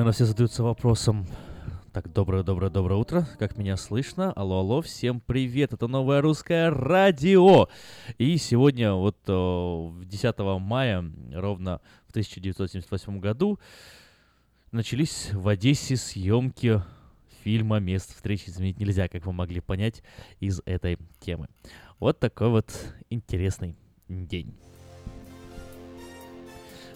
Наверное, 0.00 0.14
все 0.14 0.24
задаются 0.24 0.62
вопросом, 0.62 1.26
Так, 1.92 2.10
доброе-доброе-доброе 2.10 2.96
утро. 2.98 3.28
Как 3.38 3.58
меня 3.58 3.76
слышно? 3.76 4.32
Алло, 4.32 4.60
алло, 4.60 4.80
всем 4.80 5.20
привет. 5.20 5.74
Это 5.74 5.88
новое 5.88 6.22
русское 6.22 6.70
радио. 6.70 7.68
И 8.16 8.38
сегодня, 8.38 8.94
вот 8.94 9.18
10 9.26 10.38
мая, 10.60 11.04
ровно 11.34 11.82
в 12.06 12.10
1978 12.12 13.20
году, 13.20 13.58
начались 14.72 15.34
в 15.34 15.46
Одессе 15.48 15.96
съемки 15.96 16.82
фильма 17.42 17.78
«Место 17.78 18.14
встречи 18.14 18.48
изменить 18.48 18.78
нельзя», 18.78 19.06
как 19.08 19.26
вы 19.26 19.34
могли 19.34 19.60
понять 19.60 20.02
из 20.38 20.62
этой 20.64 20.96
темы. 21.18 21.48
Вот 21.98 22.20
такой 22.20 22.48
вот 22.48 22.72
интересный 23.10 23.76
день. 24.08 24.54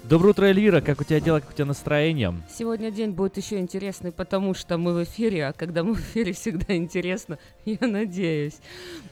Доброе 0.06 0.30
утро, 0.30 0.44
Эльвира. 0.44 0.82
Как 0.82 1.00
у 1.00 1.04
тебя 1.04 1.18
дела, 1.18 1.40
как 1.40 1.50
у 1.50 1.52
тебя 1.54 1.64
настроение? 1.64 2.34
Сегодня 2.54 2.90
день 2.90 3.12
будет 3.12 3.38
еще 3.38 3.58
интересный, 3.58 4.12
потому 4.12 4.52
что 4.52 4.76
мы 4.76 4.92
в 4.92 5.02
эфире, 5.04 5.46
а 5.46 5.54
когда 5.54 5.82
мы 5.82 5.94
в 5.94 6.00
эфире, 6.00 6.34
всегда 6.34 6.76
интересно. 6.76 7.38
Я 7.64 7.88
надеюсь. 7.88 8.58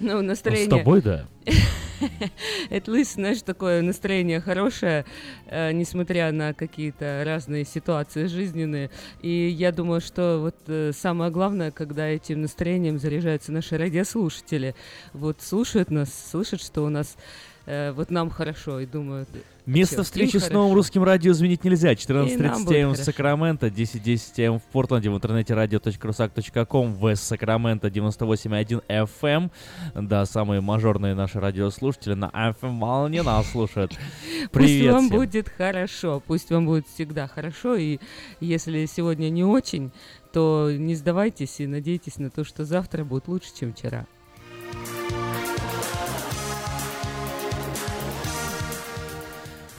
Ну, 0.01 0.21
настроение... 0.21 0.69
Ну, 0.69 0.77
с 0.77 0.79
тобой, 0.81 1.01
да. 1.01 1.27
Это 2.69 2.91
least, 2.91 3.15
знаешь, 3.15 3.41
такое 3.41 3.81
настроение 3.81 4.41
хорошее, 4.41 5.07
э, 5.47 5.73
несмотря 5.73 6.31
на 6.31 6.53
какие-то 6.53 7.23
разные 7.25 7.65
ситуации 7.65 8.27
жизненные. 8.27 8.91
И 9.23 9.49
я 9.49 9.73
думаю, 9.73 10.03
что 10.03 10.41
вот 10.43 10.57
э, 10.67 10.93
самое 10.93 11.31
главное, 11.31 11.71
когда 11.71 12.07
этим 12.07 12.43
настроением 12.43 12.99
заряжаются 12.99 13.51
наши 13.51 13.79
радиослушатели, 13.79 14.75
вот 15.15 15.41
слушают 15.41 15.91
нас, 15.91 16.11
слышат, 16.31 16.61
что 16.61 16.83
у 16.83 16.91
нас 16.91 17.17
э, 17.67 17.93
вот 17.93 18.11
нам 18.11 18.31
хорошо, 18.31 18.81
и 18.81 18.87
думают... 18.87 19.29
Место 19.65 20.03
встречи 20.03 20.39
с 20.39 20.51
новым 20.51 20.75
русским 20.75 21.05
радио 21.05 21.31
изменить 21.31 21.63
нельзя. 21.63 21.93
14.30 21.93 22.75
м 22.75 22.93
в 22.95 22.97
Сакраменто, 22.97 23.69
10.10 23.69 24.45
м 24.45 24.59
в 24.59 24.63
Портленде, 24.65 25.09
в 25.09 25.15
интернете 25.15 25.55
radio.rusak.com, 25.55 26.95
в 26.95 27.15
Сакраменто 27.15 27.87
98.1 27.87 28.83
FM. 28.89 29.51
Да, 29.95 30.27
самые 30.27 30.61
мажорные 30.61 31.15
наши 31.15 31.39
радиослушатели 31.39 32.15
на 32.15 32.31
FM 32.35 32.81
волне 32.81 33.23
нас 33.23 33.53
слушают. 33.53 33.93
Привет 34.53 34.81
Пусть 34.81 34.93
вам 34.93 35.07
всем. 35.07 35.19
будет 35.19 35.49
хорошо, 35.49 36.23
пусть 36.27 36.51
вам 36.51 36.67
будет 36.67 36.89
всегда 36.89 37.29
хорошо, 37.29 37.77
и 37.77 38.01
если 38.41 38.85
сегодня 38.87 39.29
не 39.29 39.45
очень, 39.45 39.93
то 40.33 40.73
не 40.77 40.97
сдавайтесь 40.97 41.61
и 41.61 41.69
надейтесь 41.69 42.17
на 42.17 42.31
то, 42.31 42.43
что 42.43 42.65
завтра 42.65 43.05
будет 43.05 43.29
лучше, 43.29 43.51
чем 43.57 43.73
вчера. 43.73 44.07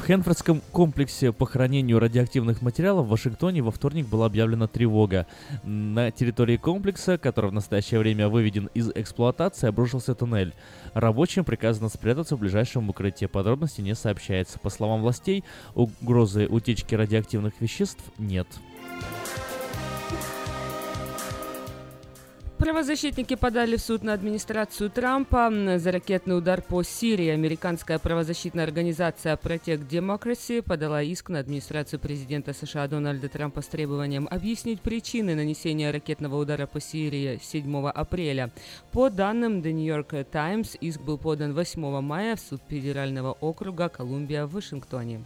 В 0.04 0.06
Хенфордском 0.06 0.62
комплексе 0.74 1.32
по 1.32 1.46
хранению 1.46 1.98
радиоактивных 1.98 2.62
материалов 2.62 3.06
в 3.06 3.10
Вашингтоне 3.10 3.62
во 3.62 3.72
вторник 3.72 4.06
была 4.06 4.26
объявлена 4.26 4.68
тревога. 4.68 5.28
На 5.64 6.12
территории 6.12 6.58
комплекса, 6.58 7.18
который 7.18 7.52
в 7.52 7.54
настоящее 7.54 8.02
время 8.02 8.28
выведен 8.28 8.70
из 8.74 8.90
эксплуатации, 8.90 9.68
обрушился 9.68 10.14
туннель. 10.14 10.54
Рабочим 10.94 11.46
приказано 11.46 11.88
спрятаться 11.88 12.36
в 12.36 12.40
ближайшем 12.40 12.90
укрытии. 12.90 13.28
Подробности 13.28 13.80
не 13.80 13.96
сообщается. 13.96 14.60
По 14.60 14.70
словам 14.70 15.04
властей, 15.04 15.46
угрозы 15.74 16.48
утечки 16.48 16.96
радиоактивных 16.96 17.54
веществ 17.62 18.04
нет. 18.18 18.48
Правозащитники 22.64 23.36
подали 23.36 23.76
в 23.76 23.82
суд 23.82 24.04
на 24.04 24.14
администрацию 24.14 24.90
Трампа 24.90 25.52
за 25.80 25.92
ракетный 25.92 26.38
удар 26.38 26.62
по 26.62 26.82
Сирии. 26.82 27.28
Американская 27.28 28.00
правозащитная 28.00 28.64
организация 28.64 29.36
Protect 29.36 29.86
Democracy 29.90 30.62
подала 30.62 31.02
иск 31.02 31.28
на 31.28 31.40
администрацию 31.40 32.00
президента 32.00 32.54
США 32.54 32.88
Дональда 32.88 33.28
Трампа 33.28 33.62
с 33.62 33.68
требованием 33.68 34.30
объяснить 34.32 34.80
причины 34.80 35.36
нанесения 35.36 35.92
ракетного 35.92 36.38
удара 36.38 36.66
по 36.66 36.80
Сирии 36.80 37.38
7 37.44 37.90
апреля. 37.90 38.50
По 38.94 39.10
данным 39.10 39.60
The 39.60 39.74
New 39.74 39.86
York 39.86 40.14
Times, 40.32 40.78
иск 40.80 41.02
был 41.02 41.18
подан 41.18 41.54
8 41.54 42.00
мая 42.00 42.38
в 42.38 42.40
суд 42.40 42.62
федерального 42.70 43.34
округа 43.42 43.90
Колумбия 43.90 44.46
в 44.46 44.54
Вашингтоне. 44.54 45.26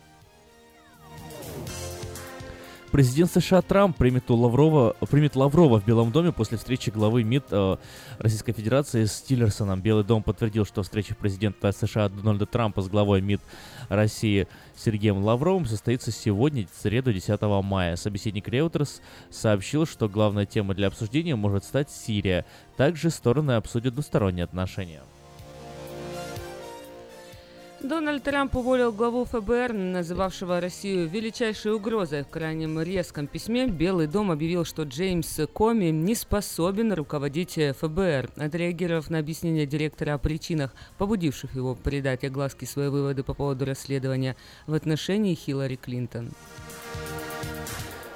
Президент 2.92 3.30
США 3.32 3.62
Трамп 3.62 3.98
примет, 3.98 4.32
у 4.32 4.36
Лаврова, 4.36 4.96
примет 5.12 5.36
Лаврова 5.36 5.82
в 5.82 5.86
Белом 5.86 6.12
доме 6.12 6.32
после 6.32 6.58
встречи 6.58 6.90
главы 6.90 7.24
МИД 7.24 7.44
э, 7.52 7.76
Российской 8.18 8.54
Федерации 8.54 9.04
с 9.04 9.22
Тиллерсоном. 9.22 9.82
Белый 9.82 10.06
дом 10.06 10.24
подтвердил, 10.24 10.66
что 10.66 10.84
встреча 10.84 11.14
президента 11.14 11.74
США 11.74 12.08
Дональда 12.08 12.46
Трампа 12.46 12.82
с 12.82 12.88
главой 12.88 13.20
МИД 13.20 13.42
России 13.90 14.48
Сергеем 14.78 15.18
Лавровым 15.18 15.66
состоится 15.66 16.12
сегодня, 16.12 16.66
в 16.66 16.82
среду 16.82 17.12
10 17.12 17.42
мая. 17.64 17.98
Собеседник 17.98 18.48
Reuters 18.48 19.02
сообщил, 19.30 19.86
что 19.86 20.08
главная 20.08 20.46
тема 20.46 20.74
для 20.74 20.88
обсуждения 20.88 21.36
может 21.36 21.66
стать 21.66 21.92
Сирия. 21.92 22.46
Также 22.78 23.10
стороны 23.10 23.54
обсудят 23.54 23.96
двусторонние 23.96 24.46
отношения. 24.46 25.02
Дональд 27.82 28.24
Трамп 28.24 28.56
уволил 28.56 28.92
главу 28.92 29.24
ФБР, 29.26 29.72
называвшего 29.72 30.60
Россию 30.60 31.08
величайшей 31.08 31.74
угрозой. 31.74 32.24
В 32.24 32.28
крайнем 32.28 32.82
резком 32.82 33.28
письме 33.28 33.68
Белый 33.68 34.08
дом 34.08 34.32
объявил, 34.32 34.66
что 34.66 34.84
Джеймс 34.84 35.40
Коми 35.54 35.92
не 35.92 36.16
способен 36.16 36.92
руководить 36.94 37.60
ФБР. 37.80 38.32
Отреагировав 38.36 39.12
на 39.12 39.20
объяснение 39.20 39.68
директора 39.68 40.16
о 40.16 40.18
причинах, 40.18 40.74
побудивших 40.98 41.56
его 41.56 41.76
придать 41.76 42.24
огласке 42.24 42.66
свои 42.66 42.90
выводы 42.90 43.24
по 43.24 43.36
поводу 43.36 43.66
расследования 43.66 44.36
в 44.66 44.74
отношении 44.74 45.36
Хиллари 45.36 45.76
Клинтон. 45.76 46.32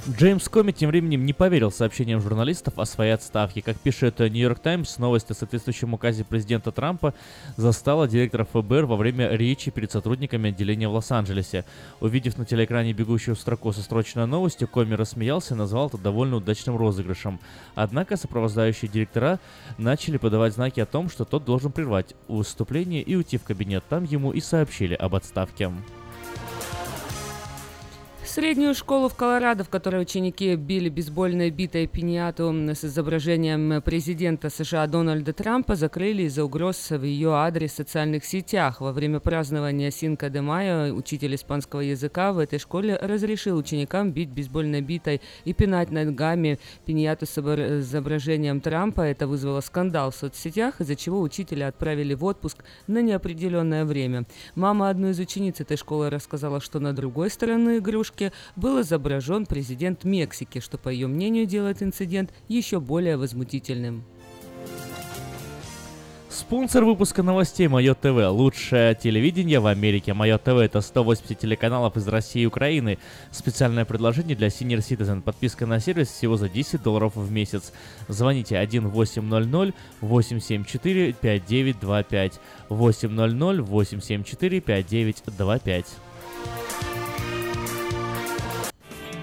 Джеймс 0.10 0.50
Коми 0.50 0.72
тем 0.72 0.90
временем 0.90 1.28
не 1.28 1.34
поверил 1.34 1.72
сообщениям 1.72 2.22
журналистов 2.22 2.80
о 2.80 2.86
своей 2.86 3.12
отставке. 3.12 3.62
Как 3.62 3.78
пишет 3.78 4.18
Нью-Йорк 4.18 4.58
Таймс, 4.58 4.98
новость 4.98 5.30
о 5.30 5.36
соответствующем 5.36 5.94
указе 5.94 6.24
президента 6.24 6.72
Трампа 6.72 7.14
застала 7.56 8.08
директора 8.08 8.46
ФБР 8.46 8.86
во 8.86 8.96
время 8.96 9.30
речи 9.30 9.70
перед 9.70 9.92
сотрудниками 9.92 10.50
отделения 10.50 10.88
в 10.88 10.94
Лос-Анджелесе. 10.94 11.66
Увидев 12.00 12.40
на 12.40 12.46
телеэкране 12.46 12.94
бегущую 12.94 13.36
строку 13.36 13.72
со 13.74 13.84
строчной 13.84 14.26
новостью, 14.26 14.68
Коми 14.68 14.96
рассмеялся 14.96 15.54
и 15.54 15.58
назвал 15.58 15.88
это 15.88 16.00
довольно 16.00 16.38
удачным 16.38 16.78
розыгрышем. 16.78 17.40
Однако 17.76 18.18
сопровождающие 18.18 18.90
директора 18.90 19.40
начали 19.78 20.18
подавать 20.18 20.56
знаки 20.56 20.80
о 20.80 20.88
том, 20.88 21.12
что 21.12 21.26
тот 21.26 21.46
должен 21.46 21.72
прервать 21.72 22.16
выступление 22.28 23.04
и 23.04 23.16
уйти 23.16 23.38
в 23.38 23.44
кабинет. 23.44 23.84
Там 23.88 24.06
ему 24.06 24.32
и 24.32 24.42
сообщили 24.42 24.96
об 24.96 25.14
отставке. 25.14 25.70
Среднюю 28.34 28.74
школу 28.76 29.10
в 29.10 29.16
Колорадо, 29.16 29.66
в 29.66 29.70
которой 29.70 30.04
ученики 30.04 30.56
били 30.56 30.88
бейсбольной 30.88 31.50
битой 31.50 31.86
пиньяту 31.86 32.50
с 32.74 32.86
изображением 32.86 33.82
президента 33.82 34.50
США 34.50 34.88
Дональда 34.88 35.34
Трампа, 35.34 35.76
закрыли 35.76 36.24
из-за 36.24 36.46
угроз 36.46 36.92
в 36.92 37.04
ее 37.04 37.34
адрес 37.34 37.74
в 37.74 37.76
социальных 37.76 38.24
сетях. 38.24 38.80
Во 38.80 38.94
время 38.94 39.20
празднования 39.20 39.92
Синка 39.92 40.30
де 40.30 40.40
Майо 40.40 40.94
учитель 40.94 41.36
испанского 41.36 41.82
языка 41.82 42.32
в 42.32 42.40
этой 42.40 42.58
школе 42.58 42.96
разрешил 42.96 43.58
ученикам 43.58 44.14
бить 44.14 44.30
бейсбольной 44.30 44.80
битой 44.80 45.20
и 45.44 45.52
пинать 45.52 45.92
ногами 45.92 46.58
пиньяту 46.86 47.26
с 47.26 47.38
изображением 47.38 48.62
Трампа. 48.62 49.02
Это 49.02 49.28
вызвало 49.28 49.60
скандал 49.60 50.12
в 50.12 50.16
соцсетях, 50.16 50.80
из-за 50.80 50.96
чего 50.96 51.20
учителя 51.20 51.68
отправили 51.68 52.14
в 52.14 52.24
отпуск 52.24 52.64
на 52.88 53.02
неопределенное 53.02 53.84
время. 53.84 54.24
Мама 54.56 54.90
одной 54.90 55.12
из 55.12 55.20
учениц 55.20 55.60
этой 55.60 55.76
школы 55.76 56.10
рассказала, 56.10 56.62
что 56.62 56.80
на 56.80 56.94
другой 56.94 57.30
стороне 57.30 57.80
игрушки 57.80 58.21
фотографке 58.22 58.32
был 58.56 58.82
изображен 58.82 59.46
президент 59.46 60.04
Мексики, 60.04 60.60
что, 60.60 60.78
по 60.78 60.90
ее 60.90 61.08
мнению, 61.08 61.46
делает 61.46 61.82
инцидент 61.82 62.32
еще 62.48 62.80
более 62.80 63.18
возмутительным. 63.18 64.04
Спонсор 66.30 66.86
выпуска 66.86 67.24
новостей 67.24 67.68
Мое 67.68 67.94
ТВ. 67.94 68.30
Лучшее 68.30 68.96
телевидение 68.96 69.60
в 69.60 69.68
Америке. 69.68 70.14
Мое 70.14 70.38
ТВ 70.38 70.48
это 70.48 70.80
180 70.80 71.38
телеканалов 71.38 71.98
из 71.98 72.08
России 72.08 72.44
и 72.44 72.46
Украины. 72.46 72.98
Специальное 73.32 73.84
предложение 73.84 74.36
для 74.36 74.48
Senior 74.48 74.80
Citizen. 74.80 75.22
Подписка 75.22 75.66
на 75.66 75.80
сервис 75.82 76.08
всего 76.08 76.38
за 76.38 76.48
10 76.48 76.82
долларов 76.84 77.16
в 77.16 77.32
месяц. 77.32 77.74
Звоните 78.08 78.58
1800 78.58 79.76
874 80.00 81.14
5925. 81.14 82.40
800 82.70 83.60
874 83.60 84.62
5925. 84.62 85.86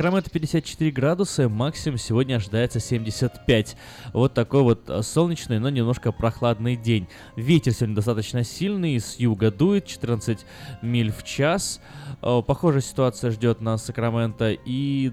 Сакраменто 0.00 0.30
54 0.30 0.90
градуса, 0.92 1.50
максимум 1.50 1.98
сегодня 1.98 2.36
ожидается 2.36 2.80
75. 2.80 3.76
Вот 4.14 4.32
такой 4.32 4.62
вот 4.62 4.88
э, 4.88 5.02
солнечный, 5.02 5.58
но 5.58 5.68
немножко 5.68 6.10
прохладный 6.10 6.74
день. 6.74 7.06
Ветер 7.36 7.74
сегодня 7.74 7.96
достаточно 7.96 8.42
сильный, 8.42 8.98
с 8.98 9.16
юга 9.18 9.50
дует 9.50 9.84
14 9.84 10.38
миль 10.80 11.12
в 11.12 11.22
час. 11.22 11.82
Э, 12.22 12.40
похожая 12.40 12.80
ситуация 12.80 13.30
ждет 13.30 13.60
нас 13.60 13.84
Сакраменто 13.84 14.56
и 14.64 15.12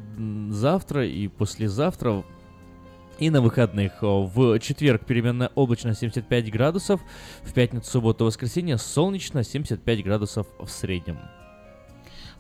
завтра, 0.52 1.06
и 1.06 1.28
послезавтра. 1.28 2.24
И 3.20 3.30
на 3.30 3.42
выходных 3.42 3.92
в 4.02 4.58
четверг 4.60 5.06
переменная 5.06 5.52
облачность 5.56 6.00
75 6.00 6.50
градусов, 6.50 7.02
в 7.44 7.52
пятницу, 7.52 7.92
субботу, 7.92 8.24
воскресенье 8.24 8.78
солнечно 8.78 9.44
75 9.44 10.02
градусов 10.06 10.48
в 10.58 10.70
среднем. 10.70 11.18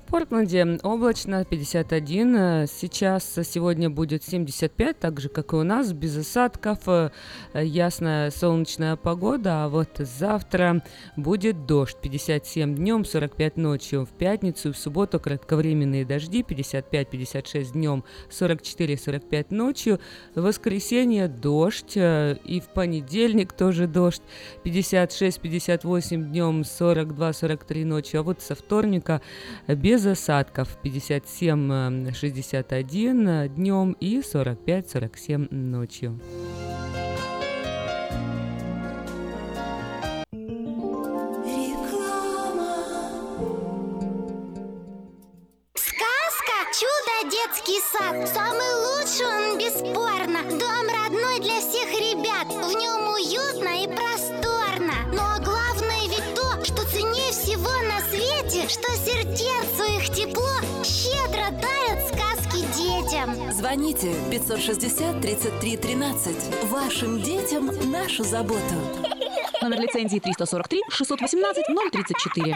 Портленде 0.07 0.79
облачно 0.83 1.43
51, 1.43 2.35
э, 2.35 2.65
сейчас 2.67 3.37
сегодня 3.43 3.89
будет 3.89 4.23
75, 4.23 4.97
так 4.97 5.19
же 5.19 5.27
как 5.27 5.51
и 5.51 5.57
у 5.57 5.63
нас, 5.63 5.91
без 5.91 6.15
осадков, 6.17 6.79
э, 6.87 7.11
ясная 7.53 8.31
солнечная 8.31 8.95
погода, 8.95 9.65
а 9.65 9.67
вот 9.69 9.89
завтра 9.97 10.81
будет 11.17 11.65
дождь 11.65 11.97
57 12.01 12.75
днем, 12.75 13.03
45 13.03 13.57
ночью, 13.57 14.05
в 14.05 14.09
пятницу 14.17 14.71
в 14.71 14.77
субботу 14.77 15.19
кратковременные 15.19 16.05
дожди 16.05 16.41
55-56 16.41 17.73
днем, 17.73 18.05
44-45 18.29 19.47
ночью, 19.49 19.99
в 20.35 20.41
воскресенье 20.41 21.27
дождь 21.27 21.97
э, 21.97 22.37
и 22.45 22.61
в 22.61 22.69
понедельник 22.69 23.51
тоже 23.51 23.87
дождь 23.87 24.21
56-58 24.63 26.23
днем, 26.23 26.61
42-43 26.61 27.85
ночью, 27.85 28.21
а 28.21 28.23
вот 28.23 28.41
со 28.41 28.55
вторника 28.55 29.21
без 29.67 29.96
без 29.97 30.05
осадков. 30.05 30.77
57-61 30.83 33.47
днем 33.49 33.97
и 33.99 34.19
45-47 34.19 35.53
ночью. 35.53 36.19
Детский 47.29 47.81
сад 47.91 48.29
Самый 48.33 48.73
лучший 48.85 49.25
он 49.25 49.57
бесспорно. 49.57 50.43
Дом 50.43 50.87
родной 50.87 51.39
для 51.39 51.59
всех 51.59 51.89
ребят. 51.91 52.47
В 52.47 52.73
нем 52.73 53.09
уютно 53.13 53.83
и 53.83 53.87
просторно. 53.87 54.93
Но 55.11 55.37
главное 55.43 56.07
ведь 56.07 56.33
то, 56.35 56.63
что 56.63 56.85
ценнее 56.89 57.31
всего 57.31 57.73
на 57.91 57.99
свете 58.09 58.67
Что 58.69 58.89
Звоните 63.51 64.07
560 64.31 65.21
33 65.21 65.77
13 65.77 66.35
Вашим 66.71 67.21
детям 67.21 67.69
нашу 67.91 68.23
заботу. 68.23 68.75
Номер 69.61 69.79
лицензии 69.79 70.19
343 70.19 70.81
618 70.89 71.63
034 71.91 72.55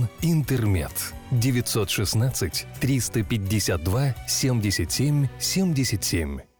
«Интермед». 0.21 1.13
916 1.31 2.67
352 2.79 4.13
77 4.27 5.29
77. 5.39 6.50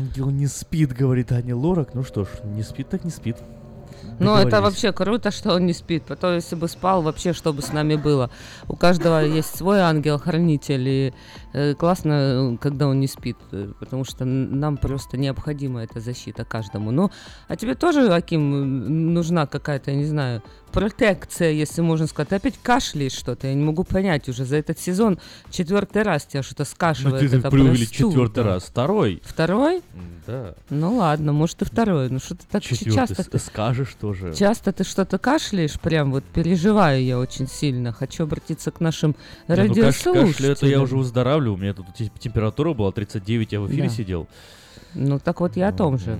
Ангел 0.00 0.30
не 0.30 0.46
спит, 0.46 0.94
говорит 0.94 1.30
Аня 1.30 1.54
Лорак. 1.54 1.92
Ну 1.92 2.02
что 2.04 2.24
ж, 2.24 2.28
не 2.44 2.62
спит 2.62 2.88
так 2.88 3.04
не 3.04 3.10
спит. 3.10 3.36
Ну, 4.18 4.34
это 4.34 4.62
вообще 4.62 4.92
круто, 4.92 5.30
что 5.30 5.54
он 5.54 5.66
не 5.66 5.74
спит. 5.74 6.04
Потом, 6.04 6.34
если 6.36 6.54
бы 6.54 6.68
спал, 6.68 7.02
вообще, 7.02 7.34
что 7.34 7.52
бы 7.52 7.60
с 7.60 7.70
нами 7.70 7.96
было. 7.96 8.30
У 8.66 8.76
каждого 8.76 9.22
есть 9.22 9.54
свой 9.54 9.80
ангел-хранитель, 9.80 10.88
и 10.88 11.14
классно, 11.78 12.12
э, 12.12 12.56
когда 12.60 12.86
он 12.88 13.00
не 13.00 13.06
спит, 13.08 13.36
э, 13.52 13.72
потому 13.78 14.04
что 14.04 14.24
нам 14.24 14.76
просто 14.76 15.16
необходима 15.16 15.82
эта 15.82 16.00
защита 16.00 16.44
каждому. 16.44 16.90
Ну, 16.90 17.10
а 17.48 17.56
тебе 17.56 17.74
тоже, 17.74 18.12
Аким, 18.12 19.12
нужна 19.14 19.46
какая-то, 19.46 19.90
я 19.90 19.96
не 19.96 20.04
знаю, 20.06 20.42
протекция, 20.72 21.50
если 21.50 21.80
можно 21.80 22.06
сказать. 22.06 22.28
Ты 22.28 22.36
опять 22.36 22.54
кашляешь 22.62 23.12
что-то, 23.12 23.48
я 23.48 23.54
не 23.54 23.64
могу 23.64 23.82
понять 23.84 24.28
уже. 24.28 24.44
За 24.44 24.56
этот 24.56 24.78
сезон 24.78 25.18
четвертый 25.50 26.02
раз 26.02 26.24
тебя 26.26 26.42
что-то 26.44 26.62
Ну 26.62 26.66
скашивает. 26.66 27.28
ты 27.30 27.36
это 27.38 27.50
четвертый 27.86 28.44
раз. 28.44 28.64
Второй. 28.64 29.20
Второй? 29.24 29.82
Да. 30.26 30.54
Ну 30.68 30.96
ладно, 30.96 31.32
может 31.32 31.62
и 31.62 31.64
второй. 31.64 32.08
Ну 32.08 32.20
что 32.20 32.36
ты 32.36 32.44
так 32.48 32.62
Четвертый. 32.62 32.94
часто... 32.94 33.30
Ты- 33.30 33.38
Скажешь 33.40 33.96
тоже. 34.00 34.32
Часто 34.34 34.72
ты 34.72 34.84
что-то 34.84 35.18
кашляешь, 35.18 35.80
прям 35.80 36.12
вот 36.12 36.22
переживаю 36.24 37.02
я 37.02 37.18
очень 37.18 37.48
сильно. 37.48 37.92
Хочу 37.92 38.22
обратиться 38.24 38.70
к 38.70 38.78
нашим 38.80 39.10
Не, 39.10 39.16
ну, 39.48 39.56
радиослушателям. 39.56 40.28
кашля, 40.28 40.50
это 40.52 40.66
я 40.66 40.80
уже 40.80 40.96
выздоравливаю. 40.96 41.39
У 41.48 41.56
меня 41.56 41.72
тут 41.72 41.86
те- 41.94 42.10
температура 42.18 42.74
была 42.74 42.92
39, 42.92 43.52
я 43.52 43.60
в 43.60 43.68
эфире 43.68 43.84
Да. 43.84 43.88
сидел. 43.88 44.28
Ну 44.94 45.18
так 45.18 45.40
вот 45.40 45.56
я 45.56 45.68
о 45.68 45.72
том 45.72 45.98
же. 45.98 46.18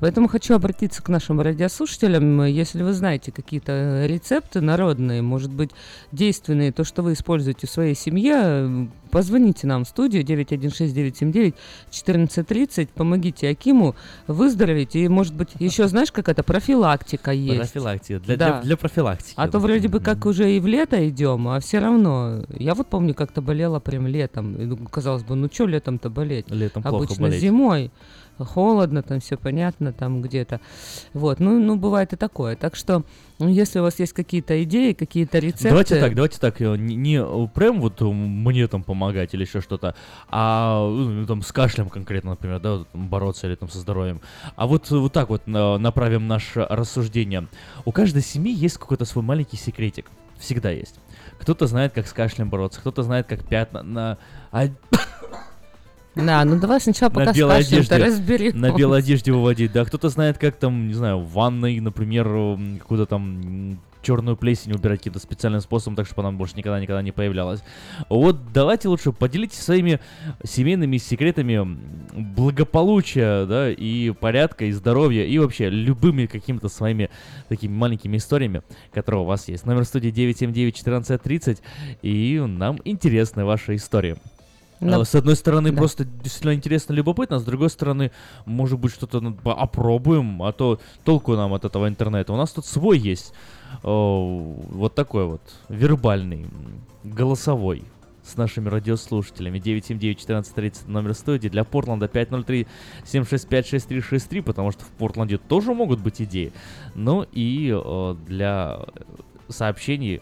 Поэтому 0.00 0.28
хочу 0.28 0.54
обратиться 0.54 1.02
к 1.02 1.08
нашим 1.08 1.40
радиослушателям. 1.40 2.44
Если 2.44 2.82
вы 2.82 2.92
знаете 2.92 3.32
какие-то 3.32 4.04
рецепты 4.06 4.60
народные, 4.60 5.22
может 5.22 5.52
быть, 5.52 5.70
действенные, 6.10 6.72
то, 6.72 6.84
что 6.84 7.02
вы 7.02 7.12
используете 7.12 7.66
в 7.66 7.70
своей 7.70 7.94
семье, 7.94 8.88
позвоните 9.10 9.66
нам 9.66 9.84
в 9.84 9.88
студию 9.88 10.24
916-979-1430, 10.24 12.88
помогите 12.94 13.48
Акиму 13.48 13.94
выздороветь. 14.26 14.96
И, 14.96 15.08
может 15.08 15.34
быть, 15.34 15.50
еще 15.58 15.88
знаешь, 15.88 16.12
как 16.12 16.28
это 16.28 16.42
профилактика 16.42 17.32
есть. 17.32 17.72
Профилактика. 17.72 18.20
Для, 18.20 18.36
Да. 18.36 18.46
для, 18.46 18.60
для 18.62 18.76
профилактики. 18.76 19.34
А 19.36 19.48
то 19.48 19.58
вроде 19.58 19.88
бы 19.88 20.00
как 20.00 20.26
уже 20.26 20.50
и 20.50 20.60
в 20.60 20.66
лето 20.66 21.08
идем, 21.08 21.48
а 21.48 21.60
все 21.60 21.78
равно. 21.78 22.44
Я 22.58 22.74
вот 22.74 22.88
помню, 22.88 23.14
как-то 23.14 23.42
болела 23.42 23.80
прям 23.80 24.06
летом. 24.06 24.54
И, 24.56 24.64
ну, 24.64 24.76
казалось 24.76 25.22
бы, 25.24 25.34
ну 25.34 25.48
что 25.52 25.66
летом-то 25.66 26.10
болеть? 26.10 26.50
Летом 26.50 26.82
плохо 26.82 27.04
Обычно 27.04 27.22
болеть. 27.24 27.40
зимой. 27.40 27.90
Холодно, 28.44 29.02
там 29.02 29.20
все 29.20 29.36
понятно, 29.36 29.92
там 29.92 30.22
где-то. 30.22 30.60
Вот, 31.14 31.40
ну, 31.40 31.58
ну, 31.58 31.76
бывает 31.76 32.12
и 32.12 32.16
такое. 32.16 32.56
Так 32.56 32.76
что, 32.76 33.04
ну, 33.38 33.48
если 33.48 33.78
у 33.78 33.82
вас 33.82 33.98
есть 33.98 34.12
какие-то 34.12 34.62
идеи, 34.64 34.92
какие-то 34.92 35.38
рецепты... 35.38 35.68
Давайте 35.68 36.00
так, 36.00 36.14
давайте 36.14 36.38
так, 36.38 36.60
э, 36.60 36.76
не, 36.76 36.96
не, 36.96 37.16
э, 37.16 37.48
прям 37.54 37.80
вот 37.80 38.00
э, 38.02 38.04
мне 38.04 38.66
там 38.68 38.82
помогать 38.82 39.34
или 39.34 39.44
еще 39.44 39.60
что-то, 39.60 39.94
а 40.28 40.88
ну, 40.88 41.26
там 41.26 41.42
с 41.42 41.52
кашлем 41.52 41.88
конкретно, 41.88 42.30
например, 42.30 42.60
да, 42.60 42.76
вот, 42.76 42.88
бороться 42.94 43.46
или 43.46 43.54
там 43.54 43.68
со 43.68 43.78
здоровьем. 43.78 44.20
А 44.56 44.66
вот, 44.66 44.90
вот 44.90 45.12
так 45.12 45.28
вот 45.28 45.46
на- 45.46 45.78
направим 45.78 46.28
наше 46.28 46.66
рассуждение. 46.68 47.46
У 47.84 47.92
каждой 47.92 48.22
семьи 48.22 48.52
есть 48.52 48.78
какой-то 48.78 49.04
свой 49.04 49.24
маленький 49.24 49.56
секретик. 49.56 50.06
Всегда 50.38 50.70
есть. 50.70 50.94
Кто-то 51.38 51.66
знает, 51.66 51.92
как 51.92 52.06
с 52.06 52.12
кашлем 52.12 52.48
бороться, 52.48 52.80
кто-то 52.80 53.02
знает, 53.02 53.26
как 53.26 53.44
пятна 53.44 53.82
на... 53.82 54.18
Да, 56.14 56.44
ну 56.44 56.58
давай 56.58 56.80
сначала 56.80 57.10
пока 57.10 57.26
на 57.26 57.32
белой 57.32 57.58
одежде, 57.58 57.96
разберемся. 57.96 58.58
на 58.58 58.72
белой 58.72 58.98
одежде 58.98 59.32
выводить, 59.32 59.72
да. 59.72 59.84
Кто-то 59.84 60.08
знает, 60.08 60.38
как 60.38 60.56
там, 60.56 60.88
не 60.88 60.94
знаю, 60.94 61.18
в 61.18 61.32
ванной, 61.32 61.78
например, 61.80 62.26
м, 62.26 62.78
какую-то 62.78 63.06
там 63.06 63.78
черную 64.02 64.36
плесень 64.36 64.72
убирать 64.72 65.00
каким-то 65.00 65.18
специальным 65.18 65.60
способом, 65.60 65.94
так 65.94 66.06
чтобы 66.06 66.22
она 66.22 66.32
больше 66.32 66.56
никогда-никогда 66.56 67.02
не 67.02 67.12
появлялась. 67.12 67.62
Вот 68.08 68.52
давайте 68.52 68.88
лучше 68.88 69.12
поделитесь 69.12 69.60
своими 69.60 70.00
семейными 70.42 70.96
секретами 70.96 71.78
благополучия, 72.12 73.44
да, 73.46 73.70
и 73.70 74.10
порядка, 74.10 74.64
и 74.64 74.72
здоровья, 74.72 75.24
и 75.24 75.38
вообще 75.38 75.68
любыми 75.68 76.26
какими-то 76.26 76.68
своими 76.68 77.10
такими 77.48 77.72
маленькими 77.72 78.16
историями, 78.16 78.62
которые 78.92 79.22
у 79.22 79.26
вас 79.26 79.48
есть. 79.48 79.66
Номер 79.66 79.84
студии 79.84 80.10
979-1430, 80.10 81.58
и 82.02 82.40
нам 82.40 82.78
интересны 82.84 83.44
ваши 83.44 83.76
истории. 83.76 84.16
Ну, 84.80 85.00
А, 85.00 85.04
С 85.04 85.14
одной 85.14 85.36
стороны, 85.36 85.70
да. 85.72 85.76
просто 85.76 86.04
действительно 86.04 86.54
интересно, 86.54 86.94
любопытно, 86.94 87.36
а 87.36 87.38
с 87.38 87.44
другой 87.44 87.68
стороны, 87.68 88.10
может 88.46 88.78
быть, 88.78 88.92
что-то 88.92 89.20
ну, 89.20 89.34
по- 89.34 89.54
опробуем, 89.54 90.42
а 90.42 90.52
то 90.52 90.80
толку 91.04 91.36
нам 91.36 91.52
от 91.52 91.66
этого 91.66 91.86
интернета. 91.86 92.32
У 92.32 92.36
нас 92.36 92.50
тут 92.52 92.64
свой 92.64 92.98
есть, 92.98 93.34
о, 93.82 94.56
вот 94.70 94.94
такой 94.94 95.26
вот, 95.26 95.42
вербальный, 95.68 96.46
голосовой, 97.04 97.82
с 98.22 98.36
нашими 98.36 98.68
радиослушателями. 98.68 99.58
979-1430 99.58 100.88
номер 100.88 101.14
студии. 101.14 101.48
Для 101.48 101.64
Портленда 101.64 102.06
503-765-6363, 102.06 104.42
потому 104.42 104.70
что 104.72 104.84
в 104.84 104.88
Портленде 104.88 105.38
тоже 105.38 105.72
могут 105.74 106.00
быть 106.00 106.20
идеи. 106.22 106.52
Ну 106.94 107.24
и 107.32 107.74
э, 107.74 108.16
для 108.26 108.80
сообщений 109.48 110.20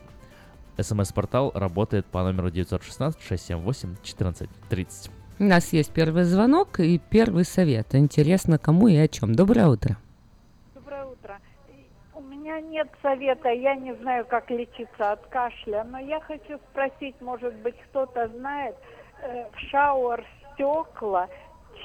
СМС-портал 0.79 1.53
работает 1.55 2.07
по 2.07 2.23
номеру 2.23 2.49
916-678-1430. 2.49 5.11
У 5.41 5.45
нас 5.45 5.73
есть 5.73 5.93
первый 5.93 6.25
звонок 6.25 6.81
и 6.81 6.99
первый 6.99 7.45
совет. 7.45 7.95
Интересно, 7.95 8.59
кому 8.59 8.89
и 8.89 8.97
о 8.97 9.07
чем. 9.07 9.35
Доброе 9.35 9.69
утро. 9.69 9.97
Доброе 10.75 11.05
утро. 11.05 11.39
У 12.15 12.21
меня 12.21 12.61
нет 12.61 12.89
совета, 13.03 13.51
я 13.51 13.77
не 13.77 13.95
знаю, 13.97 14.27
как 14.27 14.51
лечиться 14.51 15.13
от 15.13 15.25
кашля, 15.27 15.85
но 15.85 15.99
я 15.99 16.21
хочу 16.21 16.59
спросить, 16.71 17.21
может 17.21 17.55
быть, 17.57 17.77
кто-то 17.91 18.29
знает, 18.29 18.75
э, 19.23 19.45
в 19.51 19.59
шауэр 19.71 20.25
стекла, 20.55 21.29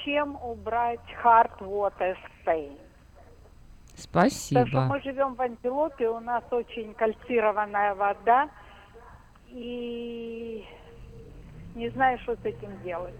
чем 0.04 0.36
убрать 0.42 1.00
hard 1.22 1.58
water 1.60 2.16
stain? 2.44 2.78
Потому 4.12 4.30
что 4.30 4.42
Спасибо. 4.58 4.86
мы 4.86 5.00
живем 5.02 5.34
в 5.34 5.40
Антилопе, 5.40 6.08
у 6.08 6.18
нас 6.18 6.42
очень 6.50 6.94
кальцированная 6.94 7.94
вода, 7.94 8.48
и 9.54 10.64
не 11.74 11.88
знаю, 11.90 12.18
что 12.22 12.34
с 12.34 12.44
этим 12.44 12.70
делать. 12.82 13.14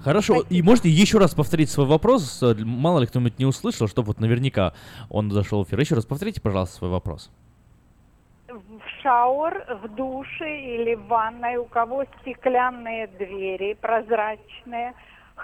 Хорошо, 0.00 0.42
и 0.50 0.62
можете 0.62 0.88
еще 0.88 1.18
раз 1.18 1.34
повторить 1.34 1.70
свой 1.70 1.86
вопрос? 1.86 2.42
Э, 2.42 2.54
Мало 2.64 3.00
ли 3.00 3.06
кто-нибудь 3.06 3.38
не 3.38 3.44
услышал, 3.46 3.88
чтобы 3.88 4.08
вот 4.08 4.20
наверняка 4.20 4.72
он 5.08 5.30
зашел 5.30 5.64
в 5.64 5.68
эфир. 5.68 5.80
Еще 5.80 5.94
раз 5.96 6.06
повторите, 6.06 6.40
пожалуйста, 6.40 6.76
свой 6.76 6.90
вопрос. 6.90 7.30
в 8.48 8.80
шауэр, 9.02 9.80
в 9.82 9.88
душе 9.96 10.60
или 10.60 10.94
в 10.94 11.06
ванной, 11.08 11.56
у 11.56 11.64
кого 11.64 12.04
стеклянные 12.20 13.08
двери 13.08 13.74
прозрачные, 13.74 14.94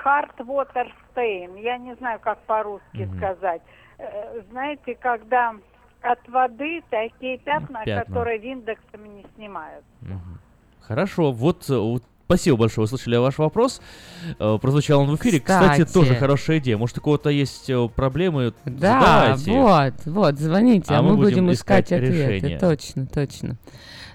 hard 0.04 0.36
water 0.38 0.88
stain, 1.14 1.60
я 1.60 1.78
не 1.78 1.94
знаю, 1.96 2.20
как 2.20 2.38
по-русски 2.46 3.02
Мгм. 3.02 3.16
сказать. 3.16 3.62
Э, 3.98 4.40
Знаете, 4.50 4.94
когда 4.94 5.54
от 6.02 6.28
воды 6.28 6.82
такие 6.90 7.38
пятна, 7.38 7.82
Пятна. 7.84 8.04
которые 8.04 8.38
виндексами 8.38 9.08
не 9.08 9.24
снимают. 9.36 9.84
Хорошо, 10.80 11.32
вот, 11.32 11.68
э, 11.70 11.76
вот 11.76 12.02
спасибо 12.26 12.56
большое, 12.56 12.84
услышали 12.84 13.16
ваш 13.16 13.38
вопрос. 13.38 13.80
Э, 14.38 14.58
Прозвучал 14.60 15.00
он 15.02 15.10
в 15.10 15.16
эфире. 15.16 15.38
Кстати, 15.40 15.82
Кстати. 15.82 15.92
тоже 15.92 16.14
хорошая 16.16 16.58
идея. 16.58 16.76
Может, 16.76 16.98
у 16.98 17.00
кого-то 17.00 17.30
есть 17.30 17.70
э, 17.70 17.88
проблемы? 17.94 18.52
Да, 18.64 19.36
задавайте. 19.36 19.52
вот, 19.52 20.14
вот, 20.14 20.38
звоните, 20.38 20.92
А 20.94 20.98
а, 20.98 21.02
мы 21.02 21.10
мы 21.10 21.16
будем 21.16 21.30
будем 21.46 21.52
искать 21.52 21.86
искать, 21.86 22.00
ответы. 22.02 22.32
решение. 22.34 22.58
Точно, 22.58 23.06
точно. 23.06 23.56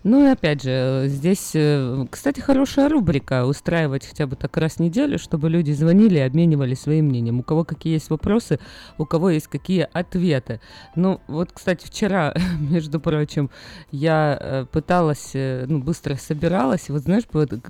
Ну 0.09 0.25
и 0.25 0.29
опять 0.29 0.63
же, 0.63 0.69
э, 0.71 1.07
здесь, 1.09 1.51
э, 1.53 2.05
кстати, 2.09 2.39
хорошая 2.39 2.87
рубрика 2.87 3.45
устраивать 3.45 4.05
хотя 4.07 4.25
бы 4.25 4.37
так 4.37 4.55
раз 4.55 4.75
в 4.75 4.79
неделю, 4.79 5.19
чтобы 5.19 5.49
люди 5.49 5.73
звонили 5.73 6.15
и 6.17 6.21
обменивались 6.21 6.79
своим 6.79 7.07
мнением. 7.07 7.41
У 7.41 7.43
кого 7.43 7.65
какие 7.65 7.95
есть 7.95 8.09
вопросы, 8.09 8.57
у 8.97 9.03
кого 9.03 9.31
есть 9.31 9.47
какие 9.47 9.85
ответы. 9.91 10.61
Ну 10.95 11.19
вот, 11.27 11.51
кстати, 11.51 11.85
вчера, 11.85 12.33
между 12.61 13.01
прочим, 13.01 13.49
я 13.91 14.37
э, 14.39 14.65
пыталась, 14.71 15.31
ну 15.33 15.79
быстро 15.79 16.15
собиралась. 16.15 16.87
Вот 16.87 17.01
знаешь, 17.01 17.23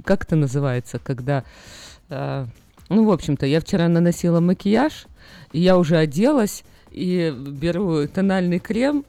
как 0.04 0.26
это 0.26 0.36
называется, 0.36 1.00
когда 1.00 1.44
ну, 2.10 3.04
в 3.04 3.12
общем-то, 3.12 3.46
я 3.48 3.60
вчера 3.60 3.90
наносила 3.90 4.40
макияж, 4.40 5.08
и 5.52 5.60
я 5.60 5.78
уже 5.78 5.98
оделась, 5.98 6.64
и 6.92 7.36
беру 7.36 8.08
тональный 8.08 8.60
крем, 8.60 9.04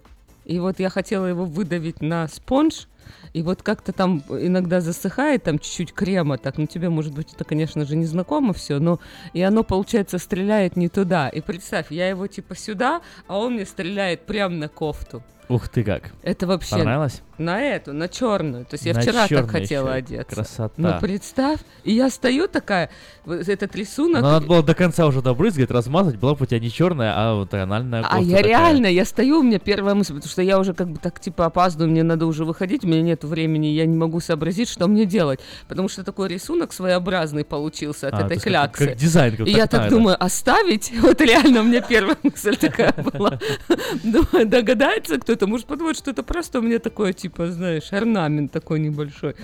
и 0.47 0.59
вот 0.59 0.81
я 0.81 0.89
хотела 0.89 1.27
его 1.27 1.45
выдавить 1.45 2.01
на 2.01 2.27
спонж, 2.27 2.89
и 3.33 3.43
вот 3.43 3.63
как-то 3.63 3.93
там 3.93 4.23
иногда 4.29 4.81
засыхает, 4.81 5.45
там 5.45 5.59
чуть-чуть 5.59 5.93
крема, 5.93 6.39
так, 6.39 6.59
ну 6.59 6.67
тебе, 6.67 6.89
может 6.89 7.15
быть, 7.15 7.33
это, 7.35 7.45
конечно 7.45 7.85
же, 7.85 7.97
не 7.97 8.07
знакомо 8.07 8.53
все, 8.53 8.79
но 8.79 9.01
и 9.33 9.43
оно, 9.43 9.65
получается, 9.65 10.19
стреляет 10.19 10.77
не 10.77 10.89
туда. 10.89 11.29
И 11.29 11.41
представь, 11.41 11.91
я 11.91 12.09
его 12.09 12.27
типа 12.27 12.55
сюда, 12.55 13.03
а 13.27 13.39
он 13.39 13.55
мне 13.55 13.65
стреляет 13.65 14.27
прямо 14.27 14.55
на 14.55 14.69
кофту. 14.69 15.23
Ух 15.49 15.69
ты 15.69 15.83
как. 15.83 16.13
Это 16.23 16.47
вообще 16.47 16.77
Понравилось? 16.77 17.23
На 17.39 17.61
эту, 17.63 17.93
на 17.93 18.09
черную. 18.09 18.65
То 18.65 18.75
есть 18.75 18.87
я 18.87 18.95
На 18.95 19.01
вчера 19.01 19.27
так 19.29 19.51
хотела 19.51 19.89
ещё. 19.89 19.97
одеться. 19.99 20.35
Красота. 20.35 20.73
Ну 20.77 20.95
представь, 21.01 21.61
и 21.85 21.93
я 21.93 22.11
стою 22.11 22.49
такая, 22.49 22.91
вот 23.25 23.49
этот 23.49 23.75
рисунок. 23.77 24.23
Но 24.23 24.31
надо 24.33 24.47
было 24.47 24.63
до 24.63 24.75
конца 24.75 25.07
уже 25.07 25.23
добрызгать, 25.23 25.71
размазать, 25.71 26.17
была 26.17 26.35
бы 26.35 26.43
у 26.45 26.47
тебя 26.47 26.59
не 26.61 26.71
черная, 26.71 27.13
а 27.17 27.35
вот 27.35 27.51
тональная 27.51 28.05
А 28.09 28.21
я 28.21 28.37
такая. 28.39 28.49
реально, 28.51 28.87
я 28.87 29.05
стою, 29.05 29.41
у 29.41 29.43
меня 29.43 29.59
первая 29.59 29.95
мысль, 29.95 30.15
потому 30.15 30.31
что 30.31 30.43
я 30.43 30.59
уже 30.59 30.75
как 30.75 30.89
бы 30.91 30.99
так 30.99 31.21
типа 31.21 31.47
опаздываю, 31.47 31.91
мне 31.91 32.03
надо 32.03 32.27
уже 32.27 32.45
выходить, 32.45 32.85
у 32.85 32.89
меня 32.89 33.03
нет 33.03 33.25
времени, 33.25 33.67
я 33.67 33.87
не 33.87 33.97
могу 33.97 34.21
сообразить, 34.21 34.69
что 34.69 34.89
мне 34.89 35.05
делать, 35.05 35.41
потому 35.69 35.89
что 35.89 36.05
такой 36.05 36.29
рисунок 36.29 36.73
своеобразный 36.73 37.45
получился 37.45 38.09
от 38.09 38.15
А, 38.15 38.19
то 38.19 38.25
этой 38.25 38.33
есть 38.35 38.45
как- 38.45 38.51
кляксы. 38.53 38.87
как 38.89 38.97
дизайн, 38.97 39.37
как 39.37 39.47
И 39.47 39.51
я 39.51 39.67
так 39.67 39.91
думаю, 39.91 40.17
оставить? 40.23 40.93
Вот 41.01 41.21
реально 41.21 41.61
у 41.61 41.65
меня 41.65 41.81
первая 41.81 42.17
мысль 42.23 42.57
такая 42.57 42.93
была. 42.93 43.39
Думаю, 44.03 44.47
догадается 44.47 45.19
кто-то, 45.19 45.47
может 45.47 45.67
подумать, 45.67 45.97
что 45.97 46.11
это 46.11 46.23
просто 46.23 46.59
у 46.59 46.63
меня 46.63 46.79
такое, 46.79 47.13
типа, 47.13 47.28
знаешь, 47.37 47.93
орнамент 47.93 48.53
такой 48.53 48.81
небольшой. 48.81 49.35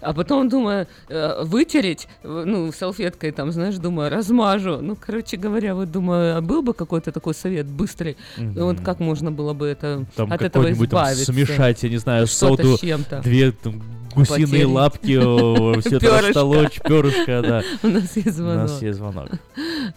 А 0.00 0.12
потом 0.12 0.48
думаю, 0.48 0.86
э, 1.08 1.42
вытереть, 1.44 2.08
э, 2.22 2.42
ну, 2.46 2.72
салфеткой 2.72 3.32
там, 3.32 3.52
знаешь, 3.52 3.76
думаю, 3.76 4.10
размажу. 4.10 4.78
Ну, 4.80 4.96
короче 4.96 5.36
говоря, 5.36 5.74
вот 5.74 5.90
думаю, 5.90 6.36
а 6.36 6.40
был 6.40 6.62
бы 6.62 6.74
какой-то 6.74 7.12
такой 7.12 7.34
совет 7.34 7.66
быстрый, 7.66 8.16
и 8.38 8.58
вот 8.60 8.80
как 8.80 9.00
можно 9.00 9.30
было 9.32 9.52
бы 9.52 9.66
это, 9.66 10.04
Там 10.16 10.32
от 10.32 10.42
этого 10.42 10.62
какой-нибудь 10.64 10.90
там 10.90 11.00
избавиться? 11.00 11.32
смешать, 11.32 11.82
я 11.82 11.88
не 11.88 11.96
знаю, 11.98 12.26
соду, 12.26 12.76
с 12.76 12.80
чем-то. 12.80 13.20
две 13.22 13.52
там, 13.52 13.80
гусиные 14.14 14.46
Потереть. 14.46 14.66
лапки, 14.66 15.80
все 15.80 15.96
это 15.96 16.20
растолочь, 16.28 16.80
перышко, 16.82 17.42
да. 17.42 17.62
У 17.82 17.88
нас 17.88 18.16
есть 18.16 18.28
У 18.28 18.32
звонок. 18.32 18.56
нас 18.62 18.82
есть 18.82 18.98
звонок. 18.98 19.28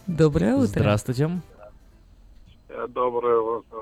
Доброе 0.06 0.54
утро. 0.56 0.66
Здравствуйте. 0.66 1.30
Э, 2.68 2.86
Доброе 2.88 3.38
утро. 3.40 3.78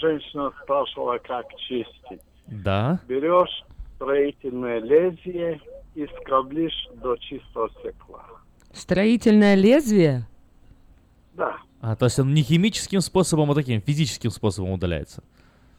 Женщина 0.00 0.50
спрашивала, 0.62 1.18
как 1.18 1.46
чистить. 1.68 2.20
Да. 2.46 3.00
Берешь 3.08 3.64
строительное 3.96 4.80
лезвие 4.80 5.60
и 5.94 6.06
скоблишь 6.20 6.88
до 6.94 7.16
чистого 7.16 7.70
стекла. 7.78 8.24
Строительное 8.72 9.54
лезвие? 9.54 10.26
Да. 11.34 11.56
А, 11.80 11.96
то 11.96 12.06
есть 12.06 12.18
он 12.18 12.34
не 12.34 12.42
химическим 12.42 13.00
способом, 13.00 13.50
а 13.50 13.54
таким 13.54 13.80
физическим 13.80 14.30
способом 14.30 14.72
удаляется. 14.72 15.22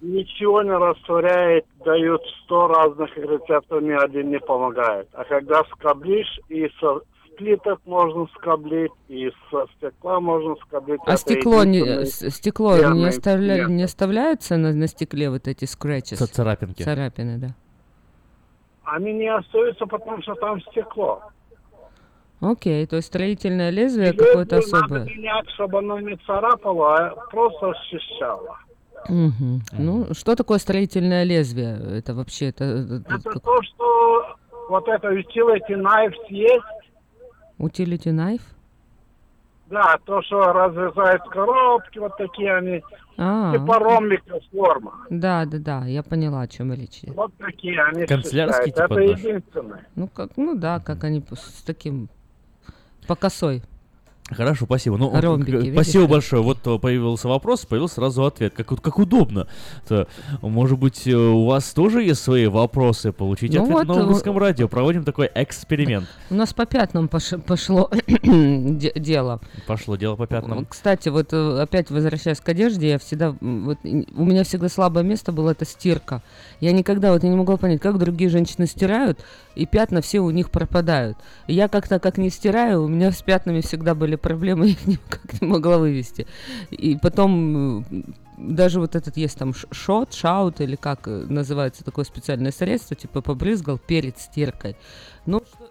Ничего 0.02 0.62
не 0.62 0.72
растворяет, 0.72 1.66
дают 1.84 2.22
сто 2.44 2.68
разных 2.68 3.16
рецептов, 3.18 3.82
ни 3.82 3.92
один 3.92 4.30
не 4.30 4.40
помогает. 4.40 5.08
А 5.14 5.24
когда 5.24 5.64
скоблишь, 5.66 6.40
и 6.50 6.70
со 6.80 7.02
плиток 7.38 7.80
можно 7.86 8.28
скоблить, 8.36 8.92
и 9.08 9.32
со 9.52 9.66
стекла 9.78 10.20
можно 10.20 10.56
скоблить. 10.58 11.00
А 11.06 11.12
Это 11.14 11.18
стекло, 11.18 11.64
не, 11.64 12.06
стекло 12.06 12.76
не, 12.78 13.06
оставля- 13.08 13.66
не 13.68 13.84
оставляются 13.84 14.58
на, 14.58 14.74
на 14.74 14.88
стекле 14.88 15.30
вот 15.30 15.48
эти 15.48 15.66
scratches? 15.66 16.18
Ц- 16.18 16.28
царапинки. 16.28 16.84
Царапины, 16.84 17.38
да. 17.38 17.48
Они 18.84 19.14
не 19.14 19.28
остаются, 19.34 19.86
потому 19.86 20.22
что 20.22 20.36
там 20.36 20.62
стекло. 20.62 21.22
Окей, 22.42 22.86
то 22.86 22.98
есть 22.98 23.08
строительное 23.08 23.70
лезвие 23.72 24.14
какое-то 24.14 24.56
надо 24.56 24.68
особое. 24.68 25.06
менять, 25.06 25.50
чтобы 25.56 25.80
оно 25.80 26.00
не 26.00 26.16
царапало, 26.28 26.96
а 26.96 27.16
просто 27.32 27.72
ощущало. 27.72 28.58
Мгм. 29.08 29.62
Ну, 29.78 30.14
что 30.14 30.36
такое 30.36 30.58
строительное 30.60 31.24
лезвие? 31.24 31.78
Это 31.98 32.14
вообще, 32.14 32.48
это, 32.50 32.64
это 32.66 33.16
Это 33.16 33.40
то, 33.40 33.62
что 33.64 34.36
вот 34.70 34.88
это 34.88 35.10
utility 35.14 35.70
knife 35.70 36.14
есть, 36.30 36.64
utility 37.60 38.12
knife? 38.12 38.42
да, 39.68 39.98
то, 40.06 40.22
что 40.22 40.42
разрезают 40.54 41.24
коробки, 41.24 41.98
вот 41.98 42.16
такие 42.18 42.56
они, 42.56 42.84
А, 43.18 43.52
типа 43.58 43.80
ромбика 43.80 44.40
форма. 44.52 44.94
да, 45.10 45.46
да, 45.46 45.58
да, 45.58 45.86
я 45.88 46.04
поняла, 46.04 46.42
о 46.42 46.48
чем 46.48 46.72
речь. 46.72 47.00
идет. 47.04 47.16
Вот 47.16 47.34
такие 47.38 47.82
они 47.82 48.06
Канцелярский 48.06 48.68
считают. 48.68 48.92
типа 48.92 49.00
Это 49.00 49.12
единственное. 49.28 49.88
Ну, 49.96 50.08
как, 50.08 50.38
ну 50.38 50.56
да, 50.56 50.80
как 50.80 51.04
они 51.04 51.24
с 51.34 51.64
таким, 51.64 52.10
по 53.08 53.16
косой. 53.16 53.64
Хорошо, 54.32 54.66
спасибо. 54.66 54.98
Ну, 54.98 55.12
Ромбики, 55.14 55.52
к- 55.52 55.60
видишь 55.62 55.74
спасибо 55.74 56.06
как? 56.06 56.12
большое. 56.12 56.42
Вот 56.42 56.58
э, 56.66 56.80
появился 56.80 57.28
вопрос, 57.28 57.64
появился 57.68 57.96
сразу 57.96 58.26
ответ. 58.26 58.56
Как, 58.56 58.66
как 58.68 58.98
удобно. 58.98 59.48
То, 59.88 60.08
может 60.42 60.80
быть, 60.80 61.06
э, 61.08 61.16
у 61.16 61.46
вас 61.46 61.72
тоже 61.74 62.02
есть 62.02 62.24
свои 62.24 62.48
вопросы? 62.48 63.12
Получите 63.12 63.60
Ну 63.60 63.66
ответ 63.66 63.88
вот, 63.88 63.96
на 63.98 64.02
э, 64.02 64.06
русском 64.08 64.36
радио. 64.40 64.68
Проводим 64.68 65.04
такой 65.04 65.30
эксперимент. 65.36 66.08
У 66.32 66.34
нас 66.34 66.54
по 66.54 66.66
пятнам 66.66 67.06
пош- 67.06 67.40
пошло 67.44 67.92
де- 68.24 68.94
дело. 68.96 69.42
Пошло 69.68 69.96
дело 69.96 70.16
по 70.16 70.26
пятнам. 70.26 70.66
Кстати, 70.66 71.10
вот 71.10 71.32
э, 71.32 71.62
опять 71.62 71.92
возвращаясь 71.92 72.40
к 72.40 72.50
одежде, 72.50 72.90
я 72.90 72.98
всегда, 72.98 73.36
вот, 73.40 73.78
у 73.84 74.26
меня 74.26 74.44
всегда 74.44 74.70
слабое 74.70 75.04
место 75.04 75.32
было 75.34 75.52
это 75.52 75.66
стирка. 75.66 76.24
Я 76.62 76.72
никогда 76.72 77.14
вот 77.14 77.24
я 77.24 77.30
не 77.30 77.36
могла 77.36 77.58
понять, 77.58 77.80
как 77.80 78.00
другие 78.00 78.32
женщины 78.32 78.66
стирают, 78.66 79.20
и 79.54 79.68
пятна 79.68 80.02
все 80.02 80.20
у 80.20 80.32
них 80.32 80.50
пропадают. 80.50 81.16
Я 81.48 81.68
как-то 81.68 82.00
как 82.00 82.18
не 82.18 82.32
стираю, 82.32 82.84
у 82.84 82.88
меня 82.88 83.12
с 83.12 83.22
пятнами 83.22 83.62
всегда 83.62 83.94
были 83.94 84.15
проблемы, 84.18 84.66
я 84.68 84.72
их 84.72 84.88
никак 84.88 85.42
не 85.42 85.48
могла 85.48 85.78
вывести. 85.78 86.28
И 86.72 86.98
потом 87.02 87.86
даже 88.38 88.80
вот 88.80 88.96
этот 88.96 89.18
есть 89.18 89.38
там 89.38 89.54
шот, 89.72 90.14
шаут 90.14 90.62
или 90.62 90.76
как 90.76 91.08
э, 91.08 91.26
называется 91.30 91.84
такое 91.84 92.06
специальное 92.06 92.52
средство, 92.52 92.96
типа 92.96 93.22
побрызгал 93.22 93.78
перед 93.78 94.18
стиркой. 94.20 94.76
Ну, 95.26 95.42
что- 95.42 95.65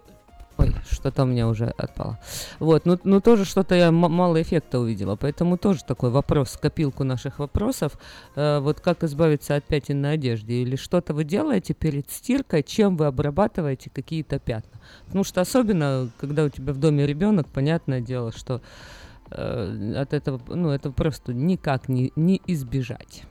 Ой, 0.57 0.73
что-то 0.89 1.23
у 1.23 1.25
меня 1.25 1.47
уже 1.49 1.65
отпало. 1.65 2.17
Вот, 2.59 2.85
ну, 2.85 2.97
ну 3.03 3.19
тоже 3.19 3.43
что-то 3.43 3.75
я 3.75 3.91
мало 3.91 4.41
эффекта 4.41 4.79
увидела, 4.79 5.17
поэтому 5.17 5.57
тоже 5.57 5.83
такой 5.85 6.11
вопрос, 6.11 6.57
копилку 6.61 7.03
наших 7.03 7.39
вопросов. 7.39 7.99
Э, 8.35 8.59
вот 8.59 8.79
как 8.79 9.03
избавиться 9.03 9.55
от 9.55 9.65
пятен 9.65 10.01
на 10.01 10.11
одежде? 10.11 10.61
Или 10.61 10.77
что-то 10.77 11.13
вы 11.13 11.25
делаете 11.25 11.73
перед 11.73 12.09
стиркой, 12.09 12.63
чем 12.63 12.95
вы 12.95 13.07
обрабатываете 13.07 13.89
какие-то 13.89 14.39
пятна? 14.39 14.79
Потому 15.07 15.25
что 15.25 15.41
особенно, 15.41 16.09
когда 16.19 16.45
у 16.45 16.49
тебя 16.49 16.71
в 16.71 16.77
доме 16.77 17.05
ребенок, 17.05 17.47
понятное 17.47 17.99
дело, 17.99 18.31
что 18.31 18.61
э, 19.31 19.93
от 19.97 20.13
этого, 20.13 20.39
ну, 20.47 20.69
это 20.69 20.89
просто 20.91 21.33
никак 21.33 21.89
не, 21.89 22.13
не 22.15 22.41
избежать. 22.47 23.23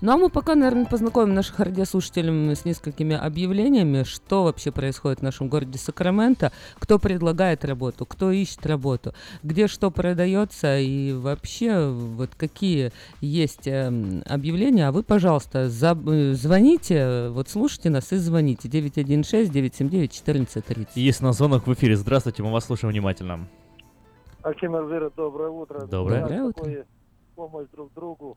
Ну 0.00 0.12
а 0.12 0.16
мы 0.16 0.30
пока, 0.30 0.54
наверное, 0.54 0.86
познакомим 0.86 1.34
наших 1.34 1.58
радиослушателей 1.60 2.54
с 2.54 2.64
несколькими 2.64 3.16
объявлениями, 3.16 4.04
что 4.04 4.44
вообще 4.44 4.70
происходит 4.70 5.20
в 5.20 5.22
нашем 5.22 5.48
городе 5.48 5.78
Сакраменто, 5.78 6.52
кто 6.78 6.98
предлагает 6.98 7.64
работу, 7.64 8.06
кто 8.06 8.30
ищет 8.30 8.64
работу, 8.66 9.12
где 9.42 9.66
что 9.66 9.90
продается 9.90 10.78
и 10.78 11.12
вообще 11.12 11.88
вот 11.88 12.30
какие 12.36 12.92
есть 13.20 13.66
эм, 13.66 14.22
объявления. 14.26 14.88
А 14.88 14.92
вы, 14.92 15.02
пожалуйста, 15.02 15.66
заб- 15.66 16.32
звоните, 16.32 17.28
вот 17.30 17.48
слушайте 17.48 17.90
нас 17.90 18.12
и 18.12 18.16
звоните 18.16 18.68
916-979-1430. 18.68 20.88
Есть 20.94 21.22
на 21.22 21.32
звонок 21.32 21.66
в 21.66 21.72
эфире. 21.74 21.96
Здравствуйте, 21.96 22.42
мы 22.42 22.52
вас 22.52 22.66
слушаем 22.66 22.92
внимательно. 22.92 23.48
Аким 24.42 24.74
Арзира, 24.74 25.10
доброе 25.16 25.50
утро. 25.50 25.86
Доброе. 25.86 26.20
Доброе 26.22 26.42
утро. 26.44 26.84
Помощь 27.34 27.66
друг 27.72 27.92
другу. 27.94 28.36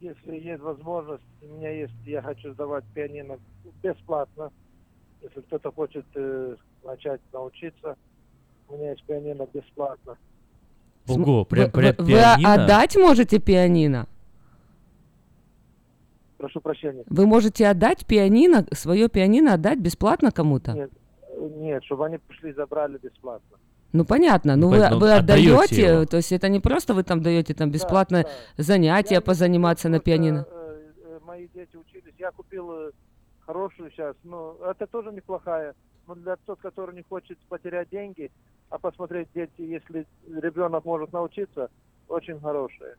Если 0.00 0.36
есть 0.36 0.62
возможность, 0.62 1.24
у 1.42 1.46
меня 1.46 1.70
есть, 1.70 1.94
я 2.04 2.22
хочу 2.22 2.52
сдавать 2.54 2.84
пианино 2.94 3.38
бесплатно. 3.82 4.52
Если 5.22 5.40
кто-то 5.40 5.72
хочет 5.72 6.06
э, 6.14 6.56
начать 6.84 7.20
научиться, 7.32 7.96
у 8.68 8.76
меня 8.76 8.90
есть 8.90 9.02
пианино 9.04 9.46
бесплатно. 9.52 10.16
Ого, 11.08 11.44
прям, 11.44 11.66
вы, 11.66 11.72
прям 11.72 11.94
вы- 11.96 12.04
вы 12.04 12.10
пианино? 12.12 12.54
отдать 12.54 12.96
можете 12.96 13.40
пианино? 13.40 14.06
Прошу 16.36 16.60
прощения. 16.60 17.02
Вы 17.06 17.26
можете 17.26 17.66
отдать 17.66 18.06
пианино, 18.06 18.66
свое 18.72 19.08
пианино 19.08 19.54
отдать 19.54 19.80
бесплатно 19.80 20.30
кому-то? 20.30 20.72
Нет, 20.74 20.90
нет, 21.56 21.82
чтобы 21.84 22.06
они 22.06 22.18
пришли 22.18 22.50
и 22.50 22.54
забрали 22.54 22.98
бесплатно. 22.98 23.56
Ну 23.92 24.04
понятно, 24.04 24.56
ну 24.56 24.70
Ну, 24.70 24.76
вы, 24.76 24.98
вы 24.98 25.12
отдаете 25.14 25.82
его. 25.82 26.04
то 26.04 26.18
есть 26.18 26.32
это 26.32 26.48
не 26.48 26.60
просто 26.60 26.94
вы 26.94 27.02
там 27.04 27.22
даете 27.22 27.54
там 27.54 27.70
бесплатно 27.70 28.24
занятия 28.56 29.20
позаниматься 29.20 29.88
на 29.88 29.98
пианино. 29.98 30.46
Э, 30.50 30.90
э, 31.04 31.18
мои 31.26 31.48
дети 31.54 31.76
учились, 31.76 32.14
я 32.18 32.30
купил 32.30 32.70
э, 32.72 32.90
хорошую 33.40 33.90
сейчас, 33.90 34.14
ну, 34.24 34.56
это 34.64 34.86
тоже 34.86 35.10
неплохая. 35.12 35.74
Но 36.06 36.14
для 36.14 36.36
тот, 36.36 36.60
который 36.60 36.94
не 36.94 37.02
хочет 37.02 37.38
потерять 37.48 37.88
деньги, 37.90 38.30
а 38.70 38.78
посмотреть 38.78 39.28
дети, 39.34 39.60
если 39.60 40.06
ребенок 40.26 40.84
может 40.84 41.12
научиться, 41.12 41.70
очень 42.08 42.40
хорошая. 42.40 42.96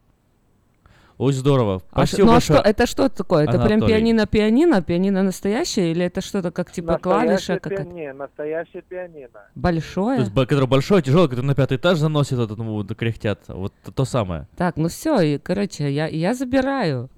Очень 1.19 1.39
здорово. 1.39 1.81
А 1.91 2.05
Спасибо 2.07 2.27
ну 2.27 2.31
а 2.31 2.35
большое. 2.35 2.59
что, 2.59 2.69
это 2.69 2.85
что 2.87 3.09
такое? 3.09 3.43
Это 3.43 3.59
прям 3.59 3.73
Анатолий. 3.83 3.93
пианино-пианино, 3.93 4.81
пианино 4.81 5.21
настоящее, 5.21 5.91
или 5.91 6.05
это 6.05 6.21
что-то 6.21 6.49
как 6.51 6.71
типа 6.71 6.97
клавиша 6.97 7.31
Настоящее 7.31 7.59
какая-то? 7.59 7.83
пианино, 7.83 8.13
настоящее 8.13 8.81
пианино. 8.83 9.27
То 9.27 9.39
Большое? 9.53 10.19
есть, 10.19 10.31
б- 10.33 10.45
которое 10.45 10.65
большое, 10.67 11.03
тяжелое, 11.03 11.27
которое 11.27 11.47
на 11.47 11.55
пятый 11.55 11.75
этаж 11.75 11.97
заносит, 11.97 12.39
этот, 12.39 12.57
ну, 12.57 12.71
вот, 12.71 12.95
кряхтят. 12.95 13.41
Вот 13.49 13.73
то, 13.83 13.91
то 13.91 14.05
самое. 14.05 14.47
Так, 14.55 14.77
ну 14.77 14.87
все, 14.87 15.19
и, 15.19 15.37
короче, 15.37 15.91
я, 15.91 16.07
я 16.07 16.33
забираю. 16.33 17.09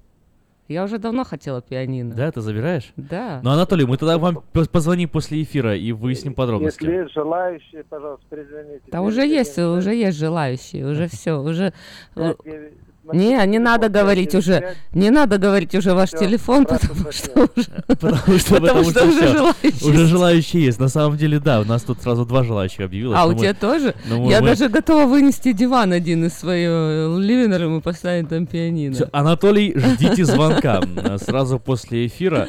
Я 0.66 0.82
уже 0.82 0.98
давно 0.98 1.22
хотела 1.22 1.62
пианино. 1.62 2.12
Да, 2.12 2.32
ты 2.32 2.40
забираешь? 2.40 2.92
Да. 2.96 3.40
Ну, 3.44 3.50
Анатолий, 3.50 3.84
мы 3.86 3.98
тогда 3.98 4.18
вам 4.18 4.42
позвоним 4.72 5.10
после 5.10 5.44
эфира 5.44 5.76
и 5.76 5.92
выясним 5.92 6.34
подробности. 6.34 6.82
Если 6.82 7.02
есть 7.02 7.14
желающие, 7.14 7.84
пожалуйста, 7.84 8.26
перезвоните. 8.30 8.82
Да 8.90 9.00
уже 9.02 9.24
есть, 9.24 9.56
уже 9.58 9.94
есть 9.94 10.18
желающие, 10.18 10.86
уже 10.86 11.06
все, 11.06 11.34
уже... 11.40 11.72
Не, 13.12 13.44
не 13.46 13.58
надо 13.58 13.88
говорить 13.88 14.34
уже, 14.34 14.76
не 14.94 15.10
надо 15.10 15.38
говорить 15.38 15.74
уже 15.74 15.92
ваш 15.92 16.10
телефон, 16.10 16.64
потому 16.66 17.10
что 17.10 17.30
уже, 17.56 18.44
Потому 18.48 18.84
что, 18.84 19.04
уже 19.04 19.28
желающие. 19.28 19.90
Уже 19.90 20.06
желающие 20.06 20.64
есть. 20.64 20.78
На 20.78 20.88
самом 20.88 21.16
деле, 21.16 21.40
да, 21.40 21.60
у 21.60 21.64
нас 21.64 21.82
тут 21.82 22.00
сразу 22.00 22.24
два 22.24 22.44
желающих 22.44 22.80
объявилось. 22.80 23.18
А, 23.18 23.26
у 23.26 23.34
тебя 23.34 23.54
тоже? 23.54 23.94
Я 24.28 24.40
даже 24.40 24.68
готова 24.68 25.06
вынести 25.06 25.52
диван 25.52 25.92
один 25.92 26.24
из 26.24 26.34
своего 26.34 27.18
ливинера 27.18 27.76
и 27.76 27.80
поставить 27.80 28.28
там 28.28 28.46
пианино. 28.46 28.96
Анатолий, 29.12 29.74
ждите 29.76 30.24
звонка. 30.24 30.80
Сразу 31.18 31.58
после 31.58 32.06
эфира 32.06 32.48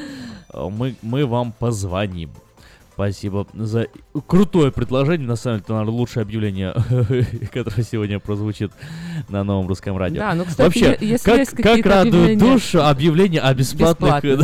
э, 0.53 0.69
мы, 0.69 0.95
мы 1.01 1.25
вам 1.25 1.51
позвоним. 1.51 2.31
Спасибо 2.93 3.47
за 3.53 3.87
крутое 4.27 4.71
предложение. 4.71 5.27
На 5.27 5.35
самом 5.35 5.57
деле, 5.57 5.63
это, 5.63 5.73
наверное, 5.73 5.97
лучшее 5.97 6.21
объявление, 6.21 6.73
которое 7.51 7.83
сегодня 7.83 8.19
прозвучит 8.19 8.71
на 9.29 9.43
новом 9.43 9.67
русском 9.67 9.97
радио. 9.97 10.19
Да, 10.19 10.35
ну, 10.35 10.45
кстати, 10.45 10.61
Вообще, 10.61 10.97
если 11.01 11.25
как, 11.25 11.39
есть 11.39 11.51
как 11.51 11.85
радует 11.85 12.37
душу 12.37 12.83
объявление 12.85 13.41
о 13.41 13.51
бесплатных... 13.55 14.41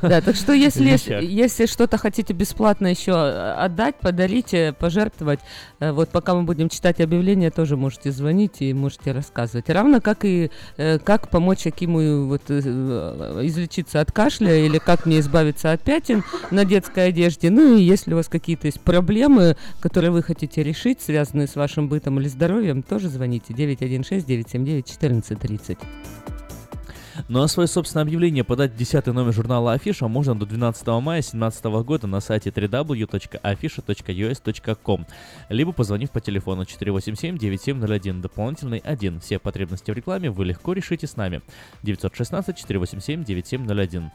Да, 0.00 0.20
так 0.20 0.36
что 0.36 0.52
если, 0.52 1.24
если 1.24 1.66
что-то 1.66 1.98
хотите 1.98 2.32
бесплатно 2.32 2.86
еще 2.86 3.10
э, 3.10 3.52
отдать, 3.54 3.96
подарите, 3.96 4.74
пожертвовать, 4.78 5.40
э, 5.80 5.90
вот 5.90 6.10
пока 6.10 6.34
мы 6.34 6.44
будем 6.44 6.68
читать 6.68 7.00
объявления, 7.00 7.50
тоже 7.50 7.76
можете 7.76 8.12
звонить 8.12 8.60
и 8.60 8.72
можете 8.74 9.10
рассказывать. 9.10 9.68
Равно 9.70 10.00
как 10.00 10.24
и 10.24 10.52
э, 10.76 11.00
как 11.00 11.30
помочь 11.30 11.66
Акиму 11.66 12.26
вот, 12.26 12.48
излечиться 12.48 14.00
от 14.00 14.12
кашля 14.12 14.54
или 14.54 14.78
как 14.78 15.04
мне 15.04 15.18
избавиться 15.18 15.72
от 15.72 15.82
пятен 15.82 16.22
на 16.52 16.64
детской 16.64 17.08
одежде. 17.08 17.50
Ну 17.50 17.76
и 17.76 17.87
если 17.88 18.12
у 18.12 18.16
вас 18.16 18.28
какие-то 18.28 18.66
есть 18.66 18.80
проблемы, 18.80 19.56
которые 19.80 20.10
вы 20.10 20.22
хотите 20.22 20.62
решить, 20.62 21.00
связанные 21.00 21.46
с 21.46 21.56
вашим 21.56 21.88
бытом 21.88 22.20
или 22.20 22.28
здоровьем, 22.28 22.82
тоже 22.82 23.08
звоните 23.08 23.54
916-979-1430. 23.54 25.78
Ну 27.28 27.42
а 27.42 27.48
свое 27.48 27.66
собственное 27.66 28.04
объявление 28.04 28.44
подать 28.44 28.70
в 28.72 28.76
10 28.76 29.06
номер 29.06 29.32
журнала 29.32 29.72
Афиша 29.72 30.06
можно 30.06 30.38
до 30.38 30.46
12 30.46 30.86
мая 30.86 31.20
2017 31.20 31.64
года 31.84 32.06
на 32.06 32.20
сайте 32.20 32.50
www.afisha.us.com, 32.50 35.06
либо 35.48 35.72
позвонив 35.72 36.10
по 36.10 36.20
телефону 36.20 36.62
487-9701, 36.62 38.20
дополнительный 38.20 38.78
1. 38.78 39.20
Все 39.20 39.38
потребности 39.38 39.90
в 39.90 39.94
рекламе 39.94 40.30
вы 40.30 40.44
легко 40.44 40.74
решите 40.74 41.06
с 41.06 41.16
нами. 41.16 41.40
916-487-9701. 41.82 44.10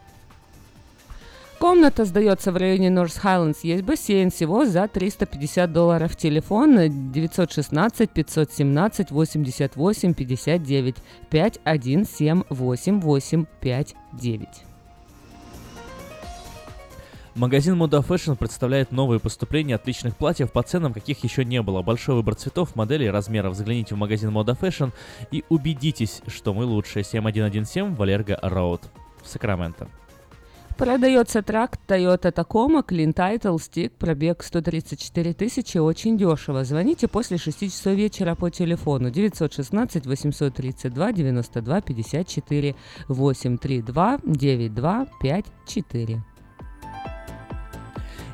Комната 1.63 2.03
сдается 2.03 2.51
в 2.51 2.57
районе 2.57 2.89
Норс 2.89 3.15
Хайлендс. 3.15 3.61
Есть 3.63 3.83
бассейн 3.83 4.31
всего 4.31 4.65
за 4.65 4.85
350 4.85 5.71
долларов. 5.71 6.13
Телефон 6.17 7.11
916 7.13 8.09
517 8.09 9.11
88 9.11 10.13
59 10.13 10.95
5178 11.29 12.99
859. 12.99 14.47
Магазин 17.35 17.81
Moda 17.81 18.05
Fashion 18.05 18.35
представляет 18.35 18.91
новые 18.91 19.21
поступления 19.21 19.75
отличных 19.75 20.17
платьев 20.17 20.51
по 20.51 20.63
ценам, 20.63 20.93
каких 20.93 21.23
еще 21.23 21.45
не 21.45 21.61
было. 21.61 21.81
Большой 21.81 22.15
выбор 22.15 22.35
цветов, 22.35 22.75
моделей, 22.75 23.09
размеров. 23.09 23.55
Загляните 23.55 23.95
в 23.95 23.97
магазин 23.97 24.31
Moda 24.31 24.59
Fashion 24.59 24.91
и 25.31 25.45
убедитесь, 25.47 26.23
что 26.27 26.53
мы 26.53 26.65
лучшие. 26.65 27.05
7117 27.05 27.97
Валерго 27.97 28.37
Роуд 28.41 28.81
Сакраменто. 29.23 29.87
Продается 30.77 31.43
трак 31.43 31.77
Toyota 31.87 32.33
Tacoma, 32.33 32.83
Clean 32.85 33.13
Title, 33.13 33.59
стик, 33.61 33.93
пробег 33.93 34.43
134 34.43 35.33
тысячи, 35.33 35.77
очень 35.77 36.17
дешево. 36.17 36.63
Звоните 36.63 37.07
после 37.07 37.37
6 37.37 37.59
часов 37.59 37.93
вечера 37.93 38.35
по 38.35 38.49
телефону 38.49 39.11
916 39.11 40.07
832 40.07 41.11
92 41.11 41.81
54 41.81 42.75
832 43.07 44.19
92 44.23 45.07
54. 45.21 46.32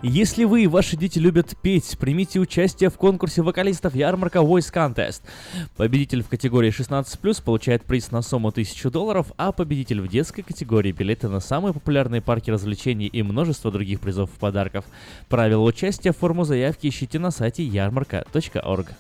Если 0.02 0.46
вы 0.46 0.64
и 0.64 0.68
ваши 0.68 0.96
дети 0.96 1.20
любят 1.20 1.58
петь, 1.62 1.98
примите 1.98 2.40
участие 2.40 2.90
в 2.90 2.96
конкурсе 2.96 3.42
вокалистов 3.42 3.96
ярмарка 3.96 4.40
Voice 4.40 4.72
Contest. 4.74 5.24
Победитель 5.76 6.24
в 6.24 6.30
категории 6.30 6.72
16+, 6.72 7.44
получает 7.44 7.84
приз 7.84 8.10
на 8.12 8.22
сумму 8.22 8.48
1000 8.48 8.92
долларов, 8.92 9.34
а 9.36 9.52
победитель 9.52 10.00
в 10.00 10.08
детской 10.08 10.42
категории 10.42 10.94
билеты 10.94 11.28
на 11.28 11.42
самые 11.42 11.74
популярные 11.74 12.22
парки 12.22 12.50
развлечений 12.50 13.08
и 13.08 13.22
множество 13.24 13.72
других 13.72 14.00
призов 14.00 14.30
и 14.34 14.40
подарков. 14.40 14.86
Правила 15.28 15.64
участия, 15.64 16.14
форму 16.14 16.46
заявки 16.46 16.88
ищите 16.88 17.20
на 17.20 17.30
сайте 17.30 17.64
ярмарка.орг. 17.64 18.94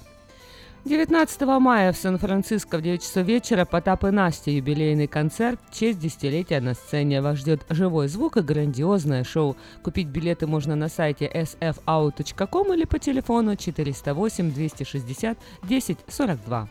19 0.89 1.41
мая 1.59 1.93
в 1.93 1.97
Сан-Франциско 1.97 2.79
в 2.79 2.81
9 2.81 3.03
часов 3.03 3.27
вечера 3.27 3.63
Потап 3.63 4.05
и 4.05 4.09
Настя 4.09 4.49
юбилейный 4.49 5.05
концерт 5.05 5.59
в 5.69 5.77
честь 5.77 5.99
десятилетия 5.99 6.59
на 6.61 6.73
сцене. 6.73 7.21
Вас 7.21 7.37
ждет 7.37 7.63
живой 7.69 8.07
звук 8.07 8.37
и 8.37 8.41
грандиозное 8.41 9.23
шоу. 9.23 9.55
Купить 9.83 10.07
билеты 10.07 10.47
можно 10.47 10.75
на 10.75 10.89
сайте 10.89 11.29
sfout.com 11.31 12.73
или 12.73 12.85
по 12.85 12.97
телефону 12.97 13.55
408 13.55 14.51
260 14.51 15.37
1042. 15.61 16.69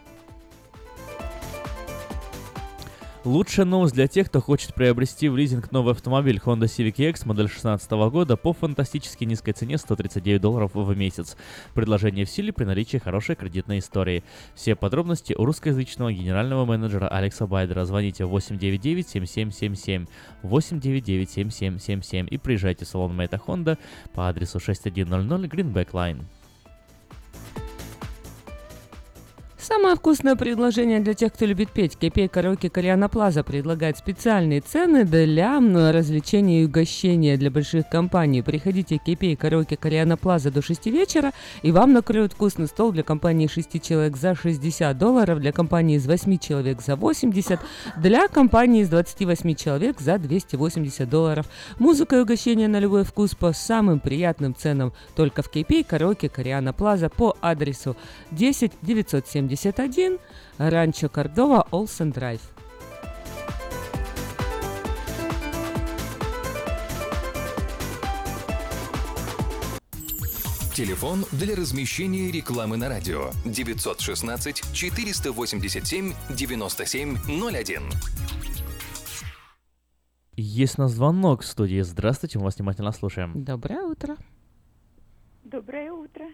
Лучшая 3.28 3.66
новость 3.66 3.92
для 3.92 4.08
тех, 4.08 4.28
кто 4.28 4.40
хочет 4.40 4.72
приобрести 4.72 5.28
в 5.28 5.36
лизинг 5.36 5.70
новый 5.70 5.92
автомобиль 5.92 6.40
Honda 6.42 6.64
Civic 6.64 6.94
EX 6.94 7.26
модель 7.26 7.44
2016 7.44 7.90
года 8.10 8.38
по 8.38 8.54
фантастически 8.54 9.24
низкой 9.24 9.52
цене 9.52 9.76
139 9.76 10.40
долларов 10.40 10.70
в 10.72 10.96
месяц. 10.96 11.36
Предложение 11.74 12.24
в 12.24 12.30
силе 12.30 12.54
при 12.54 12.64
наличии 12.64 12.96
хорошей 12.96 13.36
кредитной 13.36 13.80
истории. 13.80 14.24
Все 14.54 14.74
подробности 14.74 15.34
у 15.34 15.44
русскоязычного 15.44 16.10
генерального 16.10 16.64
менеджера 16.64 17.06
Алекса 17.06 17.46
Байдера. 17.46 17.84
Звоните 17.84 18.24
899-7777, 18.24 20.08
899-7777 20.42 22.28
и 22.28 22.38
приезжайте 22.38 22.86
в 22.86 22.88
салон 22.88 23.14
Мэйта 23.14 23.38
Honda 23.46 23.76
по 24.14 24.30
адресу 24.30 24.58
6100 24.58 25.04
Greenback 25.44 25.90
Line. 25.90 26.24
Самое 29.60 29.96
вкусное 29.96 30.36
предложение 30.36 31.00
для 31.00 31.14
тех, 31.14 31.32
кто 31.32 31.44
любит 31.44 31.72
петь. 31.72 31.98
Кепей 31.98 32.28
Караоке 32.28 32.70
Кориана 32.70 33.08
Плаза 33.08 33.42
предлагает 33.42 33.98
специальные 33.98 34.60
цены 34.60 35.04
для 35.04 35.58
развлечения 35.58 36.62
и 36.62 36.66
угощения 36.66 37.36
для 37.36 37.50
больших 37.50 37.88
компаний. 37.88 38.42
Приходите 38.42 38.98
в 38.98 39.02
Кепей 39.02 39.34
Караоке 39.34 39.76
Кориана 39.76 40.16
Плаза 40.16 40.52
до 40.52 40.62
6 40.62 40.86
вечера, 40.86 41.32
и 41.62 41.72
вам 41.72 41.92
накроют 41.92 42.34
вкусный 42.34 42.68
стол 42.68 42.92
для 42.92 43.02
компании 43.02 43.48
6 43.48 43.82
человек 43.82 44.16
за 44.16 44.36
60 44.36 44.96
долларов, 44.96 45.40
для 45.40 45.50
компании 45.50 45.96
из 45.96 46.06
8 46.06 46.38
человек 46.38 46.80
за 46.80 46.94
80, 46.94 47.58
для 47.96 48.28
компании 48.28 48.82
из 48.82 48.88
28 48.88 49.56
человек 49.56 50.00
за 50.00 50.18
280 50.18 51.10
долларов. 51.10 51.46
Музыка 51.80 52.14
и 52.14 52.20
угощение 52.20 52.68
на 52.68 52.78
любой 52.78 53.02
вкус 53.02 53.34
по 53.34 53.52
самым 53.52 53.98
приятным 53.98 54.54
ценам. 54.54 54.92
Только 55.16 55.42
в 55.42 55.50
Кепей 55.50 55.82
Караоке 55.82 56.28
Кориана 56.28 56.72
Плаза 56.72 57.08
по 57.08 57.36
адресу 57.40 57.96
10 58.30 58.70
970 58.82 59.47
71, 59.56 60.18
Ранчо 60.58 61.08
Кордова, 61.08 61.66
Олсен 61.70 62.10
Драйв. 62.10 62.40
Телефон 70.78 71.24
для 71.32 71.56
размещения 71.56 72.30
рекламы 72.30 72.76
на 72.76 72.88
радио 72.88 73.30
916 73.44 74.72
487 74.72 76.12
9701. 76.30 77.82
Есть 80.36 80.78
на 80.78 80.86
звонок 80.86 81.42
в 81.42 81.46
студии. 81.46 81.80
Здравствуйте, 81.80 82.38
мы 82.38 82.44
вас 82.44 82.58
внимательно 82.58 82.92
слушаем. 82.92 83.42
Доброе 83.42 83.82
утро. 83.82 84.16
Доброе 85.42 85.90
утро. 85.90 86.26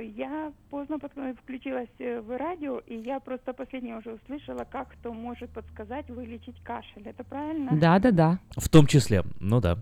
Я 0.00 0.52
поздно 0.70 0.98
включилась 1.42 1.88
э, 1.98 2.20
в 2.20 2.36
радио, 2.36 2.78
и 2.86 2.96
я 2.96 3.20
просто 3.20 3.52
последнее 3.52 3.96
уже 3.98 4.12
услышала, 4.14 4.64
как 4.70 4.88
кто 4.90 5.12
может 5.12 5.50
подсказать 5.50 6.08
вылечить 6.10 6.60
кашель. 6.64 7.02
Это 7.06 7.22
правильно? 7.24 7.70
Да, 7.80 7.98
да, 7.98 8.10
да. 8.10 8.38
В 8.56 8.68
том 8.68 8.86
числе, 8.86 9.22
ну 9.40 9.60
да. 9.60 9.78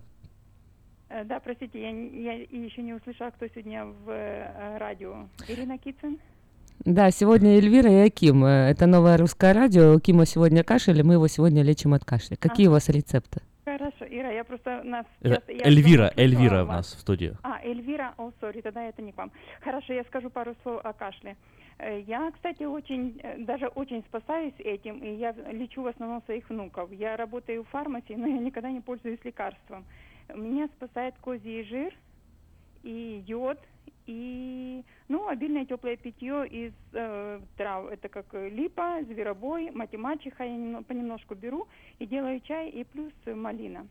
Э, 1.09 1.25
Да, 1.25 1.40
простите, 1.40 1.81
я, 1.81 1.92
не- 1.92 2.22
я 2.22 2.33
еще 2.35 2.83
не 2.83 2.94
услышала, 2.94 3.31
кто 3.31 3.46
сегодня 3.48 3.85
в 3.87 4.11
э, 4.11 4.79
радио. 4.79 5.29
Ирина 5.48 5.79
Кицин? 5.79 6.18
Да, 6.85 7.11
сегодня 7.11 7.57
Эльвира 7.59 7.90
и 7.90 8.07
Аким. 8.07 8.44
Это 8.44 8.87
новое 8.87 9.16
русское 9.16 9.53
радио. 9.53 9.94
У 9.94 10.01
Кима 10.01 10.27
сегодня 10.27 10.64
кашель, 10.64 10.98
и 10.98 11.03
мы 11.03 11.14
его 11.14 11.29
сегодня 11.29 11.62
лечим 11.62 11.94
от 11.94 12.05
кашля. 12.05 12.37
Какие 12.37 12.66
у 12.66 12.72
вас 12.72 12.88
рецепты? 12.88 13.40
Хорошо, 13.72 14.04
Ира, 14.04 14.30
я 14.30 14.44
просто 14.44 14.82
нас... 14.85 15.06
Э, 15.22 15.38
я 15.48 15.64
Эльвира, 15.64 16.12
Эльвира 16.16 16.64
у 16.64 16.66
нас 16.66 16.94
в 16.94 17.00
студии. 17.00 17.35
А, 17.42 17.58
Эльвира, 17.64 18.12
о, 18.18 18.30
сори, 18.38 18.61
тогда 18.61 18.85
это 18.85 19.00
не 19.00 19.12
к 19.12 19.16
вам. 19.16 19.32
Хорошо, 19.62 19.94
я 19.94 20.04
скажу 20.04 20.28
пару 20.28 20.54
слов 20.62 20.85
о 20.85 20.92
кашле. 20.92 21.37
Э, 21.78 22.00
Я, 22.00 22.30
кстати, 22.32 22.64
очень, 22.64 23.18
э, 23.22 23.38
даже 23.38 23.68
очень 23.68 24.02
спасаюсь 24.02 24.52
этим, 24.58 24.98
и 24.98 25.14
я 25.14 25.32
лечу 25.50 25.80
в 25.82 25.87
основном 25.87 26.22
своих 26.24 26.50
внуков. 26.50 26.92
Я 26.92 27.16
работаю 27.16 27.64
в 27.64 27.68
фармасе, 27.68 28.14
но 28.18 28.26
я 28.26 28.38
никогда 28.38 28.70
не 28.70 28.82
пользуюсь 28.82 29.24
лекарством. 29.24 29.87
Меня 30.35 30.68
спасает 30.76 31.14
козий 31.22 31.64
жир 31.64 31.94
и 32.82 33.24
йод, 33.26 33.58
и, 34.06 34.82
ну, 35.08 35.28
обильное 35.28 35.64
теплое 35.64 35.96
питье 35.96 36.46
из 36.46 36.72
э, 36.92 37.40
трав. 37.56 37.90
Это 37.90 38.08
как 38.08 38.26
э, 38.34 38.48
липа, 38.48 39.02
зверобой, 39.02 39.70
математиха 39.70 40.44
я 40.44 40.56
немно- 40.56 40.82
понемножку 40.82 41.34
беру 41.34 41.66
и 41.98 42.06
делаю 42.06 42.40
чай, 42.40 42.70
и 42.70 42.84
плюс 42.84 43.12
малина. 43.26 43.86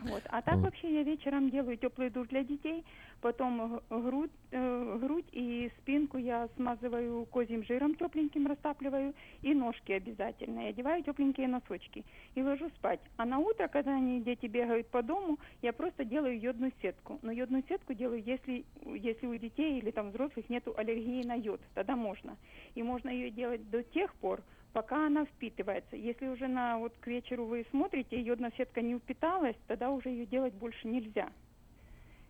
Вот. 0.00 0.22
А 0.28 0.42
так 0.42 0.58
вообще 0.58 0.92
я 0.92 1.02
вечером 1.02 1.50
делаю 1.50 1.76
теплый 1.76 2.10
душ 2.10 2.28
для 2.28 2.44
детей, 2.44 2.84
потом 3.24 3.80
грудь, 3.88 4.30
э, 4.50 4.98
грудь 5.00 5.24
и 5.32 5.70
спинку 5.78 6.18
я 6.18 6.46
смазываю 6.56 7.24
козьим 7.24 7.64
жиром 7.64 7.94
тепленьким, 7.94 8.46
растапливаю, 8.46 9.14
и 9.40 9.54
ножки 9.54 9.92
обязательно. 9.92 10.66
И 10.66 10.68
одеваю 10.68 11.02
тепленькие 11.02 11.48
носочки 11.48 12.04
и 12.34 12.42
ложу 12.42 12.68
спать. 12.76 13.00
А 13.16 13.24
на 13.24 13.38
утро, 13.38 13.66
когда 13.68 13.94
они, 13.94 14.20
дети 14.20 14.44
бегают 14.44 14.88
по 14.88 15.02
дому, 15.02 15.38
я 15.62 15.72
просто 15.72 16.04
делаю 16.04 16.38
йодную 16.38 16.72
сетку. 16.82 17.18
Но 17.22 17.32
йодную 17.32 17.64
сетку 17.66 17.94
делаю, 17.94 18.22
если, 18.22 18.66
если 18.84 19.26
у 19.26 19.34
детей 19.36 19.78
или 19.78 19.90
там 19.90 20.10
взрослых 20.10 20.50
нету 20.50 20.74
аллергии 20.76 21.26
на 21.26 21.34
йод, 21.34 21.62
тогда 21.72 21.96
можно. 21.96 22.36
И 22.74 22.82
можно 22.82 23.08
ее 23.08 23.30
делать 23.30 23.70
до 23.70 23.82
тех 23.82 24.14
пор, 24.16 24.42
пока 24.74 25.06
она 25.06 25.24
впитывается. 25.24 25.96
Если 25.96 26.28
уже 26.28 26.46
на 26.46 26.76
вот 26.78 26.92
к 27.00 27.06
вечеру 27.06 27.46
вы 27.46 27.64
смотрите, 27.70 28.20
йодная 28.20 28.52
сетка 28.58 28.82
не 28.82 28.98
впиталась, 28.98 29.56
тогда 29.66 29.90
уже 29.90 30.10
ее 30.10 30.26
делать 30.26 30.52
больше 30.52 30.86
нельзя. 30.88 31.30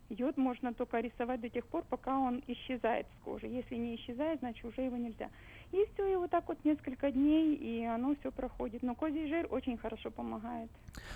Йод 0.09 0.37
можно 0.37 0.73
только 0.73 0.99
рисовать 0.99 1.41
до 1.41 1.49
тех 1.49 1.65
пор, 1.65 1.83
пока 1.89 2.17
он 2.17 2.43
исчезает 2.47 3.07
с 3.07 3.23
кожи. 3.23 3.47
Если 3.47 3.75
не 3.75 3.95
исчезает, 3.95 4.39
значит 4.39 4.63
уже 4.63 4.81
его 4.81 4.97
нельзя. 4.97 5.29
И 5.71 5.83
все, 5.93 6.13
и 6.13 6.15
вот 6.15 6.29
так 6.29 6.47
вот 6.47 6.57
несколько 6.63 7.11
дней, 7.11 7.55
и 7.55 7.83
оно 7.83 8.15
все 8.19 8.31
проходит. 8.31 8.83
Но 8.83 8.93
козий 8.93 9.27
жир 9.27 9.47
очень 9.49 9.77
хорошо 9.77 10.11
помогает. 10.11 10.69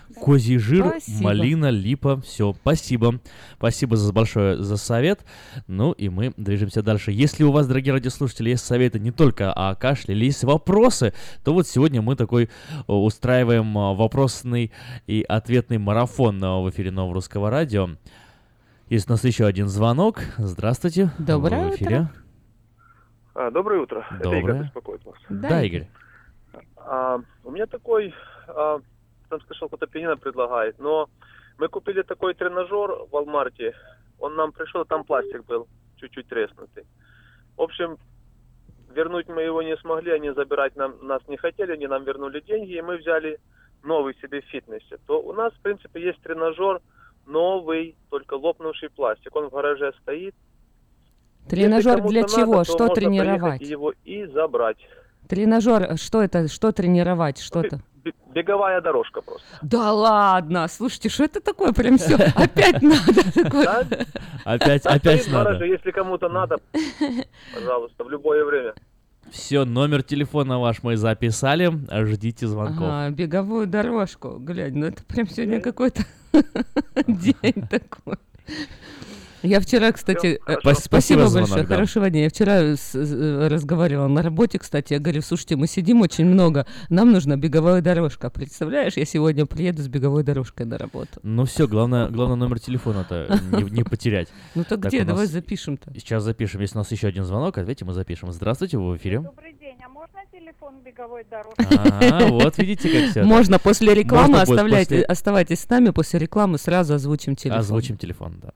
Да. 0.10 0.20
Козий 0.20 0.58
жир, 0.58 0.88
Спасибо. 0.88 1.24
малина, 1.24 1.70
липа, 1.70 2.20
все. 2.22 2.54
Спасибо. 2.54 3.20
Спасибо 3.58 3.96
за 3.96 4.12
большое 4.12 4.58
за 4.58 4.78
совет. 4.78 5.24
Ну 5.68 5.92
и 5.92 6.10
мы 6.10 6.34
движемся 6.36 6.82
дальше. 6.82 7.12
Если 7.12 7.44
у 7.44 7.52
вас, 7.52 7.68
дорогие 7.68 7.94
радиослушатели, 7.94 8.50
есть 8.50 8.66
советы 8.66 9.00
не 9.00 9.12
только 9.12 9.54
о 9.54 9.76
кашле, 9.76 10.16
или 10.16 10.26
есть 10.26 10.44
вопросы, 10.44 11.14
то 11.44 11.54
вот 11.54 11.68
сегодня 11.68 12.02
мы 12.02 12.16
такой 12.16 12.46
э, 12.46 12.92
устраиваем 12.92 13.78
э, 13.78 13.96
вопросный 13.96 14.72
и 15.06 15.24
ответный 15.30 15.78
марафон 15.78 16.44
э, 16.44 16.62
в 16.62 16.70
эфире 16.72 16.92
Нового 16.92 17.14
Русского 17.14 17.50
Радио. 17.52 17.90
Есть 18.90 19.08
у 19.08 19.12
нас 19.14 19.24
еще 19.24 19.46
один 19.46 19.68
звонок. 19.68 20.18
Здравствуйте. 20.40 21.12
Доброе 21.20 21.70
в 21.70 21.76
эфире. 21.76 22.00
утро. 22.00 22.12
А, 23.36 23.52
доброе 23.52 23.82
утро. 23.82 24.08
Это 24.10 24.24
Доброе. 24.24 24.40
Игорь 24.40 24.64
беспокоит 24.64 25.06
вас. 25.06 25.16
Да, 25.30 25.62
Игорь. 25.62 25.88
А, 26.76 27.22
у 27.44 27.52
меня 27.52 27.68
такой, 27.68 28.16
а, 28.48 28.80
там 29.30 29.42
сказал, 29.42 29.70
какой-то 29.70 29.86
пианино 29.86 30.18
предлагает, 30.18 30.80
но 30.80 31.08
мы 31.60 31.68
купили 31.68 32.02
такой 32.02 32.34
тренажер 32.34 33.06
в 33.06 33.10
Walmart, 33.12 33.76
он 34.18 34.36
нам 34.36 34.52
пришел, 34.52 34.84
там 34.86 35.04
пластик 35.04 35.46
был, 35.46 35.68
чуть-чуть 35.98 36.28
треснутый. 36.28 36.86
В 37.58 37.62
общем, 37.62 38.00
вернуть 38.92 39.28
мы 39.28 39.44
его 39.44 39.62
не 39.62 39.78
смогли, 39.78 40.14
они 40.14 40.32
забирать 40.32 40.76
нам, 40.76 40.96
нас 41.06 41.22
не 41.28 41.38
хотели, 41.38 41.74
они 41.74 41.86
нам 41.86 42.06
вернули 42.06 42.42
деньги, 42.42 42.72
и 42.72 42.82
мы 42.82 42.98
взяли 42.98 43.40
новый 43.84 44.16
себе 44.16 44.42
в 44.42 44.46
фитнесе. 44.46 44.98
То 45.06 45.22
у 45.22 45.32
нас, 45.34 45.54
в 45.54 45.60
принципе, 45.60 46.02
есть 46.02 46.20
тренажер 46.24 46.82
новый, 47.26 47.96
только 48.10 48.34
лопнувший 48.36 48.90
пластик. 48.90 49.36
Он 49.36 49.48
в 49.50 49.52
гараже 49.52 49.92
стоит. 50.02 50.36
Тренажер 51.48 52.02
для 52.08 52.24
чего? 52.24 52.58
надо, 52.58 52.66
то 52.66 52.74
Что 52.74 52.88
тренировать? 52.90 53.62
Его 53.62 53.94
и 54.06 54.26
забрать. 54.28 54.78
Тренажер, 55.28 55.98
что 55.98 56.22
это? 56.22 56.48
Что 56.48 56.72
тренировать? 56.72 57.40
Что-то? 57.40 57.82
Бе- 58.04 58.14
Беговая 58.34 58.82
дорожка 58.82 59.22
просто. 59.22 59.46
Да 59.62 59.92
ладно, 59.92 60.68
слушайте, 60.68 61.10
что 61.10 61.24
это 61.26 61.42
такое? 61.42 61.74
Прям 61.74 61.98
все, 61.98 62.16
опять 62.36 62.82
надо. 62.82 64.06
Опять, 64.46 64.86
опять 64.86 65.28
надо. 65.32 65.64
если 65.66 65.92
кому-то 65.92 66.30
надо, 66.30 66.58
пожалуйста, 67.54 68.04
в 68.04 68.10
любое 68.10 68.46
время. 68.46 68.74
Все, 69.32 69.66
номер 69.66 70.02
телефона 70.02 70.60
ваш 70.60 70.82
мы 70.82 70.98
записали. 70.98 71.72
Ждите 72.06 72.48
звонков. 72.48 72.88
Ага, 72.90 73.14
беговую 73.14 73.68
дорожку, 73.68 74.38
глянь, 74.40 74.76
ну 74.78 74.88
это 74.88 75.04
прям 75.04 75.28
сегодня 75.28 75.62
какой-то 75.62 76.04
день 77.08 77.68
такой. 77.70 78.16
Я 79.42 79.62
вчера, 79.62 79.94
кстати, 79.94 80.38
э. 80.48 80.74
Спасибо 80.76 81.22
большое, 81.22 81.46
звонок, 81.46 81.68
да. 81.68 81.76
хорошего 81.76 82.10
дня. 82.10 82.24
Я 82.24 82.30
вчера 82.30 82.76
с- 82.76 82.94
э, 82.94 83.48
разговаривала 83.48 84.10
на 84.10 84.22
работе, 84.22 84.60
кстати, 84.60 84.92
я 84.92 85.00
говорю, 85.00 85.22
слушайте, 85.22 85.56
мы 85.56 85.66
сидим 85.68 86.02
очень 86.02 86.26
много, 86.26 86.66
нам 86.90 87.14
нужна 87.14 87.38
беговая 87.38 87.82
дорожка. 87.82 88.30
Представляешь, 88.30 88.98
я 88.98 89.06
сегодня 89.06 89.46
приеду 89.46 89.82
с 89.82 89.88
беговой 89.88 90.24
дорожкой 90.24 90.66
на 90.66 90.78
работу. 90.78 91.22
Ну 91.24 91.46
все, 91.46 91.70
главное, 91.70 92.10
главное 92.10 92.36
номер 92.36 92.60
телефона-то 92.60 93.40
не, 93.54 93.64
не 93.72 93.84
потерять. 93.84 94.28
Ну 94.56 94.64
так 94.66 94.82
Так, 94.82 94.90
где? 94.92 95.00
нас 95.00 95.08
Давай 95.08 95.26
запишем-то. 95.28 95.94
Сейчас 95.94 96.24
запишем. 96.24 96.60
Если 96.60 96.76
у 96.76 96.80
нас 96.80 96.92
еще 96.92 97.08
один 97.08 97.24
звонок, 97.24 97.58
ответим 97.58 97.90
и 97.92 97.94
запишем. 97.94 98.34
Здравствуйте, 98.34 98.78
вы 98.78 98.92
в 98.92 98.98
эфире. 98.98 99.20
Добрый 99.22 99.54
день, 99.54 99.69
телефон 100.40 100.80
беговой 100.82 101.24
дорожки? 101.30 101.66
А, 102.12 102.28
вот 102.28 102.58
видите, 102.58 102.90
как 102.90 103.12
все. 103.12 103.24
Можно 103.24 103.60
после 103.60 103.94
рекламы 103.94 104.42
оставлять, 104.42 104.92
оставайтесь 104.92 105.62
с 105.62 105.70
нами, 105.70 105.90
после 105.90 106.20
рекламы 106.20 106.58
сразу 106.58 106.94
озвучим 106.94 107.36
телефон. 107.36 107.60
Озвучим 107.60 107.98
телефон, 107.98 108.40
да. 108.42 108.50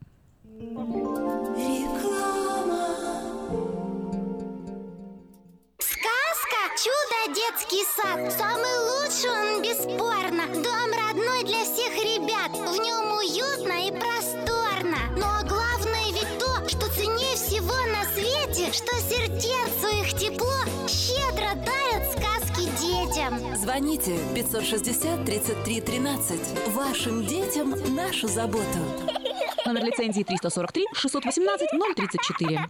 Сказка 5.80 6.62
«Чудо 6.84 7.36
детский 7.36 7.84
сад». 7.96 8.32
Самый 8.32 8.76
лучший 8.90 9.32
он 9.32 9.62
бесспорно. 9.62 10.44
Дом 10.64 10.90
родной 10.92 11.44
для 11.44 11.64
всех 11.66 11.94
ребят. 11.96 12.52
В 12.52 12.76
нем 12.80 13.06
уютно 13.18 13.88
и 13.88 13.92
просторно. 13.92 14.98
Но 15.18 15.48
главное 15.48 16.12
ведь 16.12 16.40
то, 16.40 16.68
что 16.68 16.88
ценнее 16.94 17.36
всего 17.36 17.76
на 17.92 18.04
свете, 18.14 18.72
что 18.72 18.96
сердцу 19.10 19.88
их 20.02 20.14
тепло 20.14 20.63
щедро 20.94 21.50
дарят 21.66 22.12
сказки 22.12 22.70
детям. 22.82 23.56
Звоните 23.56 24.12
560 24.34 25.26
33 25.26 25.82
13. 25.82 26.40
Вашим 26.76 27.26
детям 27.26 27.74
нашу 27.96 28.28
заботу. 28.28 28.80
Номер 29.66 29.84
лицензии 29.84 30.24
343 30.24 30.86
618 30.94 31.70
034. 31.96 32.70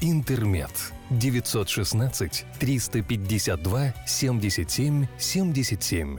«Интермед». 0.00 0.70
916 1.10 2.44
352 2.58 3.94
77 4.06 5.06
77. 5.18 6.18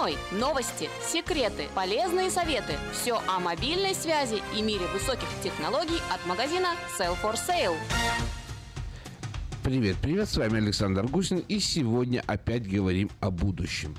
Связной. 0.00 0.16
Новости, 0.32 0.88
секреты, 1.06 1.68
полезные 1.74 2.30
советы. 2.30 2.74
Все 2.92 3.20
о 3.26 3.38
мобильной 3.38 3.94
связи 3.94 4.42
и 4.56 4.62
мире 4.62 4.86
высоких 4.92 5.28
технологий 5.42 6.00
от 6.12 6.24
магазина 6.26 6.68
Sell 6.98 7.16
for 7.22 7.34
Sale. 7.34 7.76
Привет, 9.62 9.96
привет, 10.00 10.28
с 10.28 10.36
вами 10.38 10.56
Александр 10.56 11.06
Гусин, 11.06 11.44
и 11.46 11.58
сегодня 11.60 12.22
опять 12.26 12.66
говорим 12.66 13.10
о 13.20 13.30
будущем. 13.30 13.94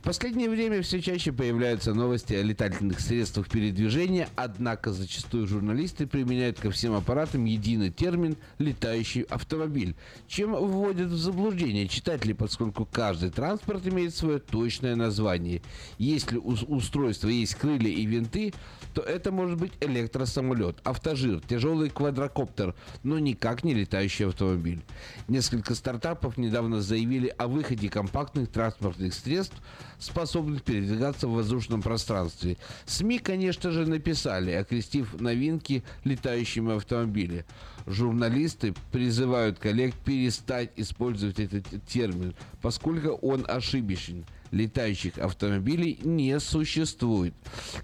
В 0.00 0.02
последнее 0.02 0.48
время 0.48 0.80
все 0.80 1.02
чаще 1.02 1.30
появляются 1.30 1.92
новости 1.92 2.32
о 2.32 2.42
летательных 2.42 3.00
средствах 3.00 3.50
передвижения, 3.50 4.30
однако 4.34 4.92
зачастую 4.92 5.46
журналисты 5.46 6.06
применяют 6.06 6.58
ко 6.58 6.70
всем 6.70 6.94
аппаратам 6.94 7.44
единый 7.44 7.90
термин 7.90 8.38
«летающий 8.58 9.22
автомобиль», 9.24 9.94
чем 10.26 10.54
вводят 10.54 11.10
в 11.10 11.18
заблуждение 11.18 11.86
читателей, 11.86 12.34
поскольку 12.34 12.86
каждый 12.90 13.28
транспорт 13.28 13.86
имеет 13.86 14.14
свое 14.14 14.38
точное 14.38 14.96
название. 14.96 15.60
Если 15.98 16.38
у 16.38 16.54
устройства 16.74 17.28
есть 17.28 17.56
крылья 17.56 17.90
и 17.90 18.06
винты, 18.06 18.54
то 18.94 19.02
это 19.02 19.30
может 19.30 19.58
быть 19.58 19.72
электросамолет, 19.82 20.78
автожир, 20.82 21.42
тяжелый 21.46 21.90
квадрокоптер, 21.90 22.74
но 23.02 23.18
никак 23.18 23.64
не 23.64 23.74
летающий 23.74 24.28
автомобиль. 24.28 24.80
Несколько 25.28 25.74
стартапов 25.74 26.38
недавно 26.38 26.80
заявили 26.80 27.28
о 27.36 27.48
выходе 27.48 27.90
компактных 27.90 28.48
транспортных 28.48 29.12
средств– 29.12 29.56
способных 30.00 30.62
передвигаться 30.62 31.28
в 31.28 31.32
воздушном 31.32 31.82
пространстве. 31.82 32.56
СМИ, 32.86 33.18
конечно 33.18 33.70
же, 33.70 33.86
написали, 33.86 34.52
окрестив 34.52 35.20
новинки 35.20 35.84
летающими 36.04 36.76
автомобилями. 36.76 37.44
Журналисты 37.86 38.74
призывают 38.92 39.58
коллег 39.58 39.94
перестать 40.04 40.70
использовать 40.76 41.38
этот 41.38 41.66
термин, 41.86 42.34
поскольку 42.60 43.10
он 43.10 43.44
ошибочен. 43.48 44.24
Летающих 44.50 45.16
автомобилей 45.18 46.00
не 46.02 46.40
существует. 46.40 47.34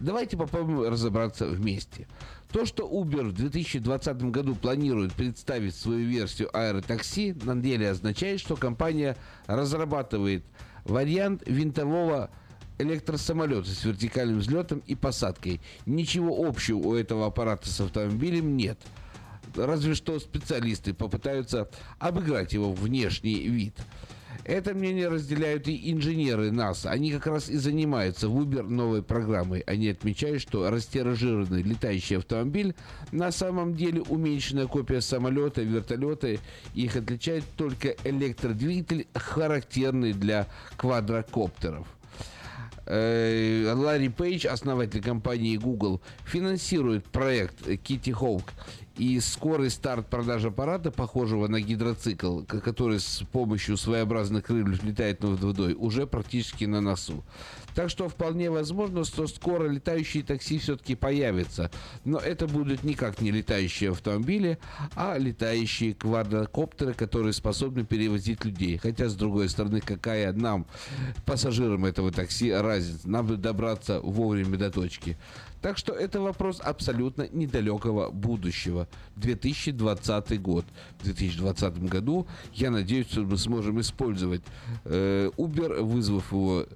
Давайте 0.00 0.36
попробуем 0.36 0.90
разобраться 0.90 1.46
вместе. 1.46 2.08
То, 2.50 2.64
что 2.64 2.88
Uber 2.88 3.24
в 3.24 3.32
2020 3.32 4.30
году 4.30 4.54
планирует 4.54 5.12
представить 5.12 5.76
свою 5.76 6.08
версию 6.08 6.56
аэротакси, 6.56 7.36
на 7.44 7.54
деле 7.54 7.90
означает, 7.90 8.40
что 8.40 8.56
компания 8.56 9.16
разрабатывает 9.46 10.44
Вариант 10.88 11.42
винтового 11.46 12.30
электросамолета 12.78 13.68
с 13.68 13.84
вертикальным 13.84 14.38
взлетом 14.38 14.82
и 14.86 14.94
посадкой. 14.94 15.60
Ничего 15.84 16.46
общего 16.46 16.78
у 16.78 16.94
этого 16.94 17.26
аппарата 17.26 17.68
с 17.68 17.80
автомобилем 17.80 18.56
нет. 18.56 18.78
Разве 19.56 19.94
что 19.94 20.20
специалисты 20.20 20.94
попытаются 20.94 21.70
обыграть 21.98 22.52
его 22.52 22.72
внешний 22.72 23.48
вид. 23.48 23.74
Это 24.44 24.74
мнение 24.74 25.08
разделяют 25.08 25.68
и 25.68 25.92
инженеры 25.92 26.50
НАСА. 26.50 26.90
Они 26.90 27.10
как 27.12 27.26
раз 27.26 27.48
и 27.48 27.56
занимаются 27.56 28.28
в 28.28 28.38
Uber 28.38 28.62
новой 28.62 29.02
программой. 29.02 29.60
Они 29.60 29.88
отмечают, 29.88 30.42
что 30.42 30.70
растиражированный 30.70 31.62
летающий 31.62 32.18
автомобиль 32.18 32.74
на 33.12 33.32
самом 33.32 33.74
деле 33.74 34.02
уменьшенная 34.02 34.66
копия 34.66 35.00
самолета, 35.00 35.62
вертолета. 35.62 36.36
Их 36.74 36.96
отличает 36.96 37.44
только 37.56 37.94
электродвигатель, 38.04 39.06
характерный 39.14 40.12
для 40.12 40.46
квадрокоптеров. 40.76 41.86
Э, 42.86 43.72
Ларри 43.74 44.08
Пейдж, 44.08 44.46
основатель 44.46 45.02
компании 45.02 45.56
Google, 45.56 46.00
финансирует 46.24 47.04
проект 47.04 47.66
Kitty 47.66 48.12
Hawk 48.12 48.44
и 48.98 49.20
скорый 49.20 49.70
старт 49.70 50.08
продажи 50.08 50.48
аппарата, 50.48 50.90
похожего 50.90 51.48
на 51.48 51.60
гидроцикл, 51.60 52.42
который 52.42 53.00
с 53.00 53.22
помощью 53.30 53.76
своеобразных 53.76 54.44
крыльев 54.44 54.82
летает 54.82 55.22
над 55.22 55.40
водой, 55.40 55.74
уже 55.74 56.06
практически 56.06 56.64
на 56.64 56.80
носу. 56.80 57.24
Так 57.74 57.90
что 57.90 58.08
вполне 58.08 58.50
возможно, 58.50 59.04
что 59.04 59.26
скоро 59.26 59.68
летающие 59.68 60.22
такси 60.22 60.58
все-таки 60.58 60.94
появятся. 60.94 61.70
Но 62.04 62.18
это 62.18 62.46
будут 62.46 62.84
никак 62.84 63.20
не 63.20 63.30
летающие 63.30 63.90
автомобили, 63.90 64.58
а 64.94 65.18
летающие 65.18 65.92
квадрокоптеры, 65.92 66.94
которые 66.94 67.34
способны 67.34 67.84
перевозить 67.84 68.44
людей. 68.46 68.78
Хотя, 68.78 69.10
с 69.10 69.14
другой 69.14 69.50
стороны, 69.50 69.82
какая 69.82 70.32
нам, 70.32 70.66
пассажирам 71.26 71.84
этого 71.84 72.10
такси, 72.10 72.50
разница? 72.50 73.08
Нам 73.08 73.26
бы 73.26 73.36
добраться 73.36 74.00
вовремя 74.00 74.56
до 74.56 74.70
точки. 74.70 75.18
Так 75.66 75.78
что 75.78 75.92
это 75.92 76.20
вопрос 76.20 76.60
абсолютно 76.60 77.26
недалекого 77.32 78.08
будущего. 78.10 78.86
2020 79.16 80.40
год. 80.40 80.64
В 81.00 81.02
2020 81.02 81.82
году, 81.88 82.28
я 82.54 82.70
надеюсь, 82.70 83.08
что 83.08 83.22
мы 83.22 83.36
сможем 83.36 83.80
использовать 83.80 84.42
э, 84.84 85.28
Uber, 85.36 85.82
вызвав 85.82 86.30
его 86.30 86.66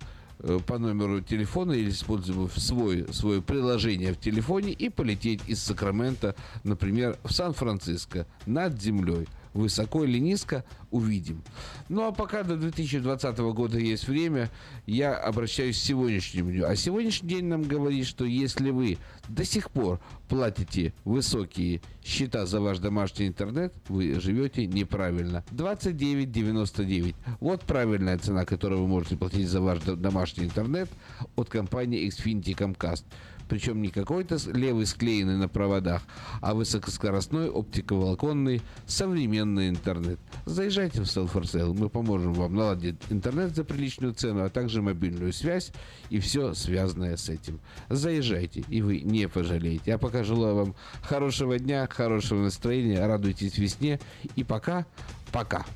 э, 0.41 0.59
по 0.67 0.79
номеру 0.79 1.21
телефона 1.21 1.71
или 1.71 1.91
используя 1.91 2.49
свой, 2.49 3.07
свое 3.13 3.41
приложение 3.41 4.13
в 4.13 4.19
телефоне 4.19 4.73
и 4.73 4.89
полететь 4.89 5.43
из 5.47 5.63
Сакрамента, 5.63 6.35
например, 6.65 7.17
в 7.23 7.33
Сан-Франциско 7.33 8.27
над 8.45 8.83
землей– 8.83 9.29
высоко 9.55 10.05
или 10.05 10.19
низко, 10.19 10.65
увидим. 10.91 11.43
Ну 11.89 12.07
а 12.07 12.13
пока 12.13 12.43
до 12.43 12.57
2020 12.57 13.39
года 13.39 13.79
есть 13.79 14.09
время, 14.09 14.51
я 14.87 15.17
обращаюсь 15.17 15.79
к 15.79 15.81
сегодняшнему 15.81 16.51
дню. 16.51 16.67
А 16.67 16.77
сегодняшний 16.77 17.29
день 17.29 17.45
нам 17.47 17.63
говорит, 17.63 18.07
что 18.07 18.25
если 18.25 18.71
вы 18.71 18.99
до 19.29 19.45
сих 19.45 19.71
пор 19.71 20.01
платите 20.29 20.93
высокие 21.05 21.81
счета 22.05 22.47
за 22.47 22.61
ваш 22.61 22.79
домашний 22.79 23.29
интернет, 23.29 23.75
вы 23.89 24.21
живете 24.21 24.67
неправильно. 24.67 25.45
29,99. 25.53 27.15
Вот 27.41 27.63
правильная 27.63 28.19
цена, 28.19 28.45
которую 28.45 28.83
вы 28.83 28.89
можете 28.89 29.17
платить 29.17 29.49
за 29.49 29.61
ваш 29.61 29.81
домашний 29.81 30.45
интернет 30.45 30.89
от 31.37 31.49
компании 31.49 32.09
Xfinity 32.09 32.57
Comcast. 32.57 33.05
Причем 33.51 33.83
не 33.83 33.89
какой-то 33.89 34.39
левый 34.55 34.87
склеенный 34.87 35.37
на 35.37 35.49
проводах, 35.49 36.03
а 36.41 36.55
высокоскоростной 36.55 37.51
оптиковолоконный 37.51 38.63
современный 38.87 39.69
интернет. 39.69 40.21
Заезжайте 40.47 41.01
в 41.01 41.05
Sale, 41.05 41.75
мы 41.77 41.89
поможем 41.89 42.33
вам 42.33 42.55
наладить 42.55 42.95
интернет 43.11 43.57
за 43.57 43.65
приличную 43.65 44.15
цену, 44.15 44.45
а 44.45 44.51
также 44.51 44.83
мобильную 44.83 45.33
связь 45.33 45.73
и 46.11 46.21
все 46.21 46.55
связанное 46.55 47.17
с 47.17 47.29
этим. 47.29 47.59
Заезжайте, 47.89 48.65
и 48.69 48.83
вы 48.83 49.01
не 49.01 49.27
пожалеете. 49.27 49.83
Я 49.85 49.99
пока 49.99 50.23
желаю 50.23 50.55
вам 50.55 50.75
хорошего 51.03 51.59
дня, 51.59 51.89
хорошего 51.91 52.41
настроения, 52.43 53.05
радуйтесь 53.05 53.59
весне 53.59 53.99
и 54.37 54.45
пока, 54.45 54.87
пока. 55.33 55.67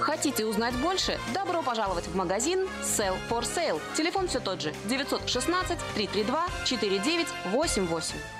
Хотите 0.00 0.46
узнать 0.46 0.74
больше? 0.76 1.18
Добро 1.34 1.62
пожаловать 1.62 2.06
в 2.06 2.16
магазин 2.16 2.66
Sell 2.82 3.16
for 3.28 3.42
Sale. 3.42 3.80
Телефон 3.96 4.28
все 4.28 4.40
тот 4.40 4.60
же 4.60 4.72
916 4.88 5.78
332 5.94 6.46
4988. 6.64 8.39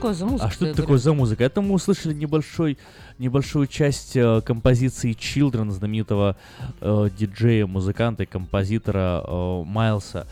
Такое 0.00 0.14
за 0.14 0.26
музыка? 0.26 0.46
А 0.46 0.50
что 0.50 0.66
это 0.66 0.76
такое 0.82 0.98
за 0.98 1.12
музыка? 1.12 1.44
Это 1.44 1.60
мы 1.60 1.74
услышали 1.74 2.14
небольшой, 2.14 2.78
небольшую 3.18 3.66
часть 3.66 4.16
э, 4.16 4.40
композиции 4.40 5.12
Children 5.12 5.70
знаменитого 5.70 6.36
э, 6.80 7.08
диджея, 7.16 7.66
музыканта 7.66 8.22
и 8.22 8.26
композитора 8.26 9.22
э, 9.26 9.62
Майлса. 9.64 10.26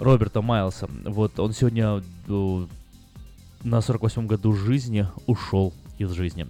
Роберта 0.00 0.42
Майлса. 0.42 0.88
Вот 1.04 1.38
он 1.38 1.52
сегодня 1.52 2.02
э, 2.28 2.66
на 3.62 3.78
48-м 3.78 4.26
году 4.26 4.52
жизни 4.52 5.06
ушел 5.26 5.72
из 5.98 6.10
жизни. 6.10 6.46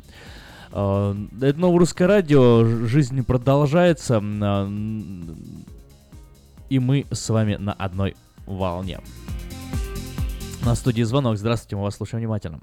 Э, 0.72 1.14
это 1.40 1.58
новое 1.58 1.80
русское 1.80 2.06
радио, 2.06 2.64
жизнь 2.86 3.22
продолжается, 3.24 4.22
э, 4.22 4.68
и 6.70 6.78
мы 6.78 7.06
с 7.10 7.28
вами 7.28 7.56
на 7.56 7.74
одной 7.74 8.16
волне. 8.46 9.00
На 10.64 10.74
студии 10.74 11.02
звонок. 11.02 11.36
Здравствуйте, 11.36 11.76
мы 11.76 11.82
вас 11.82 11.96
слушаем 11.96 12.22
внимательно. 12.22 12.58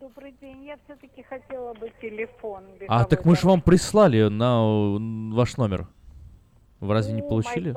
Добрый 0.00 0.34
день. 0.40 0.64
Я 0.64 0.76
все-таки 0.84 1.22
хотела 1.22 1.72
бы 1.74 1.92
телефон. 2.02 2.64
А 2.88 3.04
так 3.04 3.24
мы 3.24 3.36
же 3.36 3.46
вам 3.46 3.60
прислали 3.60 4.28
на 4.28 4.96
ваш 5.32 5.56
номер. 5.56 5.86
Вы 6.80 6.92
разве 6.94 7.12
не 7.14 7.22
получили? 7.22 7.70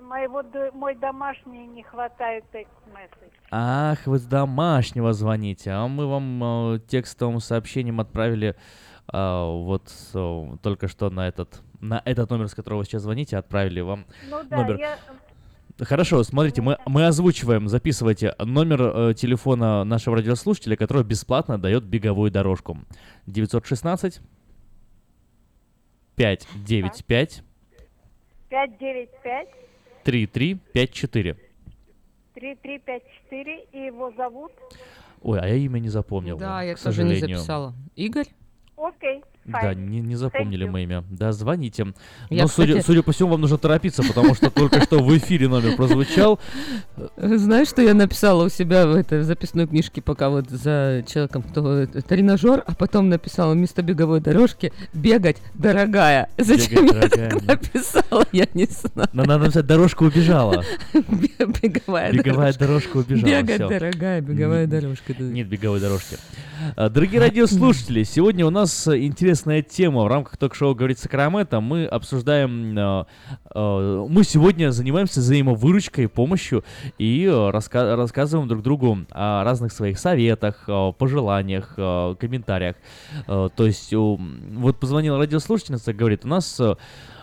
Моего, 0.00 0.42
мой 0.72 0.96
домашний 0.96 1.66
не 1.66 1.84
хватает 1.84 2.44
текст-месседж. 2.52 3.32
Ах, 3.50 4.06
вы 4.06 4.18
с 4.18 4.24
домашнего 4.24 5.12
звоните, 5.12 5.70
а 5.70 5.86
мы 5.86 6.06
вам 6.06 6.74
э, 6.74 6.78
текстовым 6.80 7.40
сообщением 7.40 8.00
отправили 8.00 8.56
э, 9.12 9.50
вот 9.50 9.92
э, 10.14 10.56
только 10.62 10.88
что 10.88 11.10
на 11.10 11.28
этот 11.28 11.62
на 11.80 12.00
этот 12.04 12.30
номер, 12.30 12.48
с 12.48 12.54
которого 12.54 12.78
вы 12.78 12.84
сейчас 12.86 13.02
звоните, 13.02 13.36
отправили 13.36 13.80
вам 13.80 14.06
Ну 14.30 14.42
да, 14.44 14.56
номер. 14.56 14.78
я... 14.78 14.98
Хорошо, 15.80 16.22
смотрите, 16.22 16.62
мы, 16.62 16.78
мы 16.86 17.06
озвучиваем, 17.06 17.68
записывайте 17.68 18.34
номер 18.38 18.82
э, 18.82 19.14
телефона 19.14 19.82
нашего 19.82 20.16
радиослушателя, 20.16 20.76
который 20.76 21.02
бесплатно 21.02 21.58
дает 21.58 21.82
беговую 21.84 22.30
дорожку. 22.30 22.78
916 23.26 24.20
595 26.14 27.42
595 28.48 29.48
3354. 30.04 31.36
3354 32.34 33.64
и 33.72 33.86
его 33.86 34.12
зовут? 34.16 34.52
Ой, 35.22 35.40
а 35.40 35.46
я 35.48 35.54
имя 35.54 35.80
не 35.80 35.88
запомнил. 35.88 36.36
Да, 36.36 36.62
я 36.62 36.74
к 36.74 36.80
тоже 36.80 37.02
не 37.02 37.10
сожалению. 37.14 37.38
записала. 37.38 37.74
Игорь? 37.96 38.28
Окей. 38.76 39.24
Да, 39.46 39.74
не, 39.74 40.00
не 40.00 40.16
запомнили 40.16 40.64
мы 40.64 40.82
имя. 40.84 41.04
Да, 41.10 41.32
звоните. 41.32 41.88
Я, 42.30 42.42
Но, 42.42 42.48
судя, 42.48 42.72
кстати- 42.72 42.86
судя 42.86 43.02
по 43.02 43.12
всему, 43.12 43.30
вам 43.30 43.40
нужно 43.42 43.58
торопиться, 43.58 44.02
потому 44.02 44.34
что 44.34 44.50
только 44.50 44.80
что 44.82 45.00
в 45.00 45.16
эфире 45.18 45.48
номер 45.48 45.76
прозвучал. 45.76 46.40
Знаешь, 47.16 47.68
что 47.68 47.82
я 47.82 47.92
написала 47.94 48.44
у 48.44 48.48
себя 48.48 48.86
в 48.86 48.94
этой 48.94 49.22
записной 49.22 49.66
книжке, 49.66 50.00
пока 50.00 50.30
вот 50.30 50.48
за 50.48 51.04
человеком, 51.06 51.42
кто 51.42 51.80
э, 51.82 51.86
тренажер, 51.86 52.62
а 52.66 52.74
потом 52.74 53.08
написала 53.08 53.52
вместо 53.52 53.82
беговой 53.82 54.20
дорожки 54.20 54.72
бегать, 54.92 55.36
дорогая. 55.54 56.28
Зачем 56.38 56.86
Бегать, 56.86 56.94
я 56.94 57.00
так 57.02 57.10
дорогая. 57.10 57.42
написала, 57.56 58.24
я 58.32 58.46
не 58.54 58.64
знаю. 58.66 59.08
Но 59.12 59.24
надо 59.24 59.44
написать, 59.44 59.66
дорожка 59.66 60.04
убежала. 60.04 60.64
Беговая, 60.94 62.12
Беговая 62.12 62.52
дорожка. 62.52 62.58
дорожка 62.66 62.96
убежала. 62.98 63.26
Бегать, 63.42 63.54
всё. 63.56 63.68
дорогая, 63.68 64.20
беговая 64.20 64.66
дорожка. 64.66 65.14
Нет 65.18 65.48
беговой 65.48 65.80
дорожки. 65.80 66.16
А, 66.76 66.88
Дорогие 66.88 67.20
радиослушатели, 67.20 68.04
сегодня 68.04 68.46
у 68.46 68.50
нас 68.50 68.86
э, 68.86 69.06
интересная 69.34 69.62
тема. 69.62 70.04
В 70.04 70.06
рамках 70.06 70.36
ток-шоу 70.36 70.76
«Говорит 70.76 71.00
Сакраменто» 71.00 71.60
мы 71.60 71.86
обсуждаем... 71.86 72.78
э, 72.78 73.04
э, 73.52 74.06
Мы 74.08 74.22
сегодня 74.22 74.70
занимаемся 74.70 75.18
взаимовыручкой, 75.18 76.08
помощью 76.08 76.64
и 76.98 77.24
э, 77.24 77.50
раска- 77.50 77.96
рассказываем 77.96 78.46
друг 78.46 78.62
другу 78.62 78.98
о 79.10 79.42
разных 79.42 79.72
своих 79.72 79.98
советах, 79.98 80.68
пожеланиях, 80.98 81.74
комментариях. 81.74 82.76
Э, 83.26 83.48
То 83.52 83.66
есть 83.66 83.92
вот 83.92 84.78
позвонила 84.78 85.18
радиослушательница, 85.18 85.92
говорит, 85.92 86.24
у 86.24 86.28
нас 86.28 86.60
э, 86.60 86.76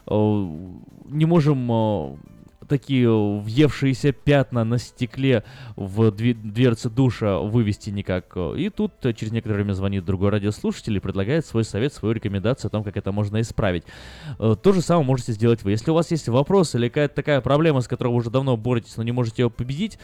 не 0.10 1.26
можем 1.26 2.20
такие 2.72 3.10
въевшиеся 3.10 4.14
пятна 4.14 4.64
на 4.64 4.78
стекле 4.78 5.44
в 5.76 6.10
дверце 6.10 6.90
душа 6.90 7.38
вывести 7.40 7.90
никак. 7.90 8.38
И 8.56 8.70
тут 8.70 8.94
через 9.02 9.34
некоторое 9.34 9.56
время 9.56 9.74
звонит 9.74 10.06
другой 10.06 10.30
радиослушатель 10.30 10.96
и 10.96 11.00
предлагает 11.00 11.46
свой 11.46 11.66
совет, 11.66 11.94
свою 11.94 12.14
рекомендацию 12.14 12.70
о 12.70 12.72
том, 12.72 12.86
как 12.86 12.96
это 12.96 13.12
можно 13.12 13.42
исправить. 13.42 13.84
Э, 14.40 14.56
То 14.62 14.72
же 14.72 14.82
самое 14.82 15.06
можете 15.06 15.34
сделать 15.34 15.64
вы. 15.64 15.72
Если 15.72 15.92
у 15.92 15.94
вас 15.94 16.12
есть 16.12 16.30
вопрос 16.30 16.74
или 16.76 16.88
какая-то 16.88 17.14
такая 17.14 17.42
проблема, 17.42 17.82
с 17.82 17.90
которой 17.90 18.08
вы 18.08 18.16
уже 18.16 18.30
давно 18.30 18.56
боретесь, 18.56 18.96
но 18.96 19.04
не 19.04 19.12
можете 19.12 19.42
ее 19.42 19.50
победить, 19.50 20.00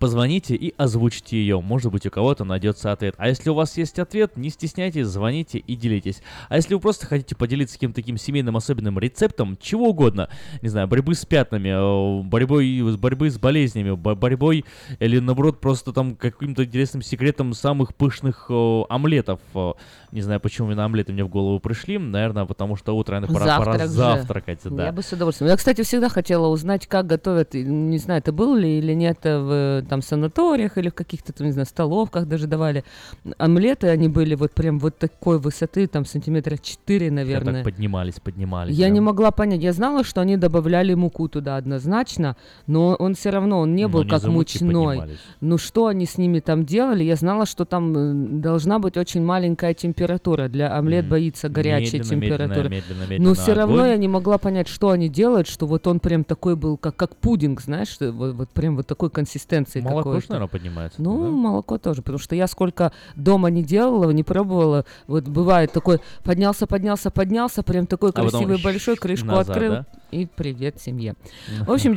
Позвоните 0.00 0.56
и 0.56 0.74
озвучьте 0.76 1.36
ее. 1.36 1.60
Может 1.60 1.92
быть, 1.92 2.06
у 2.06 2.10
кого-то 2.10 2.44
найдется 2.44 2.90
ответ. 2.90 3.14
А 3.18 3.28
если 3.28 3.50
у 3.50 3.54
вас 3.54 3.76
есть 3.76 3.98
ответ, 4.00 4.36
не 4.36 4.50
стесняйтесь, 4.50 5.06
звоните 5.06 5.58
и 5.58 5.76
делитесь. 5.76 6.22
А 6.48 6.56
если 6.56 6.74
вы 6.74 6.80
просто 6.80 7.06
хотите 7.06 7.36
поделиться 7.36 7.76
каким-то 7.76 7.96
таким 7.96 8.16
семейным 8.18 8.56
особенным 8.56 8.98
рецептом, 8.98 9.56
чего 9.60 9.90
угодно, 9.90 10.28
не 10.60 10.68
знаю, 10.68 10.88
борьбы 10.88 11.14
с 11.14 11.24
пятнами, 11.24 11.68
э, 11.68 12.22
борьбой, 12.24 12.80
с 12.80 12.96
борьбой 12.96 13.30
с 13.30 13.38
болезнями, 13.38 13.92
бо- 13.92 14.16
борьбой 14.16 14.64
или 14.98 15.20
наоборот 15.20 15.60
просто 15.60 15.92
там 15.92 16.16
каким-то 16.16 16.64
интересным 16.64 17.02
секретом 17.02 17.54
самых 17.54 17.94
пышных 17.94 18.46
э, 18.50 18.82
омлетов. 18.88 19.38
э, 19.54 19.72
Не 20.10 20.20
знаю, 20.22 20.40
почему 20.40 20.68
именно 20.68 20.84
омлеты 20.84 21.12
мне 21.12 21.22
в 21.24 21.28
голову 21.28 21.60
пришли. 21.60 21.98
Наверное, 21.98 22.44
потому 22.44 22.74
что 22.76 22.96
утро, 22.96 23.14
наверное, 23.20 23.34
пора, 23.38 23.58
пора 23.58 23.72
Завтрак 23.72 23.88
же. 23.88 23.94
завтракать. 23.94 24.60
Да. 24.64 24.86
Я 24.86 24.92
бы 24.92 25.02
с 25.02 25.12
удовольствием. 25.12 25.50
Я, 25.50 25.56
кстати, 25.56 25.82
всегда 25.82 26.08
хотела 26.08 26.48
узнать, 26.48 26.86
как 26.88 27.06
готовят, 27.06 27.54
не 27.54 27.98
знаю, 27.98 28.18
это 28.18 28.32
было 28.32 28.56
ли 28.56 28.78
или 28.78 28.92
нет 28.94 29.18
э, 29.24 29.75
в 29.82 29.88
там 29.88 30.02
санаториях 30.02 30.78
или 30.78 30.88
в 30.88 30.94
каких-то, 30.94 31.32
там, 31.32 31.46
не 31.46 31.52
знаю, 31.52 31.66
столовках 31.66 32.26
даже 32.26 32.46
давали. 32.46 32.84
Омлеты, 33.38 33.88
они 33.88 34.08
были 34.08 34.34
вот 34.34 34.52
прям 34.52 34.78
вот 34.78 34.98
такой 34.98 35.38
высоты, 35.38 35.86
там 35.86 36.04
сантиметра 36.04 36.56
4, 36.56 37.06
Я 37.06 37.12
наверное. 37.12 37.54
так 37.54 37.64
поднимались, 37.64 38.20
поднимались. 38.20 38.74
Я 38.76 38.86
прям. 38.86 38.94
не 38.94 39.00
могла 39.00 39.30
понять. 39.30 39.60
Я 39.62 39.72
знала, 39.72 40.04
что 40.04 40.20
они 40.20 40.36
добавляли 40.36 40.94
муку 40.94 41.28
туда 41.28 41.56
однозначно, 41.56 42.36
но 42.66 42.94
он 42.94 43.14
все 43.14 43.30
равно, 43.30 43.60
он 43.60 43.74
не 43.74 43.82
Но 43.84 43.88
был 43.88 44.04
не 44.04 44.10
как 44.10 44.24
мучной. 44.24 45.16
Ну 45.40 45.58
что 45.58 45.86
они 45.86 46.06
с 46.06 46.18
ними 46.18 46.40
там 46.40 46.64
делали? 46.64 47.04
Я 47.04 47.16
знала, 47.16 47.46
что 47.46 47.64
там 47.64 47.94
э, 47.96 48.12
должна 48.40 48.78
быть 48.78 48.96
очень 48.96 49.22
маленькая 49.22 49.74
температура. 49.74 50.48
Для 50.48 50.76
омлет 50.76 51.04
Мгм. 51.04 51.10
боится 51.10 51.48
горячей 51.48 51.98
Медленно, 51.98 52.14
медленно, 52.20 52.38
температуры. 52.38 52.68
медленно, 52.68 53.00
Но 53.00 53.06
медленно 53.08 53.34
все 53.34 53.52
равно 53.54 53.74
огонь. 53.76 53.88
я 53.90 53.96
не 53.96 54.08
могла 54.08 54.38
понять, 54.38 54.68
что 54.68 54.90
они 54.90 55.08
делают, 55.08 55.48
что 55.48 55.66
вот 55.66 55.86
он 55.86 56.00
прям 56.00 56.24
такой 56.24 56.56
был, 56.56 56.76
как, 56.76 56.96
как 56.96 57.16
пудинг, 57.16 57.60
знаешь, 57.60 57.96
вот, 58.00 58.34
вот 58.34 58.48
прям 58.50 58.76
вот 58.76 58.86
такой 58.86 59.10
консистенции 59.10 59.65
Молоко 59.74 60.10
ж, 60.10 60.14
какой-то. 60.14 60.32
наверное, 60.32 60.48
поднимается. 60.50 61.02
Ну, 61.02 61.24
да? 61.24 61.30
молоко 61.30 61.78
тоже, 61.78 62.02
потому 62.02 62.18
что 62.18 62.34
я 62.34 62.46
сколько 62.46 62.92
дома 63.14 63.50
не 63.50 63.62
делала, 63.62 64.10
не 64.10 64.22
пробовала, 64.22 64.84
вот 65.06 65.24
бывает 65.24 65.72
такой 65.72 66.00
поднялся, 66.24 66.66
поднялся, 66.66 67.10
поднялся, 67.10 67.62
прям 67.62 67.86
такой 67.86 68.10
А 68.10 68.12
красивый 68.12 68.60
большой, 68.62 68.96
крышку 68.96 69.26
назад, 69.26 69.50
открыл 69.50 69.72
да? 69.72 69.86
и 70.10 70.26
привет 70.26 70.80
семье. 70.80 71.14
В 71.66 71.70
общем, 71.72 71.92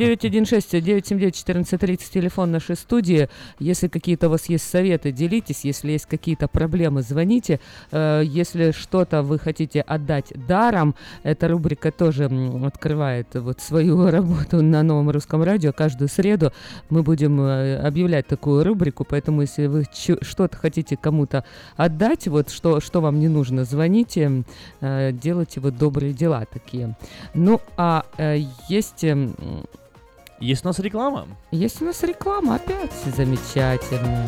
916-979-1430, 1.00 2.00
телефон 2.12 2.52
нашей 2.52 2.76
студии. 2.76 3.30
Если 3.60 3.88
какие-то 3.88 4.28
у 4.28 4.32
вас 4.32 4.48
есть 4.50 4.68
советы, 4.70 5.12
делитесь. 5.12 5.64
Если 5.64 5.92
есть 5.92 6.06
какие-то 6.06 6.48
проблемы, 6.48 7.02
звоните. 7.02 7.60
Э, 7.92 8.22
Если 8.24 8.72
что-то 8.72 9.22
вы 9.22 9.40
хотите 9.40 9.82
отдать 9.82 10.34
даром, 10.48 10.96
эта 11.24 11.48
рубрика 11.48 11.92
тоже 11.92 12.30
открывает 12.66 13.28
вот 13.34 13.60
свою 13.62 14.10
работу 14.12 14.62
на 14.62 14.84
новом 14.84 15.10
русском 15.10 15.44
радио. 15.44 15.74
Каждую 15.74 16.08
среду 16.10 16.52
мы 16.90 17.04
будем 17.04 17.40
объявлять 17.86 18.28
такую 18.28 18.64
рубрику, 18.64 19.06
поэтому 19.06 19.42
если 19.42 19.68
вы 19.68 19.86
что-то 19.94 20.58
хотите 20.58 20.98
кому-то 20.98 21.44
отдать, 21.76 22.28
вот 22.28 22.50
что, 22.50 22.80
что 22.80 23.02
вам 23.02 23.20
не 23.20 23.28
нужно, 23.28 23.64
звоните, 23.66 24.44
э, 24.82 25.12
делайте 25.12 25.60
вот 25.60 25.78
добрые 25.78 26.14
дела 26.14 26.46
такие. 26.52 26.96
Ну, 27.34 27.62
а 27.78 28.06
э, 28.18 28.40
есть... 28.70 29.04
эм, 29.04 29.36
Есть 30.40 30.64
у 30.66 30.68
нас 30.68 30.80
реклама? 30.80 31.28
есть 31.52 31.82
у 31.82 31.86
нас 31.86 32.04
реклама 32.04 32.56
опять 32.56 32.94
замечательная. 33.16 34.28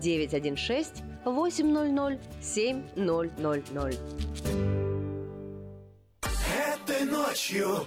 916 0.00 1.02
800 1.24 2.20
7000. 2.40 3.98
Этой 6.22 7.04
ночью, 7.04 7.86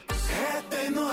этой 0.58 0.90
ночью 0.90 1.13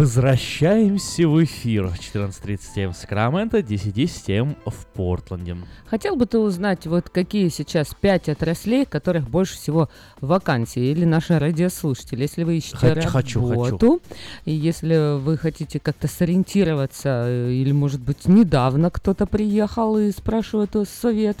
Возвращаемся 0.00 1.28
в 1.28 1.44
эфир. 1.44 1.88
14.37 1.88 2.92
в 2.94 2.96
Сакраменто, 2.96 3.58
10.10 3.58 4.56
в 4.64 4.86
Портленде. 4.94 5.58
Хотел 5.84 6.16
бы 6.16 6.24
ты 6.24 6.38
узнать, 6.38 6.86
вот 6.86 7.10
какие 7.10 7.50
сейчас 7.50 7.94
пять 8.00 8.30
отраслей, 8.30 8.86
которых 8.86 9.28
больше 9.28 9.56
всего 9.56 9.90
вакансий, 10.22 10.90
или 10.90 11.04
наши 11.04 11.38
радиослушатели, 11.38 12.22
если 12.22 12.44
вы 12.44 12.56
ищете 12.56 12.78
Хочу, 12.78 13.00
работу, 13.00 13.10
хочу, 13.10 13.62
хочу. 13.62 14.00
и 14.46 14.52
если 14.52 15.18
вы 15.18 15.36
хотите 15.36 15.78
как-то 15.78 16.08
сориентироваться, 16.08 17.24
э, 17.26 17.52
или, 17.52 17.72
может 17.72 18.00
быть, 18.00 18.26
недавно 18.26 18.90
кто-то 18.90 19.26
приехал 19.26 19.98
и 19.98 20.12
спрашивает 20.12 20.76
о 20.76 20.86
совет, 20.86 21.36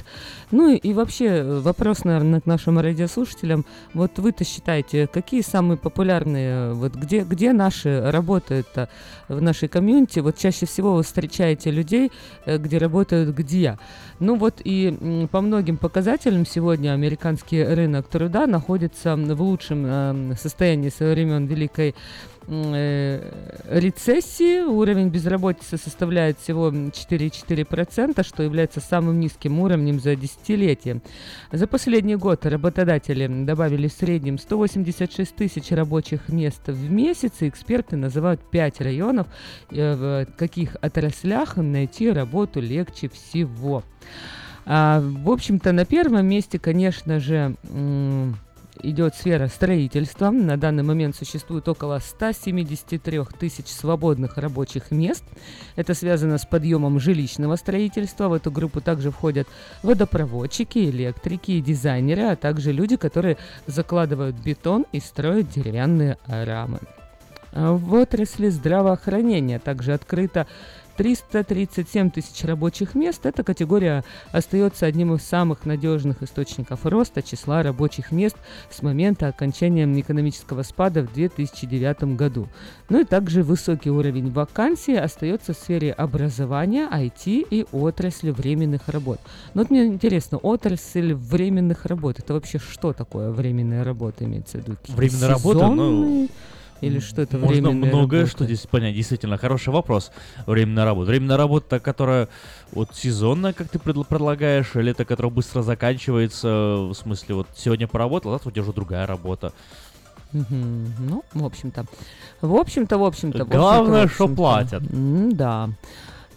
ну 0.50 0.68
и, 0.68 0.76
и 0.76 0.92
вообще 0.92 1.26
э, 1.28 1.60
вопрос, 1.60 2.04
наверное, 2.04 2.42
к 2.42 2.46
нашим 2.46 2.78
радиослушателям, 2.78 3.64
вот 3.94 4.18
вы-то 4.18 4.44
считаете, 4.44 5.06
какие 5.06 5.40
самые 5.40 5.78
популярные, 5.78 6.74
вот 6.74 6.94
где, 6.94 7.20
где 7.20 7.54
наши 7.54 8.02
работают 8.50 8.90
в 9.28 9.40
нашей 9.40 9.68
комьюнити, 9.68 10.20
вот 10.20 10.36
чаще 10.36 10.66
всего 10.66 10.94
вы 10.94 11.02
встречаете 11.02 11.70
людей, 11.70 12.10
э, 12.46 12.58
где 12.58 12.78
работают 12.78 13.34
где. 13.36 13.78
Ну 14.18 14.36
вот 14.36 14.60
и 14.64 15.28
по 15.30 15.40
многим 15.40 15.76
показателям 15.76 16.46
сегодня 16.46 16.92
американский 16.92 17.62
рынок 17.62 18.08
труда 18.08 18.46
находится 18.46 19.16
в 19.16 19.42
лучшем 19.42 19.84
э, 19.86 20.34
состоянии 20.36 20.90
со 20.90 21.10
времен 21.10 21.46
Великой 21.46 21.90
э, 21.90 21.94
рецессии. 22.50 24.62
Уровень 24.62 25.08
безработицы 25.08 25.76
составляет 25.76 26.38
всего 26.38 26.70
4,4%, 26.70 28.26
что 28.26 28.42
является 28.42 28.80
самым 28.80 29.20
низким 29.20 29.60
уровнем 29.60 30.00
за 30.00 30.16
десятилетие. 30.16 31.00
За 31.52 31.66
последний 31.66 32.16
год 32.16 32.46
работодатели 32.46 33.26
добавили 33.44 33.88
в 33.88 33.92
среднем 33.92 34.38
186 34.38 35.34
тысяч 35.34 35.70
рабочих 35.70 36.28
мест 36.28 36.62
в 36.66 36.90
месяц, 36.90 37.32
и 37.40 37.48
эксперты 37.48 37.96
называют 37.96 38.40
5 38.50 38.80
районов, 38.80 39.26
э, 39.70 39.94
в 39.94 40.26
каких 40.36 40.76
отраслях 40.80 41.56
найти 41.56 42.10
работу 42.10 42.60
легче 42.60 43.08
всего. 43.08 43.84
А, 44.66 45.00
в 45.00 45.30
общем-то, 45.30 45.72
на 45.72 45.84
первом 45.84 46.26
месте, 46.26 46.58
конечно 46.58 47.20
же, 47.20 47.56
идет 48.82 49.14
сфера 49.14 49.48
строительства. 49.48 50.30
На 50.30 50.56
данный 50.56 50.82
момент 50.82 51.16
существует 51.16 51.68
около 51.68 51.98
173 51.98 53.20
тысяч 53.38 53.68
свободных 53.68 54.36
рабочих 54.36 54.90
мест. 54.90 55.24
Это 55.76 55.94
связано 55.94 56.38
с 56.38 56.46
подъемом 56.46 57.00
жилищного 57.00 57.56
строительства. 57.56 58.28
В 58.28 58.34
эту 58.34 58.50
группу 58.50 58.80
также 58.80 59.10
входят 59.10 59.48
водопроводчики, 59.82 60.78
электрики 60.78 61.60
дизайнеры, 61.60 62.22
а 62.22 62.36
также 62.36 62.72
люди, 62.72 62.96
которые 62.96 63.36
закладывают 63.66 64.36
бетон 64.36 64.86
и 64.92 65.00
строят 65.00 65.50
деревянные 65.50 66.18
рамы. 66.26 66.80
А 67.52 67.72
В 67.72 67.94
отрасли 67.94 68.48
здравоохранения 68.48 69.58
также 69.58 69.92
открыто 69.92 70.46
337 71.00 72.10
тысяч 72.10 72.44
рабочих 72.44 72.94
мест. 72.94 73.24
Эта 73.24 73.42
категория 73.42 74.04
остается 74.32 74.84
одним 74.84 75.14
из 75.14 75.22
самых 75.22 75.64
надежных 75.64 76.22
источников 76.22 76.84
роста 76.84 77.22
числа 77.22 77.62
рабочих 77.62 78.12
мест 78.12 78.36
с 78.70 78.82
момента 78.82 79.26
окончания 79.28 79.86
экономического 79.98 80.62
спада 80.62 81.00
в 81.00 81.10
2009 81.14 82.18
году. 82.18 82.48
Ну 82.90 83.00
и 83.00 83.04
также 83.04 83.42
высокий 83.42 83.88
уровень 83.88 84.30
вакансий 84.30 84.94
остается 84.94 85.54
в 85.54 85.56
сфере 85.56 85.90
образования, 85.90 86.86
IT 86.92 87.46
и 87.48 87.66
отрасли 87.72 88.30
временных 88.30 88.86
работ. 88.88 89.20
Но 89.54 89.62
вот 89.62 89.70
мне 89.70 89.86
интересно, 89.86 90.36
отрасль 90.36 91.14
временных 91.14 91.86
работ, 91.86 92.18
это 92.18 92.34
вообще 92.34 92.58
что 92.58 92.92
такое 92.92 93.30
временная 93.30 93.84
работа 93.84 94.26
имеется 94.26 94.58
в 94.58 94.60
виду? 94.66 94.76
Временная 94.88 95.30
работа, 95.30 95.66
ну? 95.68 96.28
Или 96.80 96.98
что 96.98 97.22
это 97.22 97.38
Можно 97.38 97.72
многое 97.72 98.20
работа? 98.22 98.26
что 98.26 98.44
здесь 98.44 98.66
понять. 98.66 98.94
Действительно, 98.94 99.36
хороший 99.36 99.68
вопрос. 99.72 100.10
Временная 100.46 100.84
работа. 100.84 101.10
Временная 101.10 101.36
работа, 101.36 101.78
которая 101.80 102.28
вот 102.72 102.94
сезонная, 102.94 103.52
как 103.52 103.68
ты 103.68 103.78
предл- 103.78 104.06
предлагаешь, 104.06 104.74
или 104.74 104.92
это, 104.92 105.04
которая 105.04 105.32
быстро 105.32 105.62
заканчивается, 105.62 106.48
в 106.48 106.94
смысле, 106.94 107.34
вот 107.34 107.48
сегодня 107.54 107.86
поработал, 107.86 108.30
а 108.30 108.34
завтра 108.34 108.48
у 108.48 108.52
тебя 108.52 108.62
уже 108.62 108.72
другая 108.72 109.06
работа. 109.06 109.52
Ну, 110.32 111.22
в 111.34 111.44
общем-то. 111.44 111.86
В 112.40 112.54
общем-то, 112.54 112.98
в 112.98 113.04
общем-то. 113.04 113.38
в 113.38 113.40
общем-то, 113.42 113.58
Главное, 113.58 114.08
что 114.08 114.28
платят. 114.28 114.82
Да. 115.36 115.70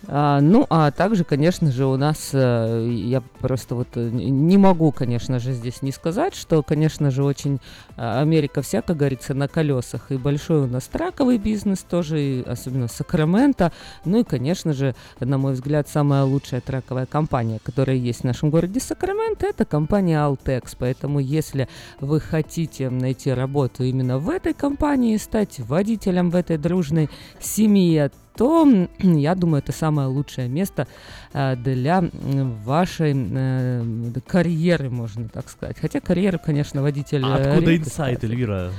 А, 0.07 0.41
ну, 0.41 0.65
а 0.69 0.91
также, 0.91 1.23
конечно 1.23 1.71
же, 1.71 1.85
у 1.85 1.95
нас, 1.95 2.31
э, 2.33 2.89
я 2.91 3.21
просто 3.39 3.75
вот 3.75 3.87
э, 3.95 4.09
не 4.09 4.57
могу, 4.57 4.91
конечно 4.91 5.39
же, 5.39 5.53
здесь 5.53 5.81
не 5.81 5.91
сказать, 5.91 6.35
что, 6.35 6.61
конечно 6.61 7.09
же, 7.09 7.23
очень 7.23 7.59
а, 7.95 8.19
Америка 8.19 8.61
вся, 8.61 8.81
как 8.81 8.97
говорится, 8.97 9.33
на 9.33 9.47
колесах. 9.47 10.11
И 10.11 10.17
большой 10.17 10.63
у 10.63 10.67
нас 10.67 10.83
траковый 10.87 11.37
бизнес 11.37 11.79
тоже, 11.79 12.21
и 12.21 12.43
особенно 12.43 12.87
Сакраменто. 12.89 13.71
Ну 14.03 14.19
и, 14.19 14.23
конечно 14.23 14.73
же, 14.73 14.93
на 15.19 15.37
мой 15.37 15.53
взгляд, 15.53 15.87
самая 15.87 16.23
лучшая 16.23 16.59
траковая 16.59 17.05
компания, 17.05 17.59
которая 17.63 17.95
есть 17.95 18.21
в 18.21 18.25
нашем 18.25 18.49
городе 18.49 18.81
Сакраменто, 18.81 19.47
это 19.47 19.63
компания 19.63 20.17
Altex. 20.17 20.75
Поэтому, 20.77 21.19
если 21.19 21.69
вы 22.01 22.19
хотите 22.19 22.89
найти 22.89 23.31
работу 23.31 23.83
именно 23.83 24.19
в 24.19 24.29
этой 24.29 24.53
компании, 24.53 25.15
стать 25.15 25.59
водителем 25.59 26.29
в 26.29 26.35
этой 26.35 26.57
дружной 26.57 27.09
семье, 27.39 28.11
то 28.35 28.67
я 28.99 29.35
думаю, 29.35 29.61
это 29.61 29.71
самое 29.71 30.07
лучшее 30.07 30.47
место 30.47 30.87
э, 31.33 31.55
для 31.55 32.03
вашей 32.65 33.13
э, 33.15 34.13
карьеры, 34.25 34.89
можно 34.89 35.29
так 35.29 35.49
сказать. 35.49 35.77
Хотя 35.79 35.99
карьеры, 35.99 36.39
конечно, 36.43 36.81
водитель... 36.81 37.23
А 37.23 37.35
откуда 37.35 37.75
инсайт. 37.77 38.23
Эльвира? 38.23 38.71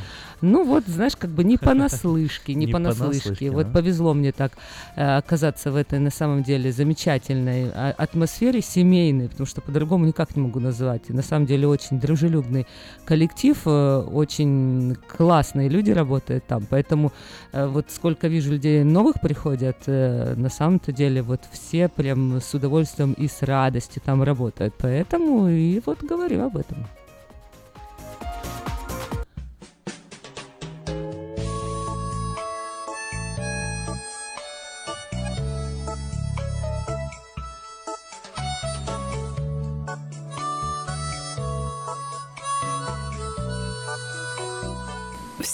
Ну 0.45 0.63
вот, 0.65 0.85
знаешь, 0.87 1.17
как 1.17 1.31
бы 1.31 1.43
не 1.43 1.57
понаслышке, 1.57 2.55
не 2.63 2.67
понаслышке. 2.67 3.51
Вот 3.51 3.73
повезло 3.73 4.13
мне 4.13 4.31
так 4.31 4.53
э, 4.95 5.17
оказаться 5.17 5.73
в 5.73 5.77
этой, 5.77 5.99
на 5.99 6.11
самом 6.11 6.43
деле, 6.43 6.71
замечательной 6.71 7.71
а, 7.73 7.95
атмосфере 7.97 8.61
семейной, 8.61 9.31
потому 9.31 9.47
что 9.47 9.63
по-другому 9.63 10.05
никак 10.05 10.37
не 10.37 10.43
могу 10.43 10.61
назвать. 10.61 11.03
И 11.09 11.13
на 11.15 11.23
самом 11.23 11.47
деле 11.47 11.67
очень 11.67 11.99
дружелюбный 11.99 12.67
коллектив, 13.07 13.57
э, 13.65 13.97
очень 14.13 14.97
классные 15.17 15.71
люди 15.71 15.91
работают 15.93 16.47
там, 16.47 16.67
поэтому 16.69 17.13
э, 17.53 17.67
вот 17.67 17.87
сколько 17.89 18.29
вижу 18.29 18.51
людей 18.51 18.85
новых 18.85 19.21
приходят, 19.21 19.87
на 19.87 20.51
самом-то 20.51 20.93
деле 20.93 21.23
вот 21.23 21.41
все 21.53 21.89
прям 21.89 22.41
с 22.41 22.53
удовольствием 22.53 23.13
и 23.15 23.29
с 23.29 23.43
радостью 23.43 24.03
там 24.05 24.23
работают, 24.23 24.75
поэтому 24.79 25.49
и 25.49 25.81
вот 25.87 26.03
говорю 26.03 26.45
об 26.45 26.59
этом. 26.59 26.87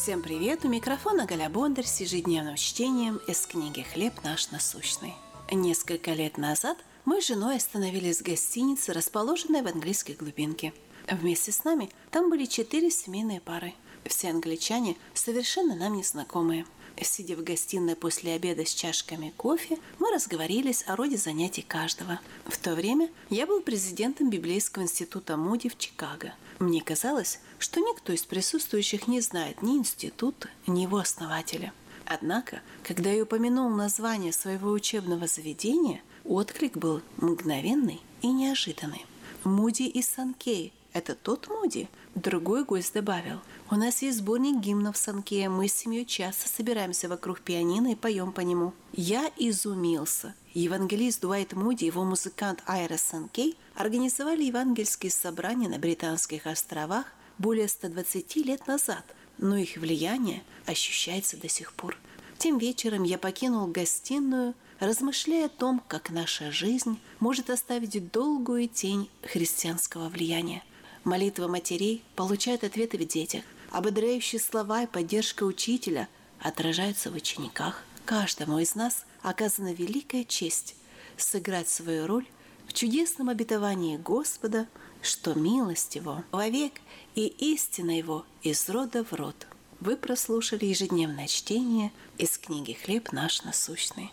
Всем 0.03 0.23
привет! 0.23 0.65
У 0.65 0.69
микрофона 0.69 1.27
Галя 1.27 1.51
Бондарь 1.51 1.85
с 1.85 2.01
ежедневным 2.01 2.57
чтением 2.57 3.21
из 3.29 3.45
книги 3.45 3.83
«Хлеб 3.83 4.15
наш 4.25 4.51
насущный». 4.51 5.13
Несколько 5.53 6.15
лет 6.15 6.39
назад 6.39 6.79
мы 7.05 7.21
с 7.21 7.27
женой 7.27 7.57
остановились 7.57 8.21
в 8.21 8.25
гостинице, 8.25 8.95
расположенной 8.95 9.61
в 9.61 9.67
английской 9.67 10.13
глубинке. 10.13 10.73
Вместе 11.11 11.53
с 11.53 11.65
нами 11.65 11.91
там 12.11 12.31
были 12.31 12.47
четыре 12.47 12.91
семейные 12.91 13.43
пары. 13.43 13.75
Все 14.07 14.31
англичане 14.31 14.97
совершенно 15.13 15.77
нам 15.77 15.95
незнакомые. 15.99 16.65
Сидя 17.03 17.37
в 17.37 17.45
гостиной 17.45 17.95
после 17.95 18.33
обеда 18.33 18.65
с 18.65 18.73
чашками 18.73 19.35
кофе, 19.37 19.79
мы 19.99 20.11
разговорились 20.15 20.83
о 20.87 20.97
роде 20.97 21.19
занятий 21.19 21.63
каждого. 21.63 22.21
В 22.47 22.57
то 22.57 22.75
время 22.75 23.11
я 23.29 23.47
был 23.47 23.61
президентом 23.61 24.31
Библейского 24.31 24.85
института 24.85 25.37
Муди 25.37 25.69
в 25.69 25.77
Чикаго. 25.77 26.33
Мне 26.61 26.83
казалось, 26.83 27.41
что 27.59 27.81
никто 27.81 28.13
из 28.13 28.25
присутствующих 28.25 29.09
не 29.09 29.23
знает 29.23 29.63
ни 29.63 29.79
института, 29.79 30.51
ни 30.67 30.83
его 30.83 30.99
основателя. 30.99 31.73
Однако, 32.05 32.61
когда 32.83 33.11
я 33.11 33.23
упомянул 33.23 33.71
название 33.71 34.31
своего 34.31 34.71
учебного 34.71 35.27
заведения, 35.27 36.03
отклик 36.23 36.77
был 36.77 37.01
мгновенный 37.17 38.03
и 38.21 38.27
неожиданный. 38.27 39.07
Муди 39.43 39.85
из 39.85 40.07
Санкей– 40.07 40.75
это 40.93 41.15
тот 41.15 41.49
Муди? 41.49 41.89
Другой 42.15 42.65
гость 42.65 42.93
добавил. 42.93 43.41
У 43.71 43.77
нас 43.77 44.03
есть 44.03 44.19
сборник 44.19 44.61
гимнов 44.61 44.99
Санкея, 44.99 45.49
мы 45.49 45.67
с 45.67 45.73
семьей 45.73 46.05
часто 46.05 46.47
собираемся 46.47 47.09
вокруг 47.09 47.41
пианино 47.41 47.93
и 47.93 47.95
поем 47.95 48.33
по 48.33 48.41
нему. 48.43 48.75
Я 48.93 49.31
изумился. 49.39 50.35
Евангелист 50.53 51.23
Дуайт 51.23 51.55
Муди 51.55 51.85
его 51.85 52.05
музыкант 52.05 52.63
Айра 52.67 52.99
Санкей 52.99 53.57
организовали 53.81 54.45
евангельские 54.45 55.11
собрания 55.11 55.69
на 55.69 55.79
Британских 55.79 56.47
островах 56.47 57.07
более 57.39 57.67
120 57.67 58.37
лет 58.37 58.67
назад, 58.67 59.05
но 59.39 59.57
их 59.57 59.79
влияние 59.79 60.43
ощущается 60.67 61.39
до 61.39 61.49
сих 61.49 61.73
пор. 61.73 61.97
Тем 62.37 62.59
вечером 62.59 63.05
я 63.05 63.17
покинул 63.17 63.67
гостиную, 63.69 64.55
размышляя 64.81 65.47
о 65.47 65.49
том, 65.49 65.83
как 65.89 66.11
наша 66.11 66.53
жизнь 66.53 67.01
может 67.21 67.49
оставить 67.49 68.11
долгую 68.11 68.69
тень 68.69 69.09
христианского 69.23 70.11
влияния. 70.11 70.63
Молитва 71.05 71.49
матерей 71.49 72.05
получает 72.17 72.65
ответы 72.65 72.99
в 72.99 73.07
детях, 73.07 73.45
ободряющие 73.71 74.41
слова 74.41 74.83
и 74.83 74.87
поддержка 74.87 75.45
учителя 75.45 76.09
отражаются 76.39 77.11
в 77.11 77.15
учениках. 77.15 77.83
Каждому 78.05 78.59
из 78.59 78.75
нас 78.75 79.07
оказана 79.23 79.73
великая 79.73 80.25
честь 80.25 80.75
сыграть 81.17 81.69
свою 81.71 82.07
роль 82.07 82.27
в 82.71 82.73
чудесном 82.73 83.29
обетовании 83.29 83.97
Господа, 83.97 84.69
что 85.03 85.35
милость 85.35 85.97
Его 85.97 86.23
вовек 86.31 86.75
и 87.17 87.27
истина 87.27 87.99
Его 87.99 88.25
из 88.45 88.69
рода 88.69 89.03
в 89.03 89.13
род. 89.13 89.49
Вы 89.81 89.97
прослушали 89.97 90.67
ежедневное 90.67 91.27
чтение 91.27 91.91
из 92.17 92.39
книги 92.39 92.75
«Хлеб 92.75 93.11
наш 93.11 93.43
насущный». 93.43 94.13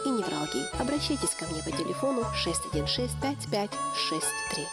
и 0.05 0.09
невралгии. 0.09 0.67
Обращайтесь 0.81 1.35
ко 1.35 1.45
мне 1.45 1.61
по 1.63 1.71
телефону 1.71 2.23
616 2.35 3.17
5563. 3.19 4.67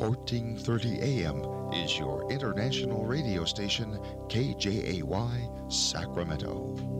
Fourteen 0.00 0.56
thirty 0.56 0.98
AM 0.98 1.44
is 1.74 1.98
your 1.98 2.26
international 2.30 3.04
radio 3.04 3.44
station 3.44 3.98
KJAY 4.28 5.70
Sacramento. 5.70 6.99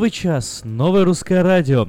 Новый 0.00 0.10
час, 0.10 0.62
новое 0.64 1.04
русское 1.04 1.42
радио 1.42 1.86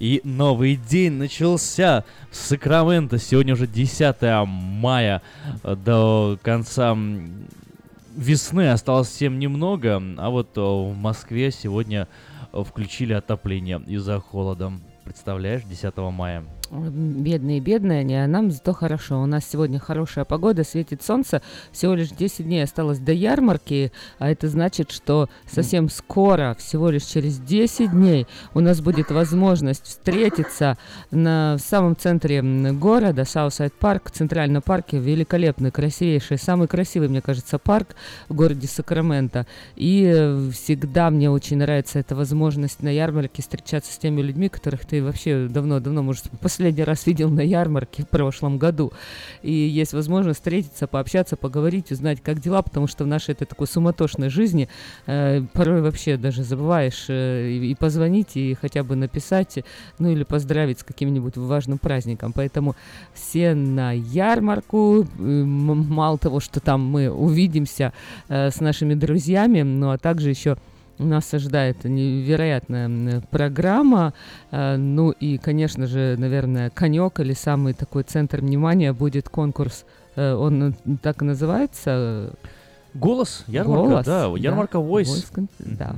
и 0.00 0.20
новый 0.24 0.74
день 0.74 1.12
начался 1.12 2.04
в 2.32 2.34
Сакраменто. 2.34 3.18
Сегодня 3.18 3.54
уже 3.54 3.68
10 3.68 4.16
мая. 4.48 5.22
До 5.62 6.40
конца 6.42 6.98
весны 8.16 8.68
осталось 8.68 9.10
совсем 9.10 9.38
немного, 9.38 10.02
а 10.18 10.30
вот 10.30 10.56
в 10.56 10.92
Москве 10.96 11.52
сегодня 11.52 12.08
включили 12.52 13.12
отопление 13.12 13.80
из-за 13.86 14.18
холода. 14.18 14.72
Представляешь, 15.04 15.62
10 15.62 15.96
мая. 16.10 16.42
Бедные, 16.72 17.60
бедные 17.60 18.00
они, 18.00 18.14
а 18.14 18.26
нам 18.26 18.50
зато 18.50 18.72
хорошо. 18.72 19.22
У 19.22 19.26
нас 19.26 19.44
сегодня 19.44 19.78
хорошая 19.78 20.24
погода, 20.24 20.64
светит 20.64 21.02
солнце. 21.02 21.42
Всего 21.70 21.92
лишь 21.92 22.08
10 22.08 22.46
дней 22.46 22.64
осталось 22.64 22.98
до 22.98 23.12
ярмарки, 23.12 23.92
а 24.18 24.30
это 24.30 24.48
значит, 24.48 24.90
что 24.90 25.28
совсем 25.46 25.90
скоро, 25.90 26.56
всего 26.58 26.88
лишь 26.88 27.02
через 27.02 27.38
10 27.38 27.90
дней, 27.90 28.26
у 28.54 28.60
нас 28.60 28.80
будет 28.80 29.10
возможность 29.10 29.84
встретиться 29.84 30.78
на, 31.10 31.56
в 31.58 31.60
самом 31.60 31.94
центре 31.94 32.40
города, 32.40 33.26
Southside 33.26 33.74
Park, 33.74 34.08
в 34.08 34.12
центральном 34.12 34.62
парке, 34.62 34.98
великолепный, 34.98 35.70
красивейший, 35.70 36.38
самый 36.38 36.68
красивый, 36.68 37.10
мне 37.10 37.20
кажется, 37.20 37.58
парк 37.58 37.88
в 38.30 38.34
городе 38.34 38.66
Сакраменто. 38.66 39.46
И 39.76 40.10
э, 40.10 40.50
всегда 40.52 41.10
мне 41.10 41.30
очень 41.30 41.58
нравится 41.58 41.98
эта 41.98 42.16
возможность 42.16 42.82
на 42.82 42.88
ярмарке 42.88 43.42
встречаться 43.42 43.92
с 43.92 43.98
теми 43.98 44.22
людьми, 44.22 44.48
которых 44.48 44.86
ты 44.86 45.04
вообще 45.04 45.48
давно-давно, 45.50 46.02
может, 46.02 46.30
после 46.40 46.61
последний 46.62 46.84
раз 46.84 47.06
видел 47.06 47.28
на 47.28 47.40
ярмарке 47.40 48.04
в 48.04 48.08
прошлом 48.08 48.56
году. 48.56 48.92
И 49.42 49.52
есть 49.52 49.92
возможность 49.94 50.38
встретиться, 50.38 50.86
пообщаться, 50.86 51.36
поговорить, 51.36 51.90
узнать, 51.90 52.22
как 52.22 52.38
дела, 52.38 52.62
потому 52.62 52.86
что 52.86 53.02
в 53.02 53.08
нашей 53.08 53.32
этой 53.32 53.46
такой 53.46 53.66
суматошной 53.66 54.28
жизни 54.28 54.68
э, 55.06 55.42
порой 55.52 55.82
вообще 55.82 56.16
даже 56.16 56.44
забываешь 56.44 57.06
э, 57.08 57.50
и, 57.50 57.74
позвонить, 57.74 58.36
и 58.36 58.54
хотя 58.54 58.84
бы 58.84 58.94
написать, 58.94 59.64
ну 59.98 60.10
или 60.10 60.22
поздравить 60.22 60.78
с 60.78 60.84
каким-нибудь 60.84 61.36
важным 61.36 61.78
праздником. 61.78 62.32
Поэтому 62.32 62.76
все 63.12 63.54
на 63.54 63.90
ярмарку, 63.90 65.04
мало 65.18 66.16
того, 66.16 66.38
что 66.38 66.60
там 66.60 66.84
мы 66.84 67.10
увидимся 67.10 67.92
э, 68.28 68.50
с 68.52 68.60
нашими 68.60 68.94
друзьями, 68.94 69.62
ну 69.62 69.90
а 69.90 69.98
также 69.98 70.30
еще 70.30 70.56
нас 71.06 71.32
ожидает 71.34 71.84
невероятная 71.84 73.22
программа. 73.30 74.14
Э, 74.50 74.76
ну 74.76 75.10
и, 75.10 75.38
конечно 75.38 75.86
же, 75.86 76.16
наверное, 76.18 76.70
конек 76.70 77.20
или 77.20 77.32
самый 77.32 77.74
такой 77.74 78.02
центр 78.02 78.40
внимания 78.40 78.92
будет 78.92 79.28
конкурс. 79.28 79.84
Э, 80.16 80.34
он 80.34 80.74
так 81.02 81.22
и 81.22 81.24
называется 81.24 82.34
Голос, 82.94 83.44
ярмарка, 83.46 83.88
Голос, 83.88 84.06
да, 84.06 84.32
ярмарка 84.36 84.78
да, 84.78 84.84
Voice. 84.84 85.24
Voice, 85.34 85.48
да. 85.58 85.96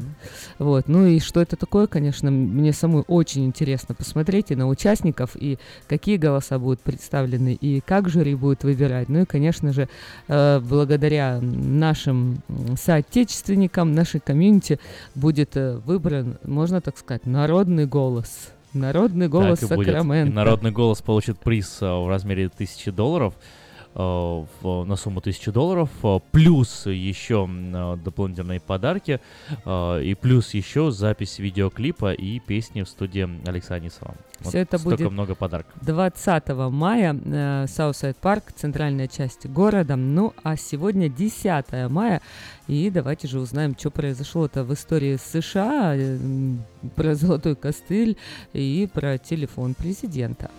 Вот, 0.58 0.86
ну 0.86 1.06
и 1.06 1.18
что 1.18 1.40
это 1.40 1.56
такое, 1.56 1.88
конечно, 1.88 2.30
мне 2.30 2.72
самой 2.72 3.02
очень 3.08 3.44
интересно 3.44 3.94
посмотреть 3.94 4.52
и 4.52 4.54
на 4.54 4.68
участников, 4.68 5.32
и 5.34 5.58
какие 5.88 6.16
голоса 6.16 6.58
будут 6.58 6.80
представлены, 6.80 7.54
и 7.54 7.80
как 7.80 8.08
жюри 8.08 8.36
будет 8.36 8.62
выбирать. 8.62 9.08
Ну 9.08 9.22
и, 9.22 9.24
конечно 9.24 9.72
же, 9.72 9.88
э, 10.28 10.60
благодаря 10.60 11.40
нашим 11.40 12.38
соотечественникам, 12.80 13.92
нашей 13.92 14.20
комьюнити 14.20 14.78
будет 15.16 15.56
э, 15.56 15.80
выбран, 15.84 16.38
можно 16.44 16.80
так 16.80 16.96
сказать, 16.96 17.26
народный 17.26 17.86
голос. 17.86 18.50
Народный 18.72 19.28
голос 19.28 19.60
так 19.60 19.72
и 19.72 19.74
будет. 19.74 19.88
Сакрамента. 19.88 20.34
Народный 20.34 20.70
голос 20.70 21.00
получит 21.02 21.38
приз 21.38 21.78
э, 21.80 21.86
в 21.86 22.08
размере 22.08 22.48
тысячи 22.48 22.90
долларов. 22.90 23.34
В, 23.94 24.84
на 24.84 24.96
сумму 24.96 25.20
1000 25.20 25.52
долларов, 25.52 25.88
э, 26.02 26.18
плюс 26.32 26.86
еще 26.86 27.48
э, 27.48 27.96
дополнительные 28.04 28.60
подарки, 28.60 29.20
э, 29.64 30.02
и 30.02 30.14
плюс 30.14 30.54
еще 30.54 30.90
запись 30.90 31.38
видеоклипа 31.38 32.12
и 32.12 32.40
песни 32.40 32.82
в 32.82 32.88
студии 32.88 33.28
Александра 33.48 33.84
Нисова. 33.84 34.14
Вот 34.40 34.48
Все 34.48 34.58
это 34.58 34.78
будет 34.78 35.10
много 35.10 35.34
подарков. 35.34 35.72
20 35.82 36.48
мая, 36.70 37.16
э, 37.24 37.66
Southside 37.68 38.16
Park, 38.16 38.52
центральная 38.54 39.06
часть 39.08 39.46
города. 39.46 39.96
Ну, 39.96 40.34
а 40.42 40.56
сегодня 40.56 41.08
10 41.08 41.88
мая, 41.88 42.20
и 42.66 42.90
давайте 42.90 43.28
же 43.28 43.38
узнаем, 43.38 43.76
что 43.78 43.90
произошло-то 43.90 44.64
в 44.64 44.74
истории 44.74 45.16
США, 45.16 45.94
э, 45.96 46.18
про 46.96 47.14
золотой 47.14 47.54
костыль 47.54 48.16
и 48.52 48.88
про 48.92 49.18
телефон 49.18 49.74
президента. 49.74 50.50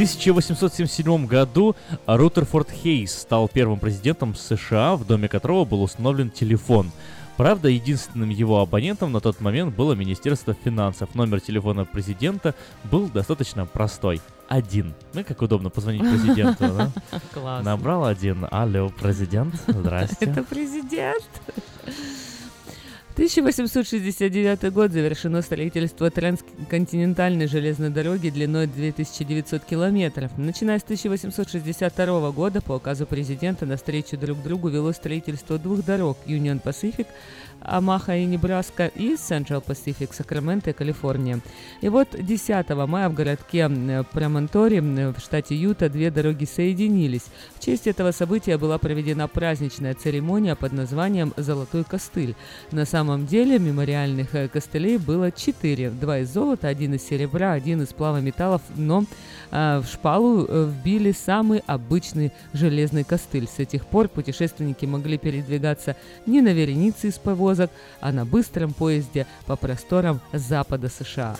В 0.00 0.02
1877 0.02 1.26
году 1.26 1.76
Рутерфорд 2.06 2.70
Хейс 2.70 3.12
стал 3.12 3.48
первым 3.48 3.78
президентом 3.78 4.34
США, 4.34 4.96
в 4.96 5.06
доме 5.06 5.28
которого 5.28 5.66
был 5.66 5.82
установлен 5.82 6.30
телефон. 6.30 6.90
Правда, 7.36 7.68
единственным 7.68 8.30
его 8.30 8.60
абонентом 8.60 9.12
на 9.12 9.20
тот 9.20 9.42
момент 9.42 9.76
было 9.76 9.92
Министерство 9.92 10.54
финансов. 10.54 11.14
Номер 11.14 11.42
телефона 11.42 11.84
президента 11.84 12.54
был 12.84 13.08
достаточно 13.08 13.66
простой. 13.66 14.22
Один. 14.48 14.94
Ну, 15.12 15.22
как 15.22 15.42
удобно 15.42 15.68
позвонить 15.68 16.00
президенту, 16.00 16.64
да? 16.74 16.90
Класс. 17.34 17.62
Набрал 17.62 18.06
один. 18.06 18.46
Алло, 18.50 18.88
президент, 18.88 19.54
здрасте. 19.66 20.16
Это 20.20 20.42
президент. 20.44 21.28
1869 23.14 24.72
год 24.72 24.92
завершено 24.92 25.42
строительство 25.42 26.10
трансконтинентальной 26.10 27.48
железной 27.48 27.90
дороги 27.90 28.30
длиной 28.30 28.68
2900 28.68 29.64
километров. 29.64 30.30
Начиная 30.38 30.78
с 30.78 30.84
1862 30.84 32.30
года 32.30 32.60
по 32.60 32.74
указу 32.74 33.06
президента 33.06 33.66
на 33.66 33.76
встречу 33.76 34.16
друг 34.16 34.42
другу 34.42 34.68
вело 34.68 34.92
строительство 34.92 35.58
двух 35.58 35.84
дорог 35.84 36.18
Union 36.26 36.62
Pacific 36.62 37.08
Амаха 37.60 38.16
и 38.16 38.24
Небраска 38.24 38.86
и 38.86 39.14
Central 39.14 39.64
Pacific, 39.64 40.14
Сакраменто 40.14 40.70
и 40.70 40.72
Калифорния. 40.72 41.40
И 41.80 41.88
вот 41.88 42.08
10 42.18 42.68
мая 42.86 43.08
в 43.08 43.14
городке 43.14 43.70
Промонтори 44.12 44.80
в 44.80 45.18
штате 45.18 45.54
Юта 45.54 45.88
две 45.88 46.10
дороги 46.10 46.44
соединились. 46.44 47.26
В 47.54 47.64
честь 47.64 47.86
этого 47.86 48.12
события 48.12 48.58
была 48.58 48.78
проведена 48.78 49.28
праздничная 49.28 49.94
церемония 49.94 50.56
под 50.56 50.72
названием 50.72 51.32
«Золотой 51.36 51.84
костыль». 51.84 52.34
На 52.72 52.84
самом 52.84 53.26
деле 53.26 53.58
мемориальных 53.58 54.34
э, 54.34 54.48
костылей 54.48 54.96
было 54.98 55.30
четыре. 55.30 55.90
Два 55.90 56.18
из 56.18 56.32
золота, 56.32 56.68
один 56.68 56.94
из 56.94 57.06
серебра, 57.06 57.52
один 57.52 57.82
из 57.82 57.90
сплава 57.90 58.20
металлов, 58.20 58.62
но 58.76 59.04
а, 59.50 59.80
в 59.80 59.86
шпалу 59.86 60.46
э, 60.46 60.70
вбили 60.70 61.12
самый 61.12 61.62
обычный 61.66 62.32
железный 62.52 63.04
костыль. 63.04 63.48
С 63.48 63.58
этих 63.58 63.86
пор 63.86 64.08
путешественники 64.08 64.86
могли 64.86 65.18
передвигаться 65.18 65.96
не 66.26 66.40
на 66.40 66.52
веренице 66.52 67.08
из 67.08 67.18
повозок, 67.18 67.49
а 68.00 68.12
на 68.12 68.24
быстром 68.24 68.72
поезде 68.72 69.26
по 69.46 69.56
просторам 69.56 70.20
запада 70.32 70.88
США. 70.88 71.36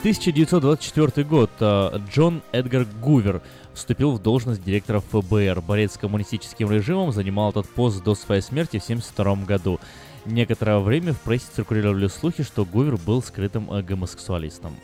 1924 0.00 1.26
год. 1.26 1.50
А, 1.60 2.00
Джон 2.10 2.42
Эдгар 2.52 2.86
Гувер 3.02 3.42
вступил 3.74 4.12
в 4.12 4.22
должность 4.22 4.64
директора 4.64 5.00
ФБР. 5.00 5.60
Борец 5.60 5.94
с 5.94 5.98
коммунистическим 5.98 6.70
режимом 6.70 7.12
занимал 7.12 7.50
этот 7.50 7.68
пост 7.68 8.02
до 8.02 8.14
своей 8.14 8.40
смерти 8.40 8.78
в 8.78 8.84
1972 8.84 9.44
году. 9.44 9.78
Некоторое 10.24 10.78
время 10.78 11.12
в 11.12 11.20
прессе 11.20 11.46
циркулировали 11.54 12.08
слухи, 12.08 12.42
что 12.42 12.64
Гувер 12.64 12.96
был 12.96 13.22
скрытым 13.22 13.70
э, 13.70 13.82
гомосексуалистом. 13.82 14.74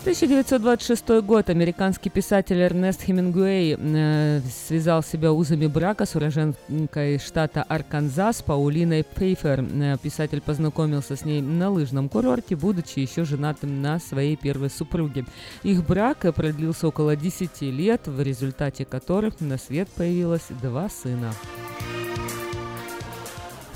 1926 0.00 1.22
год. 1.22 1.50
Американский 1.50 2.08
писатель 2.08 2.60
Эрнест 2.60 3.02
Хемингуэй 3.02 3.76
э, 3.78 4.40
связал 4.66 5.02
себя 5.02 5.32
узами 5.32 5.66
брака 5.66 6.06
с 6.06 6.14
уроженкой 6.14 7.18
штата 7.18 7.62
Арканзас 7.62 8.42
Паулиной 8.42 9.04
Пейфер. 9.04 9.60
Э, 9.60 9.96
писатель 10.00 10.40
познакомился 10.40 11.16
с 11.16 11.24
ней 11.24 11.42
на 11.42 11.70
лыжном 11.70 12.08
курорте, 12.08 12.54
будучи 12.54 13.00
еще 13.00 13.24
женатым 13.24 13.82
на 13.82 13.98
своей 13.98 14.36
первой 14.36 14.70
супруге. 14.70 15.24
Их 15.64 15.84
брак 15.84 16.26
продлился 16.34 16.88
около 16.88 17.16
10 17.16 17.62
лет, 17.62 18.06
в 18.06 18.22
результате 18.22 18.84
которых 18.84 19.40
на 19.40 19.58
свет 19.58 19.88
появилось 19.88 20.46
два 20.62 20.88
сына. 20.88 21.32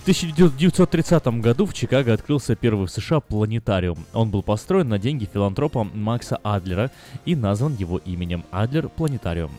В 0.02 0.04
1930 0.04 1.26
году 1.40 1.64
в 1.64 1.72
Чикаго 1.74 2.12
открылся 2.12 2.56
первый 2.56 2.88
в 2.88 2.90
США 2.90 3.20
планетариум. 3.20 4.04
Он 4.12 4.32
был 4.32 4.42
построен 4.42 4.88
на 4.88 4.98
деньги 4.98 5.28
филантропа 5.32 5.84
Макса 5.84 6.40
Адлера 6.42 6.90
и 7.24 7.36
назван 7.36 7.76
его 7.76 7.98
именем 7.98 8.44
Адлер 8.50 8.88
Планетариум. 8.88 9.52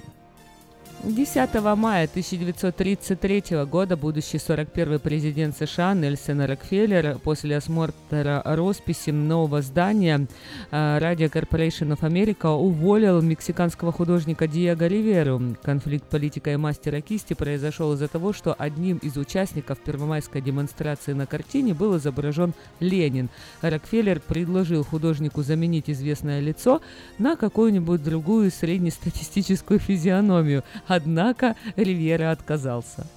10 1.06 1.54
мая 1.76 2.06
1933 2.06 3.66
года 3.66 3.98
будущий 3.98 4.38
41-й 4.38 5.00
президент 5.00 5.58
США 5.58 5.94
Нельсон 5.94 6.40
Рокфеллер 6.40 7.20
после 7.20 7.58
осмотра 7.58 8.42
росписи 8.46 9.10
нового 9.10 9.62
здания 9.62 10.28
Radio 10.72 11.30
Corporation 11.30 11.94
of 11.94 12.00
America 12.10 12.52
уволил 12.52 13.22
мексиканского 13.22 13.92
художника 13.92 14.48
Диего 14.48 14.88
Риверу. 14.88 15.58
Конфликт 15.62 16.06
политика 16.06 16.54
и 16.54 16.56
мастера 16.56 17.02
кисти 17.02 17.34
произошел 17.34 17.92
из-за 17.96 18.08
того, 18.08 18.32
что 18.32 18.56
одним 18.58 18.96
из 19.00 19.18
участников 19.18 19.80
первомайской 19.80 20.40
демонстрации 20.40 21.12
на 21.12 21.26
картине 21.26 21.74
был 21.74 21.98
изображен 21.98 22.54
Ленин. 22.80 23.30
Рокфеллер 23.60 24.22
предложил 24.22 24.86
художнику 24.86 25.44
заменить 25.44 25.90
известное 25.90 26.40
лицо 26.40 26.82
на 27.20 27.36
какую-нибудь 27.36 28.02
другую 28.02 28.52
среднестатистическую 28.52 29.82
физиономию– 29.82 30.64
Однако 30.96 31.56
Ривьера 31.76 32.30
отказался. 32.30 33.08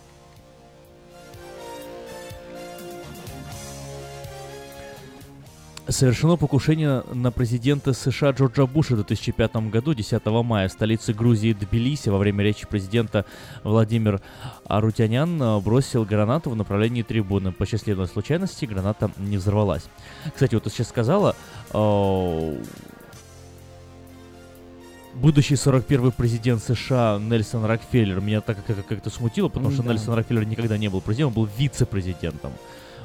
Совершено 5.89 6.37
покушение 6.37 7.05
на 7.13 7.31
президента 7.31 7.93
США 7.93 8.31
Джорджа 8.31 8.67
Буша 8.67 8.95
в 8.95 8.97
2005 8.97 9.57
году, 9.71 9.93
10 9.93 10.25
мая, 10.27 10.69
в 10.69 10.73
столице 10.73 11.13
Грузии 11.13 11.53
Тбилиси. 11.53 12.09
Во 12.09 12.17
время 12.17 12.43
речи 12.43 12.67
президента 12.67 13.27
Владимир 13.63 14.23
Арутянян 14.65 15.61
бросил 15.61 16.05
гранату 16.07 16.49
в 16.49 16.57
направлении 16.57 17.03
трибуны. 17.03 17.53
По 17.53 17.67
счастливой 17.67 18.09
случайности 18.09 18.65
граната 18.65 19.11
не 19.19 19.37
взорвалась. 19.37 19.85
Кстати, 20.33 20.55
вот 20.55 20.65
ты 20.65 20.71
сейчас 20.71 20.89
сказала, 20.89 21.37
э, 21.73 22.57
будущий 25.17 25.55
41-й 25.55 26.13
президент 26.13 26.63
США 26.63 27.19
Нельсон 27.21 27.65
Рокфеллер 27.65 28.21
меня 28.21 28.41
так 28.41 28.65
как- 28.65 28.87
как-то 28.87 29.11
смутило, 29.11 29.49
потому 29.49 29.71
что 29.71 29.83
Да. 29.83 29.93
Нельсон 29.93 30.15
Рокфеллер 30.15 30.45
никогда 30.47 30.79
не 30.79 30.89
был 30.89 31.01
президентом, 31.01 31.39
он 31.43 31.47
был 31.47 31.53
вице-президентом. 31.59 32.53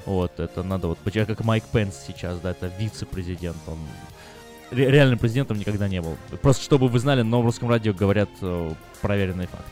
Вот, 0.06 0.40
это 0.40 0.64
надо 0.64 0.88
вот, 0.88 0.98
как 1.26 1.44
Майк 1.44 1.64
Пенс 1.66 1.96
сейчас, 2.08 2.40
да, 2.40 2.52
это 2.52 2.72
вице-президент, 2.80 3.58
он 3.68 3.78
ре- 4.72 4.90
реальным 4.90 5.20
президентом 5.20 5.58
никогда 5.60 5.88
не 5.88 6.02
был. 6.02 6.18
Просто 6.42 6.64
чтобы 6.64 6.88
вы 6.88 7.00
знали, 7.00 7.22
на 7.22 7.42
русском 7.42 7.70
радио 7.70 7.94
говорят 7.94 8.30
э, 8.42 8.72
проверенный 9.02 9.46
факт. 9.48 9.72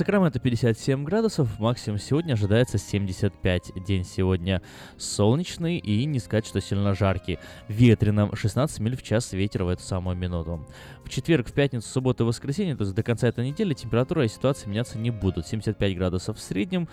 Сакраменто 0.00 0.38
57 0.38 1.04
градусов, 1.04 1.58
максимум 1.58 1.98
сегодня 1.98 2.32
ожидается 2.32 2.78
75. 2.78 3.84
День 3.84 4.02
сегодня 4.04 4.62
солнечный 4.96 5.76
и 5.76 6.06
не 6.06 6.18
сказать, 6.20 6.46
что 6.46 6.58
сильно 6.62 6.94
жаркий. 6.94 7.38
Ветрено 7.68 8.34
16 8.34 8.80
миль 8.80 8.96
в 8.96 9.02
час 9.02 9.34
ветер 9.34 9.64
в 9.64 9.68
эту 9.68 9.82
самую 9.82 10.16
минуту. 10.16 10.66
В 11.04 11.10
четверг, 11.10 11.48
в 11.48 11.52
пятницу, 11.52 11.86
субботу 11.86 12.24
и 12.24 12.26
воскресенье, 12.26 12.76
то 12.76 12.84
есть 12.84 12.94
до 12.94 13.02
конца 13.02 13.28
этой 13.28 13.46
недели, 13.46 13.74
температура 13.74 14.24
и 14.24 14.28
ситуация 14.28 14.70
меняться 14.70 14.96
не 14.96 15.10
будут. 15.10 15.46
75 15.46 15.94
градусов 15.94 16.38
в 16.38 16.40
среднем 16.40 16.88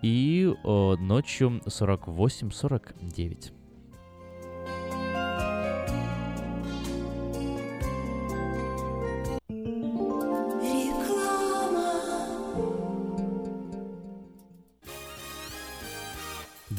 и 0.00 0.48
э, 0.48 0.94
ночью 1.00 1.60
48-49. 1.66 3.61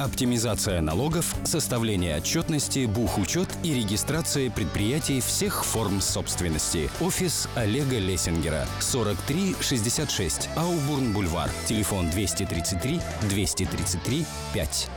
Оптимизация 0.00 0.80
налогов, 0.80 1.36
составление 1.44 2.16
отчетности, 2.16 2.86
бухучет 2.86 3.48
и 3.62 3.74
регистрация 3.74 4.50
предприятий 4.50 5.20
всех 5.20 5.62
форм 5.62 6.00
собственности. 6.00 6.88
Офис 7.02 7.50
Олега 7.54 7.98
Лессингера. 7.98 8.66
4366 8.80 10.48
Аубурн-Бульвар. 10.56 11.50
Телефон 11.66 12.08
233 12.08 12.98
233 13.28 14.24
5. 14.54 14.88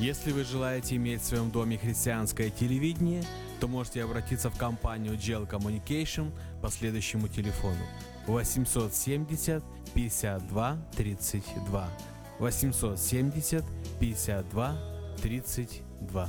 Если 0.00 0.32
вы 0.32 0.42
желаете 0.42 0.96
иметь 0.96 1.22
в 1.22 1.26
своем 1.26 1.52
доме 1.52 1.78
христианское 1.78 2.50
телевидение, 2.50 3.22
то 3.60 3.68
можете 3.68 4.02
обратиться 4.02 4.50
в 4.50 4.58
компанию 4.58 5.14
Gel 5.14 5.48
Communication 5.48 6.32
по 6.60 6.68
следующему 6.68 7.28
телефону 7.28 7.86
870 8.26 9.62
52 9.94 10.78
32 10.96 11.88
870 12.40 13.64
52 14.00 14.74
32. 15.22 16.28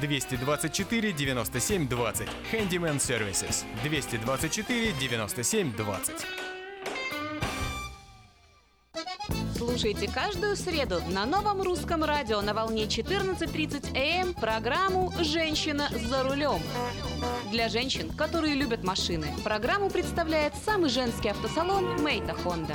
224 0.00 1.12
97 1.12 1.86
20. 1.86 2.28
Handyman 2.50 2.98
Services. 2.98 3.64
224 3.82 4.92
97 4.98 5.72
20. 5.76 6.14
Слушайте 9.56 10.10
каждую 10.10 10.56
среду 10.56 11.02
на 11.10 11.26
новом 11.26 11.60
русском 11.60 12.04
радио 12.04 12.40
на 12.40 12.54
волне 12.54 12.84
14.30 12.84 13.94
АМ 13.94 14.32
программу 14.32 15.12
«Женщина 15.20 15.88
за 15.90 16.22
рулем». 16.22 16.60
Для 17.50 17.68
женщин, 17.68 18.10
которые 18.10 18.54
любят 18.54 18.82
машины, 18.82 19.26
программу 19.44 19.90
представляет 19.90 20.54
самый 20.64 20.88
женский 20.88 21.28
автосалон 21.28 22.02
«Maita 22.02 22.32
Honda». 22.32 22.74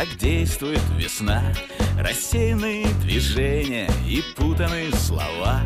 так 0.00 0.16
действует 0.16 0.80
весна 0.96 1.42
Рассеянные 1.98 2.86
движения 3.02 3.86
и 4.08 4.22
путанные 4.34 4.90
слова. 4.92 5.60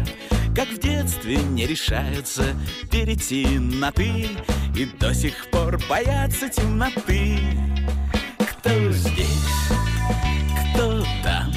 Как 0.57 0.69
в 0.71 0.81
детстве 0.81 1.37
не 1.37 1.69
решаются 1.69 2.43
перейти 2.91 3.47
на 3.61 3.93
«ты» 3.93 4.27
И 4.75 4.87
до 4.99 5.15
сих 5.15 5.49
пор 5.53 5.79
боятся 5.89 6.49
темноты. 6.49 7.39
Кто 8.39 8.91
здесь, 8.91 9.69
кто 10.75 11.05
там, 11.23 11.53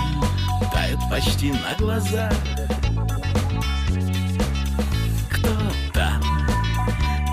тают 0.71 0.99
почти 1.09 1.53
на 1.53 1.73
глазах 1.79 2.33
Кто 5.31 5.57
там, 5.95 6.21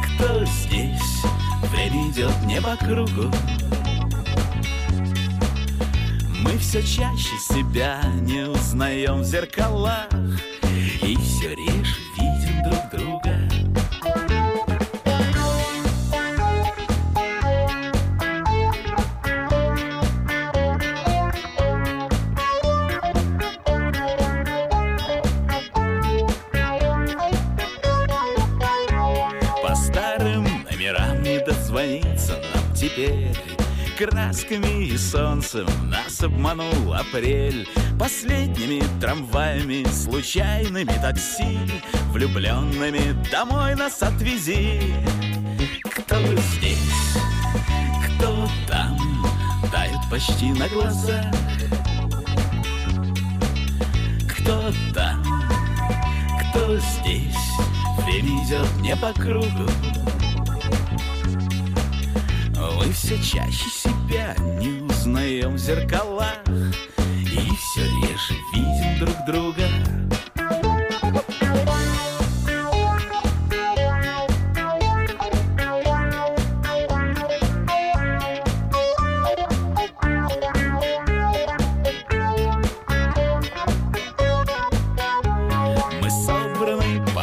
кто 0.06 0.42
здесь, 0.46 1.22
время 1.70 2.10
идет 2.10 2.34
не 2.46 2.62
по 2.62 2.76
кругу 2.76 3.30
Мы 6.44 6.58
все 6.58 6.82
чаще 6.82 7.38
себя 7.38 8.02
не 8.20 8.46
узнаем 8.46 9.20
в 9.20 9.24
зеркалах 9.24 10.10
И 11.02 11.16
все 11.16 11.54
реже 11.54 11.96
видим 12.18 12.62
друг 12.62 12.90
друга 12.92 13.43
Красками 33.96 34.86
и 34.86 34.98
солнцем 34.98 35.66
нас 35.88 36.20
обманул 36.20 36.92
апрель. 36.92 37.68
Последними 37.96 38.82
трамваями, 39.00 39.86
случайными 39.88 40.92
такси 41.00 41.58
Влюбленными 42.10 43.16
домой 43.30 43.76
нас 43.76 44.02
отвези. 44.02 44.80
Кто 45.84 46.16
здесь, 46.18 47.16
кто 48.04 48.48
там, 48.66 48.98
тают 49.70 50.10
почти 50.10 50.50
на 50.50 50.68
глазах. 50.68 51.32
Кто 54.28 54.72
там, 54.92 55.22
кто 56.50 56.78
здесь, 56.78 57.36
время 58.04 58.44
идет 58.44 58.76
не 58.80 58.96
по 58.96 59.12
кругу. 59.12 59.70
Мы 62.84 62.92
все 62.92 63.16
чаще 63.22 63.70
себя 64.14 64.36
не 64.60 64.80
узнаем 64.82 65.54
в 65.54 65.58
зеркалах. 65.58 66.38
И 66.46 67.50
все 67.56 67.82
реже 67.82 68.34
видим 68.52 68.98
друг 69.00 69.16
друга. 69.26 69.64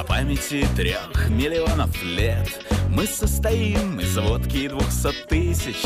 Памяти 0.07 0.67
трех 0.75 1.29
миллионов 1.29 2.03
лет. 2.03 2.47
Мы 2.89 3.05
состоим 3.07 3.99
из 3.99 4.17
водки 4.17 4.67
двухсот 4.67 5.15
тысяч 5.27 5.77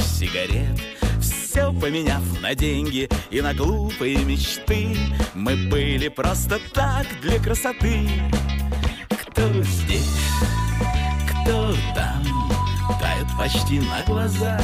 поменяв 1.86 2.42
на 2.42 2.56
деньги 2.56 3.08
и 3.30 3.42
на 3.42 3.54
глупые 3.54 4.18
мечты. 4.26 4.98
Мы 5.36 5.56
были 5.70 6.08
просто 6.08 6.60
так 6.74 7.06
для 7.22 7.38
красоты. 7.38 8.10
Кто 9.08 9.48
здесь, 9.62 10.32
кто 11.30 11.76
там, 11.94 12.24
тают 13.00 13.28
почти 13.38 13.80
на 13.82 14.02
глазах 14.08 14.64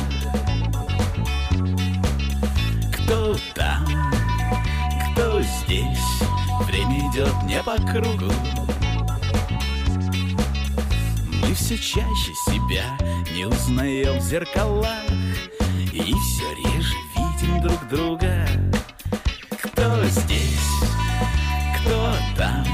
Кто 2.91 3.37
там, 3.53 3.85
кто 5.11 5.43
здесь, 5.43 5.99
время 6.65 7.07
идет 7.11 7.35
не 7.43 7.61
по 7.61 7.75
кругу. 7.75 8.33
Мы 11.43 11.53
все 11.53 11.77
чаще 11.77 12.33
себя 12.47 12.97
не 13.31 13.45
узнаем 13.45 14.17
в 14.17 14.21
зеркалах 14.23 15.05
И 15.93 16.01
все 16.01 16.55
реже 16.55 17.10
друг 17.61 17.87
друга. 17.89 18.47
Кто 19.61 20.03
здесь, 20.05 20.67
кто 21.77 22.13
там, 22.35 22.65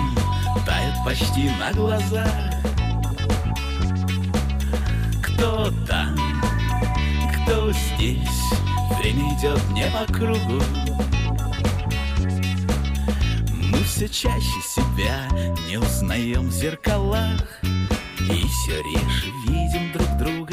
тает 0.66 0.96
почти 1.06 1.50
на 1.60 1.72
глазах 1.74 2.28
Кто 5.22 5.72
там, 5.86 6.16
кто 7.34 7.72
здесь, 7.72 8.42
время 9.00 9.38
идет 9.38 9.62
не 9.72 9.86
по 9.92 10.12
кругу. 10.12 10.64
Мы 13.52 13.84
все 13.84 14.08
чаще 14.08 14.62
себя 14.66 15.28
не 15.68 15.78
узнаем 15.78 16.48
в 16.48 16.52
зеркалах. 16.52 17.44
И 17.64 18.46
все 18.48 18.82
реже 18.82 19.32
видим 19.48 19.92
друг 19.94 20.18
друга. 20.18 20.47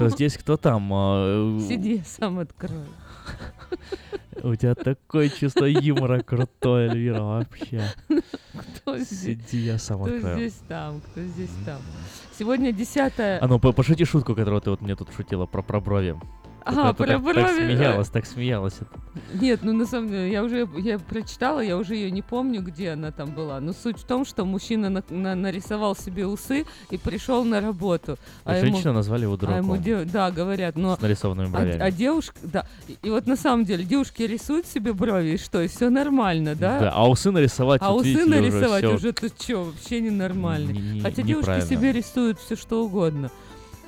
Кто? 0.00 0.06
Кто 0.08 0.16
здесь, 0.16 0.36
кто 0.38 0.56
там? 0.56 0.90
А, 0.92 1.58
э, 1.58 1.60
Сиди, 1.68 2.02
сам 2.04 2.38
открой. 2.38 2.84
У 4.42 4.54
тебя 4.54 4.74
такое 4.74 5.28
чувство 5.28 5.66
юмора 5.66 6.20
крутое, 6.22 6.88
Эльвира, 6.90 7.22
вообще. 7.22 7.82
Кто 8.76 8.96
здесь? 8.98 9.20
Сиди, 9.20 9.58
я 9.58 9.78
сам 9.78 10.02
Кто 10.02 10.14
открою. 10.14 10.36
здесь 10.38 10.60
там, 10.68 11.00
кто 11.00 11.22
здесь 11.22 11.50
там. 11.66 11.78
Сегодня 12.38 12.72
10 12.72 13.12
А 13.18 13.46
ну, 13.46 13.58
по- 13.58 13.72
пошути 13.72 14.04
шутку, 14.04 14.34
которую 14.34 14.62
ты 14.62 14.70
вот 14.70 14.80
мне 14.80 14.96
тут 14.96 15.12
шутила 15.14 15.44
про, 15.46 15.62
про 15.62 15.80
брови. 15.80 16.16
А, 16.64 16.92
ты 16.92 16.94
про 17.04 17.06
так- 17.06 17.34
Так 17.34 17.54
смеялась, 17.56 18.08
так 18.08 18.26
смеялась. 18.26 18.78
Нет, 19.34 19.60
ну 19.62 19.72
на 19.72 19.86
самом 19.86 20.08
деле, 20.08 20.30
я 20.30 20.44
уже 20.44 20.68
я 20.78 20.98
прочитала, 20.98 21.60
я 21.60 21.76
уже 21.76 21.94
ее 21.96 22.10
не 22.10 22.22
помню, 22.22 22.62
где 22.62 22.90
она 22.90 23.10
там 23.10 23.30
была. 23.30 23.60
Но 23.60 23.72
суть 23.72 23.98
в 23.98 24.04
том, 24.04 24.24
что 24.24 24.44
мужчина 24.44 24.88
на- 24.88 25.02
на- 25.10 25.34
нарисовал 25.34 25.96
себе 25.96 26.26
усы 26.26 26.64
и 26.90 26.96
пришел 26.96 27.44
на 27.44 27.60
работу. 27.60 28.16
А 28.44 28.58
женщину 28.60 28.92
назвали 28.92 29.22
его 29.22 29.34
а 29.40 29.58
ему 29.58 29.74
дураком. 29.76 29.82
де- 29.82 30.04
да, 30.04 30.30
говорят, 30.30 30.76
но... 30.76 30.96
С 30.96 31.00
нарисованными 31.00 31.48
а- 31.48 31.50
бровями. 31.50 31.80
А, 31.80 31.90
девушка, 31.90 32.36
да. 32.42 32.66
И, 32.88 32.96
и 33.02 33.10
вот 33.10 33.26
на 33.26 33.36
самом 33.36 33.64
деле 33.64 33.84
девушки 33.84 34.22
рисуют 34.22 34.66
себе 34.66 34.92
брови, 34.92 35.30
и 35.30 35.38
что, 35.38 35.60
и 35.60 35.68
все 35.68 35.90
нормально, 35.90 36.54
да? 36.54 36.78
Да, 36.78 36.92
а 36.94 37.08
усы 37.08 37.30
нарисовать, 37.30 37.80
А 37.82 37.90
вот 37.92 38.02
усы 38.02 38.14
уже 38.14 38.26
нарисовать 38.26 38.84
всё. 38.84 38.94
уже, 38.94 39.12
ты 39.12 39.28
что, 39.28 39.64
вообще 39.64 40.00
ненормально. 40.00 40.70
Не- 40.70 41.00
Хотя 41.00 41.22
девушки 41.22 41.60
себе 41.66 41.92
рисуют 41.92 42.38
все 42.38 42.56
что 42.56 42.84
угодно. 42.84 43.30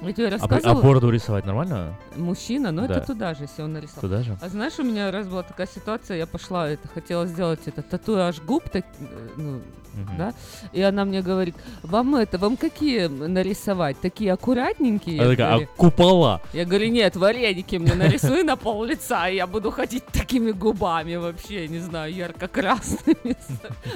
Я 0.02 0.12
тебе 0.12 0.24
А, 0.26 0.28
а 0.28 0.30
рассказывала... 0.32 0.82
бороду 0.82 1.10
рисовать 1.10 1.46
нормально? 1.46 1.94
Мужчина, 2.16 2.72
но 2.72 2.86
Да. 2.86 2.96
это 2.96 3.06
туда 3.06 3.34
же, 3.34 3.42
если 3.44 3.62
он 3.62 3.72
нарисовал. 3.72 4.00
Туда 4.02 4.22
же? 4.22 4.36
А 4.40 4.48
знаешь, 4.48 4.78
у 4.78 4.82
меня 4.82 5.10
раз 5.10 5.28
была 5.28 5.42
такая 5.42 5.66
ситуация, 5.66 6.16
я 6.18 6.26
пошла, 6.26 6.68
это 6.68 6.88
хотела 6.88 7.26
сделать 7.26 7.60
это 7.66 7.82
татуаж 7.82 8.40
губ, 8.40 8.68
так, 8.68 8.84
ну, 9.36 9.60
Мгм. 9.94 10.16
да, 10.16 10.34
и 10.72 10.80
она 10.80 11.04
мне 11.04 11.20
говорит, 11.20 11.54
вам 11.82 12.16
это, 12.16 12.38
вам 12.38 12.56
какие 12.56 13.08
нарисовать, 13.08 14.00
такие 14.00 14.32
аккуратненькие? 14.32 15.20
Она 15.20 15.30
такая, 15.30 15.50
говорю, 15.50 15.68
а 15.70 15.76
купола? 15.76 16.40
я 16.54 16.64
говорю, 16.64 16.88
нет, 16.88 17.14
вареники 17.16 17.76
мне 17.76 17.94
нарисуй 17.94 18.42
на 18.42 18.56
пол 18.56 18.84
лица, 18.84 19.28
и 19.28 19.36
я 19.36 19.46
буду 19.46 19.70
ходить 19.70 20.06
такими 20.06 20.50
губами 20.50 21.16
вообще, 21.16 21.68
не 21.68 21.78
знаю, 21.78 22.12
ярко-красными. 22.14 23.36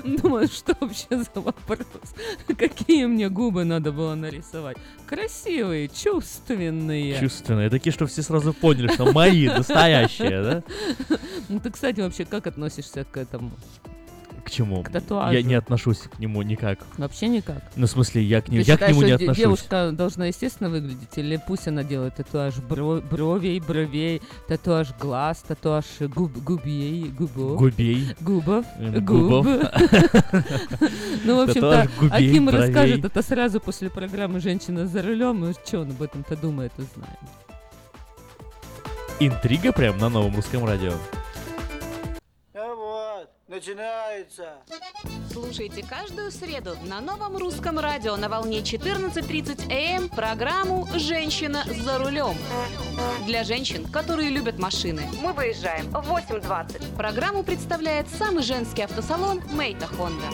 Думаю, 0.23 0.49
что 0.49 0.77
вообще 0.81 1.07
за 1.11 1.41
вопрос? 1.41 1.87
Какие 2.59 3.07
мне 3.07 3.31
губы 3.31 3.65
надо 3.65 3.91
было 3.91 4.15
нарисовать? 4.15 4.77
Красивые, 5.07 5.89
чувственные. 6.03 7.19
Чувственные, 7.21 7.71
такие, 7.71 7.93
что 7.93 8.07
все 8.07 8.23
сразу 8.23 8.53
поняли, 8.53 8.89
что 8.93 9.13
мои, 9.13 9.49
настоящие, 9.49 10.43
да? 10.43 10.63
Ну 11.49 11.61
ты, 11.61 11.71
кстати, 11.71 12.01
вообще 12.01 12.25
как 12.25 12.47
относишься 12.47 13.05
к 13.05 13.17
этому? 13.17 13.51
К 14.47 14.51
чему? 14.51 14.85
К 14.85 14.91
татуажу. 14.91 15.35
Я 15.35 15.43
не 15.43 15.55
отношусь 15.55 15.99
к 15.99 16.21
нему 16.21 16.41
никак. 16.43 16.79
Вообще 16.99 17.27
никак. 17.27 17.65
Ну, 17.75 17.87
в 17.89 17.91
смысле, 17.91 18.23
я 18.23 18.41
к, 18.41 18.49
нему, 18.49 18.63
Ты 18.63 18.71
я 18.71 18.77
к 18.77 18.79
считаешь, 18.79 18.97
нему 18.97 19.05
не 19.07 19.11
отношусь. 19.11 19.37
девушка 19.43 19.91
должна 19.93 20.27
естественно 20.27 20.71
выглядеть, 20.71 21.09
или 21.17 21.41
пусть 21.45 21.67
она 21.67 21.83
делает 21.83 22.15
татуаж 22.15 22.55
бро- 22.59 23.01
бровей, 23.03 23.59
бровей, 23.59 24.23
татуаж 24.47 24.95
глаз, 25.01 25.39
татуаж 25.49 25.85
губ, 25.99 26.33
губей, 26.39 27.09
губов. 27.09 27.59
Губей. 27.59 28.15
Губов. 28.21 28.65
Э, 28.79 29.01
Губ. 29.01 29.05
губов. 29.05 29.47
Ну, 31.25 31.39
в 31.45 31.49
общем-то, 31.49 31.89
Аким 32.13 32.49
расскажет 32.49 33.05
это 33.05 33.23
сразу 33.23 33.59
после 33.59 33.91
программы 33.91 34.39
«Женщина 34.39 34.87
за 34.87 35.03
рулем», 35.03 35.45
и 35.45 35.55
что 35.55 35.81
он 35.81 35.91
об 35.91 36.01
этом-то 36.03 36.37
думает, 36.37 36.71
узнаем. 36.79 37.17
Интрига 39.19 39.73
прям 39.73 39.99
на 39.99 40.09
новом 40.09 40.37
русском 40.37 40.65
радио. 40.65 40.93
Начинается. 43.49 44.55
Слушайте 45.33 45.85
каждую 45.89 46.33
среду 46.33 46.77
на 46.83 47.01
новом 47.01 47.37
русском 47.37 47.79
радио 47.79 48.17
на 48.17 48.29
волне 48.29 48.59
14.30 48.59 49.71
АМ 49.71 50.05
эм 50.05 50.09
программу 50.09 50.89
«Женщина 50.97 51.63
за 51.65 51.99
рулем». 51.99 52.37
Для 53.25 53.45
женщин, 53.45 53.87
которые 53.87 54.31
любят 54.31 54.59
машины. 54.59 55.09
Мы 55.23 55.33
выезжаем 55.33 55.89
в 55.91 56.11
8.20. 56.11 56.97
Программу 56.97 57.45
представляет 57.45 58.09
самый 58.09 58.43
женский 58.43 58.83
автосалон 58.83 59.41
«Мейта 59.53 59.87
Хонда». 59.87 60.27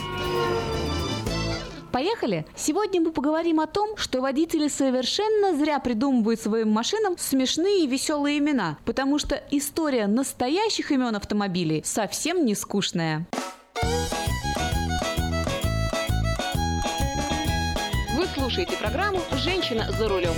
Поехали! 1.93 2.47
Сегодня 2.55 3.01
мы 3.01 3.11
поговорим 3.11 3.59
о 3.59 3.67
том, 3.67 3.97
что 3.97 4.19
водители 4.19 4.67
совершенно 4.67 5.55
зря 5.55 5.77
придумывают 5.77 6.41
своим 6.41 6.71
машинам 6.71 7.19
смешные 7.19 7.83
и 7.83 7.87
веселые 7.87 8.39
имена, 8.39 8.79
потому 8.83 9.19
что 9.19 9.35
история 9.51 10.07
настоящих 10.07 10.89
имен 10.89 11.15
автомобилей 11.15 11.83
совсем 11.85 12.45
не 12.45 12.55
скучная. 12.55 13.27
Вы 18.15 18.25
слушаете 18.33 18.75
программу 18.75 19.19
«Женщина 19.33 19.91
за 19.91 20.09
рулем». 20.09 20.33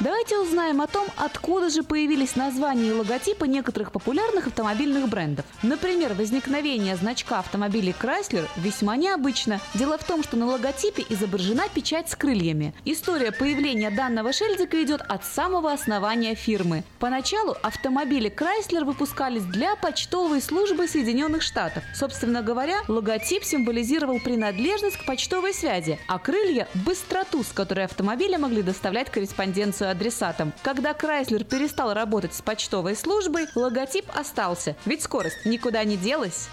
Давайте 0.00 0.38
узнаем 0.38 0.80
о 0.80 0.86
том, 0.86 1.06
откуда 1.18 1.68
же 1.68 1.82
появились 1.82 2.34
названия 2.34 2.88
и 2.88 2.92
логотипы 2.92 3.46
некоторых 3.46 3.92
популярных 3.92 4.46
автомобильных 4.46 5.06
брендов. 5.10 5.44
Например, 5.62 6.14
возникновение 6.14 6.96
значка 6.96 7.40
автомобилей 7.40 7.94
Chrysler 8.00 8.48
весьма 8.56 8.96
необычно. 8.96 9.60
Дело 9.74 9.98
в 9.98 10.04
том, 10.04 10.22
что 10.22 10.38
на 10.38 10.46
логотипе 10.46 11.04
изображена 11.10 11.64
печать 11.74 12.08
с 12.08 12.16
крыльями. 12.16 12.72
История 12.86 13.30
появления 13.30 13.90
данного 13.90 14.32
шильдика 14.32 14.82
идет 14.82 15.02
от 15.02 15.26
самого 15.26 15.70
основания 15.70 16.34
фирмы. 16.34 16.82
Поначалу 16.98 17.54
автомобили 17.62 18.34
Chrysler 18.34 18.86
выпускались 18.86 19.44
для 19.44 19.76
почтовой 19.76 20.40
службы 20.40 20.88
Соединенных 20.88 21.42
Штатов. 21.42 21.84
Собственно 21.94 22.40
говоря, 22.40 22.76
логотип 22.88 23.44
символизировал 23.44 24.18
принадлежность 24.18 24.96
к 24.96 25.04
почтовой 25.04 25.52
связи, 25.52 25.98
а 26.08 26.18
крылья– 26.18 26.68
быстроту, 26.86 27.44
с 27.44 27.48
которой 27.48 27.84
автомобили 27.84 28.36
могли 28.36 28.62
доставлять 28.62 29.10
корреспонденцию 29.10 29.89
адресатам. 29.90 30.52
Когда 30.62 30.94
Крайслер 30.94 31.44
перестал 31.44 31.92
работать 31.92 32.34
с 32.34 32.42
почтовой 32.42 32.96
службой, 32.96 33.46
логотип 33.54 34.06
остался, 34.14 34.76
ведь 34.84 35.02
скорость 35.02 35.44
никуда 35.44 35.84
не 35.84 35.96
делась. 35.96 36.48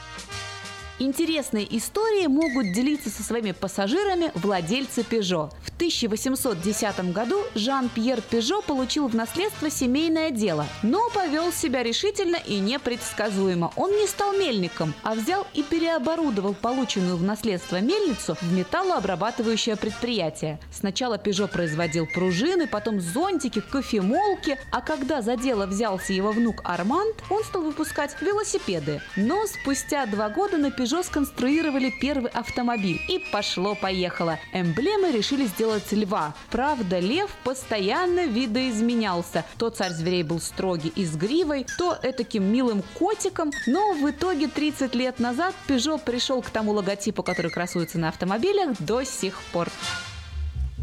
Интересные 1.00 1.78
истории 1.78 2.26
могут 2.26 2.74
делиться 2.74 3.12
со 3.12 3.22
своими 3.22 3.52
пассажирами 3.52 4.32
владельцы 4.34 5.02
Peugeot. 5.02 5.52
В 5.62 5.76
1810 5.76 7.14
году 7.14 7.44
Жан-Пьер 7.54 8.22
Пежо 8.22 8.64
получил 8.64 9.08
в 9.08 9.14
наследство 9.14 9.70
семейное 9.70 10.32
дело, 10.32 10.66
но 10.82 11.08
повел 11.12 11.54
себя 11.54 11.84
решительно 11.84 12.38
и 12.38 12.58
непредсказуемо. 12.58 13.72
Он 13.76 13.92
не 13.92 14.08
стал 14.08 14.34
мельником, 14.34 14.96
а 15.04 15.14
взял 15.14 15.46
и 15.54 15.62
переоборудовал 15.62 16.56
полученную 16.56 17.16
в 17.16 17.22
наследство 17.22 17.80
мельницу 17.80 18.36
в 18.42 18.52
металлообрабатывающее 18.52 19.76
предприятие. 19.76 20.60
Сначала 20.72 21.20
Пежо 21.20 21.48
производил 21.48 22.08
пружины, 22.08 22.66
потом 22.66 23.00
зонтики, 23.02 23.62
кофемолки, 23.62 24.58
а 24.72 24.82
когда 24.82 25.22
за 25.22 25.38
дело 25.38 25.68
взялся 25.68 26.12
его 26.12 26.32
внук 26.32 26.62
Арманд, 26.64 27.18
он 27.30 27.44
стал 27.44 27.62
выпускать 27.62 28.20
велосипеды. 28.20 29.00
Но 29.16 29.46
спустя 29.46 30.08
два 30.08 30.30
года 30.30 30.58
на 30.58 30.68
Peugeot 30.68 30.87
Peugeot 30.88 31.04
сконструировали 31.04 31.90
первый 31.90 32.32
автомобиль. 32.32 33.02
И 33.10 33.20
пошло-поехало. 33.32 34.40
Эмблемы 34.54 35.12
решили 35.12 35.46
сделать 35.46 35.92
льва. 35.92 36.34
Правда, 36.50 37.00
лев 37.00 37.30
постоянно 37.44 38.26
видоизменялся. 38.26 39.44
То 39.58 39.70
царь 39.70 39.92
зверей 39.92 40.24
был 40.24 40.40
строгий 40.40 40.94
и 40.96 41.04
с 41.06 41.16
гривой, 41.16 41.66
то 41.78 41.98
этаким 42.02 42.44
милым 42.46 42.84
котиком. 42.94 43.52
Но 43.66 43.94
в 43.94 44.10
итоге 44.10 44.48
30 44.48 44.96
лет 44.96 45.20
назад 45.20 45.54
Peugeot 45.68 46.00
пришел 46.06 46.42
к 46.42 46.50
тому 46.50 46.72
логотипу, 46.72 47.22
который 47.22 47.52
красуется 47.52 48.00
на 48.00 48.08
автомобилях 48.08 48.78
до 48.80 49.04
сих 49.04 49.42
пор. 49.52 49.70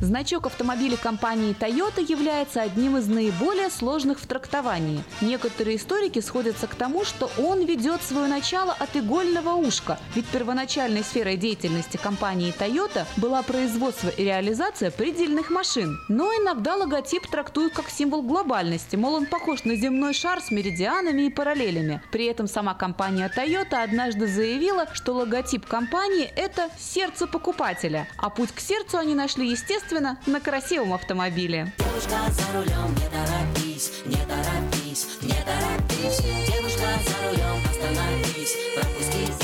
Значок 0.04 0.44
автомобиля 0.46 0.98
компании 0.98 1.56
Toyota 1.58 2.04
является 2.06 2.60
одним 2.60 2.98
из 2.98 3.06
наиболее 3.08 3.70
сложных 3.70 4.20
в 4.20 4.26
трактовании. 4.26 5.02
Некоторые 5.22 5.78
историки 5.78 6.18
сходятся 6.18 6.66
к 6.66 6.74
тому, 6.74 7.06
что 7.06 7.30
он 7.38 7.64
ведет 7.64 8.02
свое 8.02 8.26
начало 8.26 8.74
от 8.78 8.94
игольного 8.96 9.54
ушка, 9.54 9.98
ведь 10.14 10.26
первоначальной 10.26 11.02
сферой 11.02 11.38
деятельности 11.38 11.96
компании 11.96 12.54
Toyota 12.58 13.06
была 13.16 13.42
производство 13.42 14.10
и 14.10 14.24
реализация 14.24 14.90
предельных 14.90 15.48
машин. 15.48 15.98
Но 16.10 16.30
иногда 16.34 16.76
логотип 16.76 17.26
трактуют 17.26 17.72
как 17.72 17.88
символ 17.88 18.20
глобальности, 18.20 18.96
мол, 18.96 19.14
он 19.14 19.24
похож 19.24 19.64
на 19.64 19.74
земной 19.74 20.12
шар 20.12 20.42
с 20.42 20.50
меридианами 20.50 21.22
и 21.22 21.30
параллелями. 21.30 22.02
При 22.12 22.26
этом 22.26 22.46
сама 22.46 22.74
компания 22.74 23.32
Toyota 23.34 23.82
однажды 23.82 24.26
заявила, 24.26 24.86
что 24.92 25.14
логотип 25.14 25.64
компании– 25.66 26.30
это 26.36 26.68
сердце 26.78 27.26
покупателя, 27.26 28.06
а 28.18 28.28
путь 28.28 28.52
к 28.52 28.60
сердцу 28.60 28.98
они 28.98 29.14
нашли, 29.14 29.48
естественно, 29.48 29.93
естественно, 29.94 30.18
на 30.26 30.40
красивом 30.40 30.92
автомобиле. 30.92 31.72
Девушка 31.78 32.18
за 32.30 32.58
рулем, 32.58 32.94
не 32.94 33.08
торопись, 33.08 34.02
не 34.06 34.16
торопись, 34.16 35.18
не 35.22 35.34
торопись. 35.44 36.20
Девушка 36.52 36.86
за 37.06 37.28
рулем, 37.28 37.62
остановись, 37.70 38.56
пропусти 38.74 39.43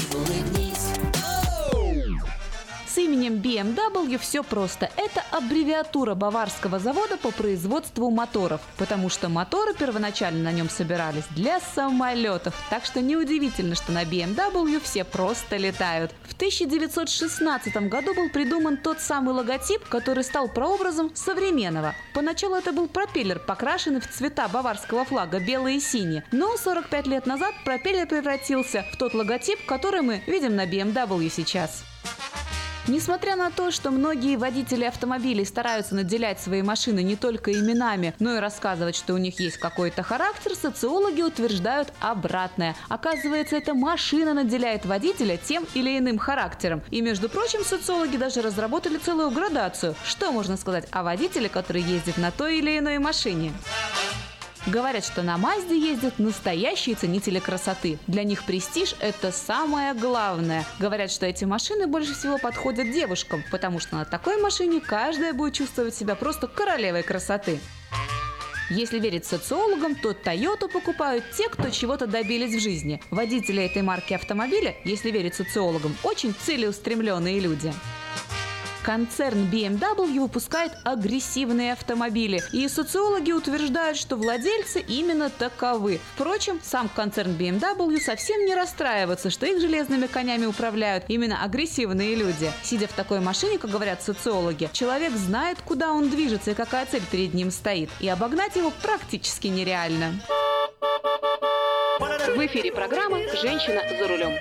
именем 3.05 3.35
BMW 3.35 4.19
все 4.19 4.43
просто. 4.43 4.91
Это 4.97 5.23
аббревиатура 5.31 6.15
баварского 6.15 6.79
завода 6.79 7.17
по 7.17 7.31
производству 7.31 8.11
моторов, 8.11 8.61
потому 8.77 9.09
что 9.09 9.29
моторы 9.29 9.75
первоначально 9.75 10.45
на 10.45 10.53
нем 10.53 10.69
собирались 10.69 11.25
для 11.31 11.61
самолетов. 11.61 12.55
Так 12.71 12.85
что 12.85 13.01
неудивительно, 13.01 13.75
что 13.75 13.93
на 13.93 14.05
BMW 14.05 14.81
все 14.83 15.05
просто 15.05 15.57
летают. 15.57 16.13
В 16.25 16.35
1916 16.35 17.89
году 17.89 18.15
был 18.15 18.31
придуман 18.31 18.77
тот 18.77 19.01
самый 19.01 19.35
логотип, 19.35 19.87
который 19.89 20.25
стал 20.25 20.49
прообразом 20.49 21.11
современного. 21.15 21.95
Поначалу 22.15 22.57
это 22.57 22.73
был 22.73 22.89
пропеллер, 22.89 23.39
покрашенный 23.39 24.01
в 24.01 24.09
цвета 24.09 24.49
баварского 24.49 25.05
флага 25.05 25.41
белый 25.41 25.77
и 25.77 25.81
синий. 25.81 26.23
Но 26.33 26.57
45 26.57 27.07
лет 27.07 27.27
назад 27.27 27.55
пропеллер 27.65 28.07
превратился 28.07 28.85
в 28.93 28.97
тот 28.97 29.15
логотип, 29.15 29.65
который 29.67 30.03
мы 30.03 30.23
видим 30.27 30.57
на 30.57 30.67
BMW 30.67 31.31
сейчас. 31.31 31.85
Несмотря 32.89 33.37
на 33.37 33.51
то, 33.51 33.71
что 33.71 33.91
многие 33.91 34.37
водители 34.37 34.85
автомобилей 34.85 35.45
стараются 35.45 35.95
наделять 35.95 36.41
свои 36.41 36.63
машины 36.63 37.03
не 37.03 37.15
только 37.15 37.53
именами, 37.53 38.15
но 38.19 38.37
и 38.37 38.41
рассказывать, 38.41 38.97
что 38.97 39.15
у 39.15 39.19
них 39.19 39.39
есть 39.39 39.59
какой-то 39.59 40.03
характер, 40.03 40.55
социологи 40.55 41.23
утверждают 41.23 41.93
обратное. 42.01 42.75
Оказывается, 42.89 43.57
эта 43.57 43.75
машина 43.75 44.35
наделяет 44.35 44.87
водителя 44.87 45.37
тем 45.37 45.67
или 45.75 45.99
иным 45.99 46.19
характером. 46.19 46.83
И, 46.91 47.01
между 47.01 47.29
прочим, 47.29 47.65
социологи 47.65 48.17
даже 48.17 48.43
разработали 48.43 48.97
целую 48.97 49.31
градацию. 49.31 49.95
Что 50.05 50.33
можно 50.33 50.57
сказать 50.57 50.87
о 50.91 51.03
водителе, 51.03 51.49
который 51.49 51.83
ездит 51.83 52.17
на 52.17 52.31
той 52.31 52.59
или 52.59 52.79
иной 52.79 52.99
машине? 52.99 53.53
Говорят, 54.67 55.05
что 55.05 55.23
на 55.23 55.39
Мазде 55.39 55.79
ездят 55.79 56.19
настоящие 56.19 56.95
ценители 56.95 57.39
красоты. 57.39 57.99
Для 58.07 58.25
них 58.25 58.45
престиж– 58.45 58.95
это 59.01 59.33
самое 59.33 59.95
главное. 59.95 60.67
Говорят, 60.79 61.11
что 61.11 61.25
эти 61.25 61.45
машины 61.45 61.87
больше 61.87 62.15
всего 62.15 62.37
подходят 62.39 62.93
девушкам, 62.93 63.43
потому 63.51 63.81
что 63.81 63.97
на 63.97 64.05
такой 64.05 64.41
машине 64.41 64.81
каждая 64.81 65.33
будет 65.33 65.55
чувствовать 65.55 65.95
себя 65.95 66.15
просто 66.15 66.47
королевой 66.47 67.03
красоты. 67.03 67.59
Если 68.69 69.01
верить 69.01 69.25
социологам, 69.25 69.97
то 69.97 70.13
Toyota 70.13 70.69
покупают 70.69 71.25
те, 71.37 71.49
кто 71.49 71.71
чего-то 71.71 72.07
добились 72.07 72.55
в 72.55 72.61
жизни. 72.61 73.03
Водители 73.11 73.65
этой 73.65 73.83
марки 73.83 74.15
автомобиля, 74.15 74.77
если 74.85 75.11
верить 75.11 75.35
социологам, 75.35 75.97
очень 76.05 76.35
целеустремленные 76.35 77.41
люди. 77.41 77.73
Концерн 78.83 79.45
BMW 79.51 80.21
выпускает 80.21 80.73
агрессивные 80.85 81.73
автомобили, 81.73 82.43
и 82.53 82.67
социологи 82.69 83.33
утверждают, 83.33 83.99
что 83.99 84.17
владельцы 84.17 84.81
именно 84.81 85.31
таковы. 85.31 86.01
Впрочем, 86.15 86.61
сам 86.63 86.89
концерн 86.89 87.33
BMW 87.33 88.01
совсем 88.01 88.45
не 88.47 88.55
расстраивается, 88.55 89.31
что 89.31 89.47
их 89.47 89.61
железными 89.61 90.07
конями 90.07 90.47
управляют 90.47 91.05
именно 91.09 91.43
агрессивные 91.45 92.15
люди. 92.15 92.51
Сидя 92.63 92.89
в 92.89 92.93
такой 92.93 93.21
машине, 93.21 93.59
как 93.59 93.71
говорят 93.71 94.03
социологи, 94.03 94.71
человек 94.73 95.13
знает, 95.13 95.59
куда 95.65 95.93
он 95.93 96.09
движется 96.09 96.53
и 96.53 96.55
какая 96.55 96.87
цель 96.87 97.03
перед 97.11 97.35
ним 97.35 97.51
стоит, 97.51 97.91
и 98.01 98.09
обогнать 98.09 98.57
его 98.57 98.73
практически 98.83 99.49
нереально. 99.49 100.21
В 101.99 102.47
эфире 102.47 102.73
программы 102.73 103.29
«Женщина 103.43 103.83
за 103.99 104.09
рулем». 104.09 104.33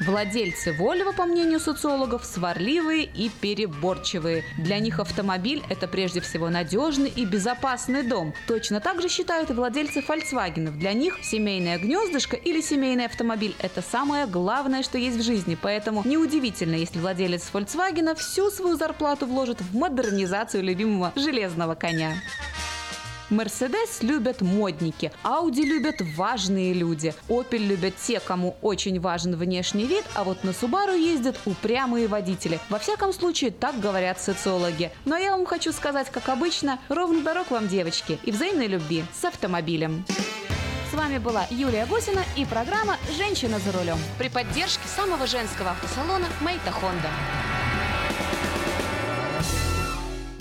Владельцы 0.00 0.70
Volvo, 0.72 1.14
по 1.14 1.24
мнению 1.24 1.60
социологов, 1.60 2.24
сварливые 2.24 3.04
и 3.04 3.28
переборчивые. 3.28 4.44
Для 4.58 4.80
них 4.80 4.98
автомобиль– 4.98 5.62
это 5.68 5.86
прежде 5.86 6.20
всего 6.20 6.50
надежный 6.50 7.10
и 7.10 7.24
безопасный 7.24 8.02
дом. 8.02 8.34
Точно 8.48 8.80
так 8.80 9.00
же 9.00 9.08
считают 9.08 9.50
и 9.50 9.52
владельцы 9.52 10.00
Volkswagen. 10.00 10.70
Для 10.72 10.92
них 10.94 11.18
семейное 11.22 11.78
гнездышко 11.78 12.36
или 12.36 12.60
семейный 12.60 13.06
автомобиль– 13.06 13.54
это 13.60 13.82
самое 13.82 14.26
главное, 14.26 14.82
что 14.82 14.98
есть 14.98 15.18
в 15.18 15.22
жизни. 15.22 15.56
Поэтому 15.60 16.02
неудивительно, 16.04 16.74
если 16.74 16.98
владелец 16.98 17.48
Volkswagen 17.52 18.16
всю 18.16 18.50
свою 18.50 18.76
зарплату 18.76 19.26
вложит 19.26 19.60
в 19.60 19.76
модернизацию 19.76 20.64
любимого 20.64 21.12
железного 21.14 21.76
коня. 21.76 22.14
Мерседес 23.34 24.00
любят 24.00 24.42
модники, 24.42 25.10
Ауди 25.24 25.64
любят 25.64 25.96
важные 26.16 26.72
люди, 26.72 27.12
Opel 27.28 27.58
любят 27.58 27.96
те, 27.96 28.20
кому 28.20 28.56
очень 28.62 29.00
важен 29.00 29.34
внешний 29.34 29.86
вид, 29.86 30.04
а 30.14 30.22
вот 30.22 30.44
на 30.44 30.50
Subaru 30.50 30.96
ездят 30.96 31.36
упрямые 31.44 32.06
водители. 32.06 32.60
Во 32.68 32.78
всяком 32.78 33.12
случае, 33.12 33.50
так 33.50 33.80
говорят 33.80 34.20
социологи. 34.20 34.92
Но 35.04 35.16
я 35.16 35.32
вам 35.32 35.46
хочу 35.46 35.72
сказать, 35.72 36.10
как 36.10 36.28
обычно, 36.28 36.78
ровно 36.88 37.22
дорог 37.22 37.50
вам, 37.50 37.66
девочки, 37.66 38.20
и 38.22 38.30
взаимной 38.30 38.68
любви 38.68 39.04
с 39.12 39.24
автомобилем. 39.24 40.04
С 40.92 40.94
вами 40.94 41.18
была 41.18 41.44
Юлия 41.50 41.86
Гусина 41.86 42.22
и 42.36 42.44
программа 42.44 42.98
«Женщина 43.16 43.58
за 43.58 43.72
рулем» 43.72 43.98
при 44.16 44.28
поддержке 44.28 44.86
самого 44.86 45.26
женского 45.26 45.72
автосалона 45.72 46.26
«Мейта 46.40 46.70
Хонда». 46.70 47.10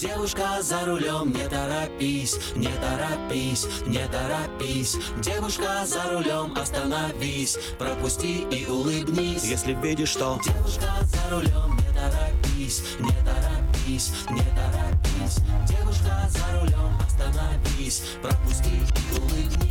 Девушка 0.03 0.61
за 0.61 0.83
рулем, 0.85 1.31
не 1.31 1.47
торопись, 1.47 2.37
не 2.57 2.67
торопись, 2.67 3.65
не 3.87 4.05
торопись. 4.09 4.97
Девушка 5.21 5.85
за 5.85 6.03
рулем, 6.11 6.53
остановись, 6.57 7.57
пропусти 7.79 8.41
и 8.51 8.65
улыбнись. 8.65 9.45
Если 9.45 9.73
видишь, 9.73 10.09
что 10.09 10.41
Девушка 10.43 10.91
за 11.03 11.33
рулем, 11.33 11.77
не 11.77 11.93
торопись, 11.95 12.83
не 12.99 13.13
торопись, 13.23 14.11
не 14.29 14.41
торопись. 14.41 15.37
Девушка 15.69 16.29
за 16.29 16.59
рулем, 16.59 16.97
остановись, 17.07 18.03
пропусти 18.21 18.71
и 18.73 19.19
улыбнись 19.21 19.63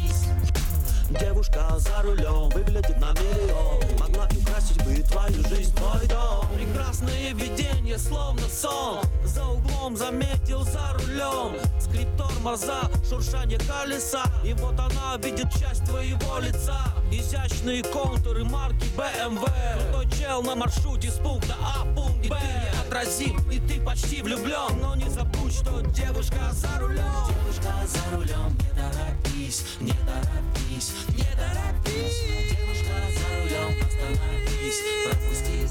Девушка 1.42 1.76
за 1.76 2.02
рулем 2.02 2.48
выглядит 2.50 3.00
на 3.00 3.10
миллион. 3.14 3.80
Могла 3.98 4.26
украсить 4.26 4.76
бы 4.84 5.02
твою 5.02 5.42
жизнь, 5.48 5.74
твой 5.74 6.06
дом. 6.06 6.46
Прекрасное 6.54 7.34
видение, 7.34 7.98
словно 7.98 8.48
сон. 8.48 9.00
За 9.24 9.44
углом 9.46 9.96
заметил 9.96 10.62
за 10.62 10.92
рулем 10.92 11.56
Скрип 11.80 12.08
тормоза, 12.16 12.82
шуршание 13.08 13.58
колеса. 13.58 14.22
И 14.44 14.52
вот 14.52 14.78
она 14.78 15.16
видит 15.16 15.50
часть 15.52 15.84
твоего 15.84 16.38
лица. 16.38 16.78
Изящные 17.10 17.82
контуры 17.82 18.44
марки 18.44 18.86
BMW 18.96 19.50
Крутой 19.90 20.10
чел 20.16 20.42
на 20.44 20.54
маршруте 20.54 21.10
с 21.10 21.14
пункта 21.14 21.56
А 21.60 21.84
в 21.84 21.94
пункт 21.96 22.28
Б. 22.28 22.38
Неотразим, 22.72 23.50
и 23.50 23.58
ты 23.58 23.80
почти 23.80 24.22
влюблен. 24.22 24.80
Но 24.80 24.94
не 24.94 25.10
забудь, 25.10 25.52
что 25.52 25.80
девушка 25.80 26.52
за 26.52 26.78
рулем. 26.78 27.02
Девушка 27.26 27.72
за 27.84 28.16
рулем, 28.16 28.56
не 28.60 28.70
торопись, 28.80 29.64
не 29.80 29.92
торопись, 29.92 30.71
не 30.72 31.24
торопись 31.36 32.22
Девушка 32.50 32.94
за 33.12 33.42
рулем, 33.42 33.76
остановись, 33.86 34.80
пропусти 35.04 35.68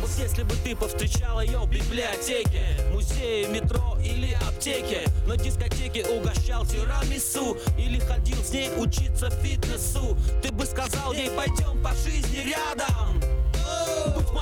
Вот 0.00 0.10
если 0.18 0.42
бы 0.44 0.54
ты 0.62 0.76
повстречал 0.76 1.40
ее 1.40 1.58
в 1.58 1.68
библиотеке 1.68 2.62
Музее, 2.92 3.48
метро 3.48 3.98
или 4.04 4.36
аптеке 4.48 5.08
На 5.26 5.36
дискотеке 5.36 6.06
угощал 6.06 6.64
тирамису 6.64 7.56
Или 7.76 7.98
ходил 7.98 8.38
с 8.42 8.52
ней 8.52 8.70
учиться 8.76 9.30
фитнесу 9.30 10.16
Ты 10.42 10.52
бы 10.52 10.64
сказал 10.64 11.12
ей, 11.12 11.30
пойдем 11.30 11.82
по 11.82 11.92
жизни 11.94 12.48
рядом 12.50 13.33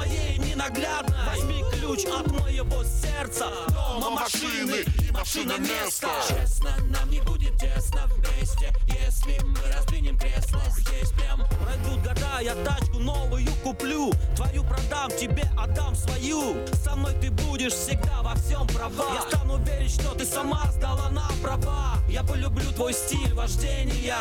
моей 0.02 0.38
ненаглядной 0.38 1.16
Возьми 1.26 1.64
ключ 1.72 2.04
от 2.06 2.30
моего 2.30 2.82
сердца. 2.84 3.50
Дома 3.68 4.10
машины 4.10 4.84
и 5.00 5.12
машина 5.12 5.58
места. 5.58 6.08
Честно, 6.28 6.70
нам 6.88 7.10
не 7.10 7.20
будет 7.20 7.56
тесно 7.58 8.06
вместе. 8.06 8.72
Если 8.86 9.42
мы 9.44 9.58
раздвинем 9.72 10.18
кресло 10.18 10.60
здесь 10.76 11.10
прям 11.12 11.46
Пройдут 11.62 12.02
года, 12.02 12.40
я 12.40 12.54
тачку 12.64 12.98
новую 12.98 13.46
куплю. 13.62 14.12
Твою 14.36 14.64
продам, 14.64 15.10
тебе 15.10 15.44
отдам 15.56 15.94
свою. 15.94 16.56
Со 16.84 16.96
мной 16.96 17.14
ты 17.20 17.30
будешь 17.30 17.72
всегда 17.72 18.22
во 18.22 18.34
всем 18.34 18.66
права. 18.66 19.14
Я 19.14 19.22
стану 19.22 19.58
верить, 19.58 19.92
что 19.92 20.14
ты 20.14 20.24
сама 20.24 20.64
сдала 20.72 21.08
на 21.10 21.28
права. 21.42 21.98
Я 22.08 22.22
полюблю 22.22 22.70
твой 22.72 22.92
стиль 22.92 23.32
вождения. 23.34 24.18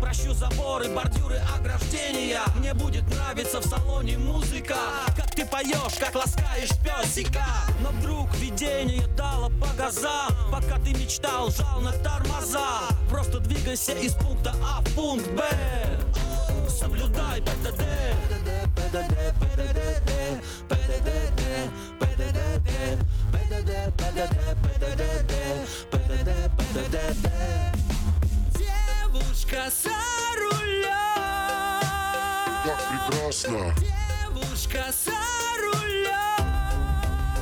Прощу 0.00 0.34
заборы, 0.34 0.88
бордюры, 0.88 1.40
ограждения. 1.58 2.42
Мне 2.56 2.74
будет 2.74 3.04
нравиться 3.08 3.60
в 3.60 3.66
салоне 3.66 4.18
музыка 4.18 4.76
как 5.22 5.34
ты 5.34 5.44
поешь, 5.46 5.98
как 5.98 6.14
ласкаешь 6.14 6.70
песика. 6.82 7.44
Но 7.80 7.90
вдруг 7.90 8.34
видение 8.36 9.06
дало 9.16 9.50
по 9.50 9.66
газам 9.76 10.32
Пока 10.50 10.78
ты 10.78 10.90
мечтал, 10.94 11.50
жал 11.50 11.80
на 11.80 11.92
тормоза. 11.92 12.88
Просто 13.08 13.38
двигайся 13.40 13.92
из 13.92 14.14
пункта 14.14 14.54
А 14.64 14.80
в 14.80 14.94
пункт 14.94 15.28
Б. 15.30 15.44
Соблюдай 16.68 17.40
ПДД 17.42 17.82
ПДД, 18.74 19.08
ПДД, 19.40 19.78
ПДД, 20.68 21.08
ПДД, 22.00 22.38
ПДД, 23.30 23.70
ПДД, 23.98 25.10
ПДД, 25.90 26.30
ПДД 26.58 27.26
Девушка 28.58 29.70
за 29.70 29.98
рулем. 30.36 30.92
Как 32.64 32.80
прекрасно! 32.88 34.01
Девушка 34.72 34.92
за 35.04 35.10
рулем. 35.60 36.46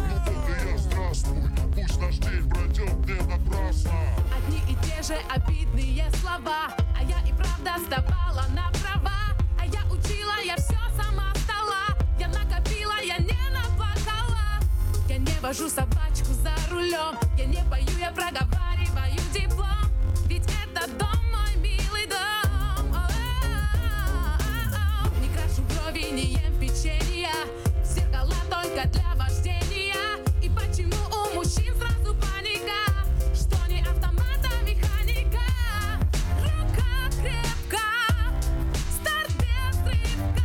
Ну 0.08 0.48
и 0.48 0.70
я, 0.70 0.78
здравствуй! 0.78 1.42
Пусть 1.74 2.00
наш 2.00 2.16
день 2.16 2.48
пройдет 2.48 3.06
не 3.06 3.14
напрасно! 3.22 3.92
Одни 4.36 4.58
и 4.68 4.74
те 4.84 5.02
же 5.02 5.16
обидные 5.28 6.10
слова. 6.20 6.74
А 6.96 7.02
я 7.04 7.20
и 7.20 7.32
правда 7.32 7.78
сдавала 7.86 8.46
на 8.54 8.70
права. 8.80 9.12
А 9.60 9.66
я 9.66 9.80
учила, 9.92 10.40
я 10.44 10.56
все 10.56 10.78
сама 10.96 11.32
стала 11.36 11.96
Я 12.18 12.28
накопила, 12.28 13.00
я 13.00 13.18
не 13.18 13.38
наплакала. 13.50 14.60
Я 15.08 15.18
не 15.18 15.40
вожу 15.40 15.68
собачку 15.68 16.32
за 16.32 16.52
рулем 16.70 17.16
Я 17.38 17.46
не 17.46 17.62
пою, 17.70 17.98
я 18.00 18.10
проговариваю 18.10 19.20
диплом. 19.32 19.68
Ведь 20.26 20.46
это 20.64 20.88
дом 20.98 21.19
только 28.80 28.88
для 28.98 29.14
вождения. 29.14 29.94
И 30.42 30.48
почему 30.48 30.96
у 31.10 31.34
мужчин 31.34 31.74
сразу 31.76 32.14
паника? 32.14 32.80
Что 33.34 33.56
не 33.70 33.80
автомат, 33.80 34.40
а 34.44 34.62
механика? 34.64 35.40
Рука 36.40 37.10
крепка 37.10 37.84
Старт 39.00 39.32
без 39.38 39.76
рывка. 39.86 40.44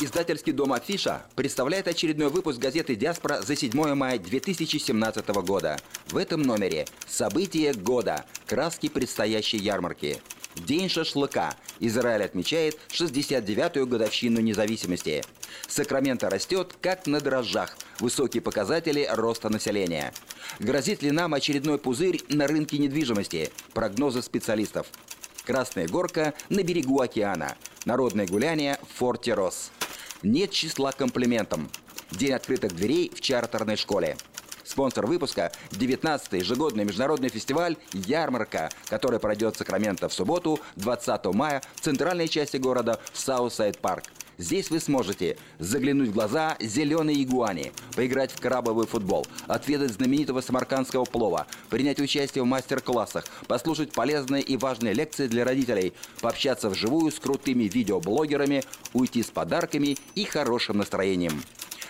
Издательский 0.00 0.52
дом 0.52 0.72
«Афиша» 0.72 1.24
представляет 1.34 1.88
очередной 1.88 2.28
выпуск 2.28 2.58
газеты 2.58 2.94
«Диаспора» 2.96 3.40
за 3.40 3.56
7 3.56 3.94
мая 3.94 4.18
2017 4.18 5.28
года. 5.28 5.76
В 6.08 6.16
этом 6.16 6.42
номере 6.42 6.86
события 7.06 7.72
года, 7.72 8.24
краски 8.46 8.88
предстоящей 8.88 9.58
ярмарки. 9.58 10.20
День 10.56 10.88
шашлыка. 10.88 11.54
Израиль 11.80 12.24
отмечает 12.24 12.78
69-ю 12.88 13.86
годовщину 13.86 14.40
независимости. 14.40 15.22
Сакраменто 15.68 16.30
растет, 16.30 16.74
как 16.80 17.06
на 17.06 17.20
дрожжах. 17.20 17.76
Высокие 18.00 18.40
показатели 18.40 19.08
роста 19.10 19.48
населения. 19.48 20.12
Грозит 20.58 21.02
ли 21.02 21.10
нам 21.10 21.34
очередной 21.34 21.78
пузырь 21.78 22.22
на 22.28 22.46
рынке 22.46 22.78
недвижимости? 22.78 23.50
Прогнозы 23.74 24.22
специалистов. 24.22 24.86
Красная 25.44 25.86
горка 25.86 26.34
на 26.48 26.62
берегу 26.62 27.00
океана. 27.00 27.56
Народное 27.84 28.26
гуляние 28.26 28.78
в 28.82 28.98
Форте 28.98 29.34
Росс. 29.34 29.70
Нет 30.22 30.50
числа 30.50 30.92
комплиментам. 30.92 31.70
День 32.10 32.32
открытых 32.32 32.74
дверей 32.74 33.12
в 33.14 33.20
чартерной 33.20 33.76
школе. 33.76 34.16
Спонсор 34.66 35.06
выпуска– 35.06 35.52
19-й 35.70 36.38
ежегодный 36.38 36.84
международный 36.84 37.28
фестиваль 37.28 37.76
«Ярмарка», 37.92 38.70
который 38.88 39.20
пройдет 39.20 39.54
в 39.54 39.58
Сакраменто 39.58 40.08
в 40.08 40.12
субботу, 40.12 40.58
20 40.74 41.24
мая, 41.26 41.62
в 41.76 41.82
центральной 41.82 42.26
части 42.26 42.56
города 42.56 42.98
в 43.12 43.18
Southside 43.18 43.78
Park. 43.78 44.04
Здесь 44.38 44.70
вы 44.70 44.80
сможете 44.80 45.38
заглянуть 45.60 46.08
в 46.08 46.12
глаза 46.12 46.56
зеленой 46.60 47.22
игуане, 47.22 47.72
поиграть 47.94 48.32
в 48.32 48.40
крабовый 48.40 48.88
футбол, 48.88 49.24
отведать 49.46 49.92
знаменитого 49.92 50.40
самаркандского 50.40 51.04
плова, 51.04 51.46
принять 51.70 52.00
участие 52.00 52.42
в 52.42 52.46
мастер-классах, 52.46 53.24
послушать 53.46 53.92
полезные 53.92 54.42
и 54.42 54.56
важные 54.56 54.94
лекции 54.94 55.28
для 55.28 55.44
родителей, 55.44 55.94
пообщаться 56.20 56.68
вживую 56.68 57.12
с 57.12 57.20
крутыми 57.20 57.64
видеоблогерами, 57.64 58.64
уйти 58.92 59.22
с 59.22 59.30
подарками 59.30 59.96
и 60.16 60.24
хорошим 60.24 60.78
настроением. 60.78 61.40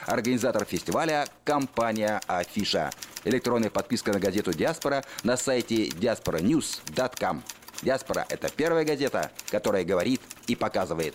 Организатор 0.07 0.65
фестиваля– 0.65 1.27
компания 1.45 2.21
«Афиша». 2.29 2.91
Электронная 3.25 3.71
подписка 3.71 4.13
на 4.13 4.21
газету 4.21 4.53
«Диаспора» 4.53 5.05
на 5.25 5.37
сайте 5.37 5.89
diasporanews.com. 5.89 7.43
«Диаспора»– 7.83 8.25
это 8.29 8.49
первая 8.49 8.85
газета, 8.85 9.33
которая 9.51 9.85
говорит 9.85 10.21
и 10.47 10.55
показывает. 10.55 11.15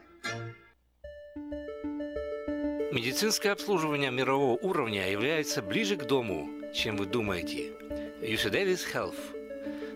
Медицинское 2.91 3.51
обслуживание 3.51 4.11
мирового 4.11 4.57
уровня 4.61 5.09
является 5.09 5.61
ближе 5.61 5.95
к 5.95 6.03
дому, 6.03 6.49
чем 6.73 6.97
вы 6.97 7.05
думаете. 7.05 7.71
UC 8.21 8.51
Davis 8.51 8.81
Health. 8.93 9.15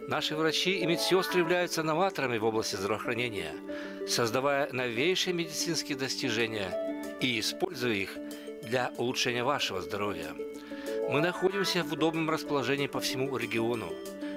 Наши 0.07 0.35
врачи 0.35 0.79
и 0.79 0.85
медсестры 0.85 1.39
являются 1.39 1.83
новаторами 1.83 2.37
в 2.37 2.45
области 2.45 2.75
здравоохранения, 2.75 3.53
создавая 4.07 4.69
новейшие 4.71 5.33
медицинские 5.33 5.97
достижения 5.97 7.15
и 7.19 7.39
используя 7.39 7.93
их 7.93 8.17
для 8.61 8.91
улучшения 8.97 9.43
вашего 9.43 9.81
здоровья. 9.81 10.33
Мы 11.09 11.21
находимся 11.21 11.83
в 11.83 11.91
удобном 11.91 12.29
расположении 12.29 12.87
по 12.87 12.99
всему 12.99 13.35
региону. 13.35 13.91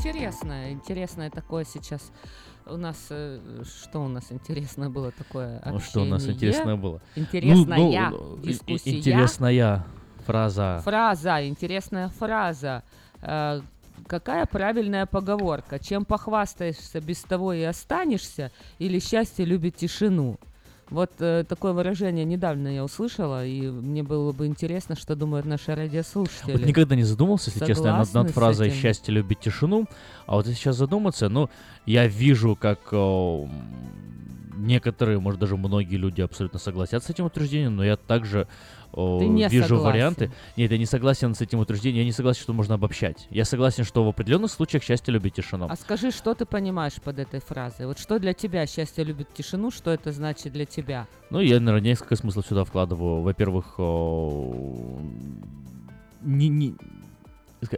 Интересное, 0.00 0.72
интересное 0.72 1.30
такое 1.30 1.64
сейчас 1.64 2.10
у 2.66 2.76
нас, 2.76 2.96
э, 3.10 3.62
что 3.64 4.00
у 4.00 4.08
нас 4.08 4.30
интересное 4.30 4.88
было 4.88 5.10
такое 5.12 5.62
Ну, 5.64 5.78
что 5.80 6.02
у 6.02 6.04
нас 6.04 6.22
общение? 6.22 6.36
интересное 6.36 6.76
было? 6.76 7.00
Интересная 7.16 7.78
Ну, 7.78 8.10
ну, 8.10 8.36
дискуссия. 8.38 8.98
Интересная 8.98 9.84
фраза. 10.26 10.80
Фраза, 10.84 11.46
интересная 11.46 12.08
фраза. 12.08 12.82
Э, 13.22 13.60
Какая 14.06 14.46
правильная 14.46 15.06
поговорка? 15.06 15.78
Чем 15.78 16.04
похвастаешься, 16.04 17.00
без 17.00 17.20
того 17.22 17.52
и 17.52 17.62
останешься? 17.62 18.50
Или 18.78 18.98
счастье 18.98 19.44
любит 19.44 19.76
тишину? 19.76 20.38
Вот 20.90 21.12
э, 21.20 21.44
такое 21.48 21.72
выражение 21.72 22.24
недавно 22.24 22.68
я 22.68 22.84
услышала, 22.84 23.46
и 23.46 23.60
мне 23.68 24.02
было 24.02 24.32
бы 24.32 24.46
интересно, 24.46 24.96
что 24.96 25.14
думают 25.14 25.46
наши 25.46 25.72
радиослушатели. 25.74 26.52
Вот 26.52 26.62
никогда 26.66 26.96
не 26.96 27.04
задумался, 27.04 27.50
если 27.50 27.64
честно, 27.64 27.96
над, 27.96 28.08
Согласны 28.08 28.22
над 28.22 28.30
фразой 28.32 28.68
этим? 28.68 28.76
«счастье 28.76 29.14
любит 29.14 29.40
тишину». 29.40 29.86
А 30.26 30.34
вот 30.34 30.46
если 30.46 30.58
сейчас 30.58 30.76
задуматься, 30.76 31.28
ну, 31.28 31.48
я 31.86 32.08
вижу, 32.08 32.56
как 32.56 32.92
м, 32.92 33.48
некоторые, 34.66 35.18
может, 35.20 35.40
даже 35.40 35.56
многие 35.56 35.96
люди 35.96 36.20
абсолютно 36.20 36.58
согласятся 36.58 37.08
с 37.08 37.14
этим 37.14 37.24
утверждением, 37.24 37.76
но 37.76 37.84
я 37.84 37.96
также 37.96 38.46
о, 38.92 39.20
вижу 39.20 39.62
согласен. 39.68 39.84
варианты. 39.84 40.32
Нет, 40.56 40.70
я 40.72 40.78
не 40.78 40.86
согласен 40.86 41.34
с 41.34 41.40
этим 41.40 41.60
утверждением, 41.60 42.00
я 42.00 42.04
не 42.04 42.12
согласен, 42.12 42.42
что 42.42 42.52
можно 42.52 42.74
обобщать. 42.74 43.26
Я 43.30 43.44
согласен, 43.44 43.84
что 43.84 44.04
в 44.04 44.08
определенных 44.08 44.50
случаях 44.50 44.82
счастье 44.82 45.12
любит 45.12 45.34
тишину. 45.34 45.66
А 45.68 45.76
скажи, 45.76 46.10
что 46.10 46.34
ты 46.34 46.44
понимаешь 46.44 46.94
под 47.02 47.18
этой 47.18 47.40
фразой? 47.40 47.86
Вот 47.86 47.98
что 47.98 48.18
для 48.18 48.34
тебя 48.34 48.66
счастье 48.66 49.04
любит 49.04 49.32
тишину, 49.32 49.70
что 49.70 49.90
это 49.90 50.12
значит 50.12 50.52
для 50.52 50.66
тебя? 50.66 51.06
Ну, 51.30 51.40
я, 51.40 51.60
наверное, 51.60 51.90
несколько 51.90 52.16
смыслов 52.16 52.46
сюда 52.46 52.64
вкладываю. 52.64 53.22
Во-первых, 53.22 53.78
не, 56.22 56.48
не- 56.48 56.74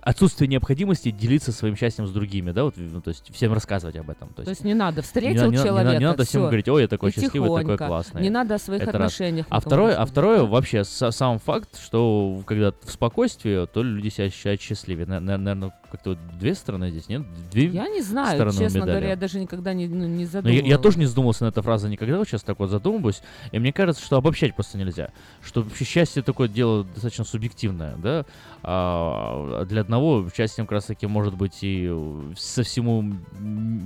отсутствие 0.03 0.49
необходимости 0.49 1.11
делиться 1.11 1.53
своим 1.53 1.77
счастьем 1.77 2.07
с 2.07 2.11
другими, 2.13 2.53
да, 2.53 2.65
вот, 2.65 2.75
ну, 2.77 3.01
то 3.01 3.09
есть 3.11 3.35
всем 3.35 3.53
рассказывать 3.53 3.97
об 3.97 4.09
этом. 4.11 4.29
То 4.31 4.43
То 4.45 4.51
есть 4.51 4.65
не 4.65 4.75
надо, 4.75 5.03
встретил 5.03 5.47
не, 5.51 5.57
надо- 5.57 5.57
не 5.57 5.63
человека, 5.63 5.99
не 5.99 6.05
надо 6.07 6.25
всем 6.25 6.43
говорить, 6.43 6.69
ой, 6.69 6.83
я 6.83 6.89
такой 6.89 7.11
и 7.11 7.13
счастливый, 7.15 7.49
такой 7.49 7.63
тихонько. 7.63 7.87
классный. 7.87 8.23
Не 8.23 8.31
надо 8.31 8.55
о 8.55 8.59
своих 8.59 8.83
Это 8.83 8.93
раз. 8.93 9.13
отношениях 9.13 9.47
А 9.51 9.57
никому 9.57 9.61
второе, 9.71 9.95
а 9.97 10.07
второе 10.07 10.43
вообще 10.45 10.81
са- 10.85 11.11
сам 11.11 11.39
факт, 11.39 11.81
что 11.81 12.43
когда 12.47 12.73
в 12.85 12.91
спокойствии, 12.91 13.67
то 13.67 13.83
люди 13.83 14.09
себя 14.09 14.27
ощущают 14.27 14.61
счастливее. 14.61 15.07
Наверное, 15.07 15.73
как-то 15.91 16.11
вот 16.11 16.19
две 16.39 16.55
стороны 16.55 16.91
здесь, 16.91 17.09
нет? 17.09 17.23
Две 17.51 17.67
Я 17.67 17.89
не 17.89 18.01
знаю, 18.03 18.39
честно 18.53 18.65
медали. 18.79 18.81
говоря, 18.91 19.09
я 19.11 19.17
даже 19.17 19.39
никогда 19.41 19.75
не, 19.75 19.89
ну, 19.89 20.07
не 20.07 20.25
Но 20.25 20.31
задумывалась. 20.31 20.65
я, 20.65 20.69
я 20.71 20.79
тоже 20.79 20.99
не 20.99 21.07
задумывался 21.07 21.45
на 21.45 21.49
эту 21.49 21.61
фразу 21.63 21.89
никогда, 21.89 22.17
вот 22.19 22.29
сейчас 22.29 22.43
так 22.43 22.59
вот 22.59 22.71
задумываюсь. 22.71 23.21
И 23.51 23.59
мне 23.59 23.73
кажется, 23.73 24.03
что 24.03 24.17
обобщать 24.17 24.55
просто 24.55 24.79
нельзя. 24.79 25.11
Что 25.43 25.63
вообще 25.63 25.85
счастье 25.85 26.23
такое 26.23 26.49
дело 26.49 26.85
достаточно 26.85 27.25
субъективное, 27.25 27.97
да. 27.97 28.25
А 28.63 29.65
для 29.73 29.81
одного 29.81 30.29
счастьем 30.35 30.67
как 30.67 30.73
раз 30.73 30.85
таки 30.85 31.07
может 31.07 31.35
быть 31.35 31.59
и 31.63 31.91
со 32.37 32.63
всему 32.63 33.13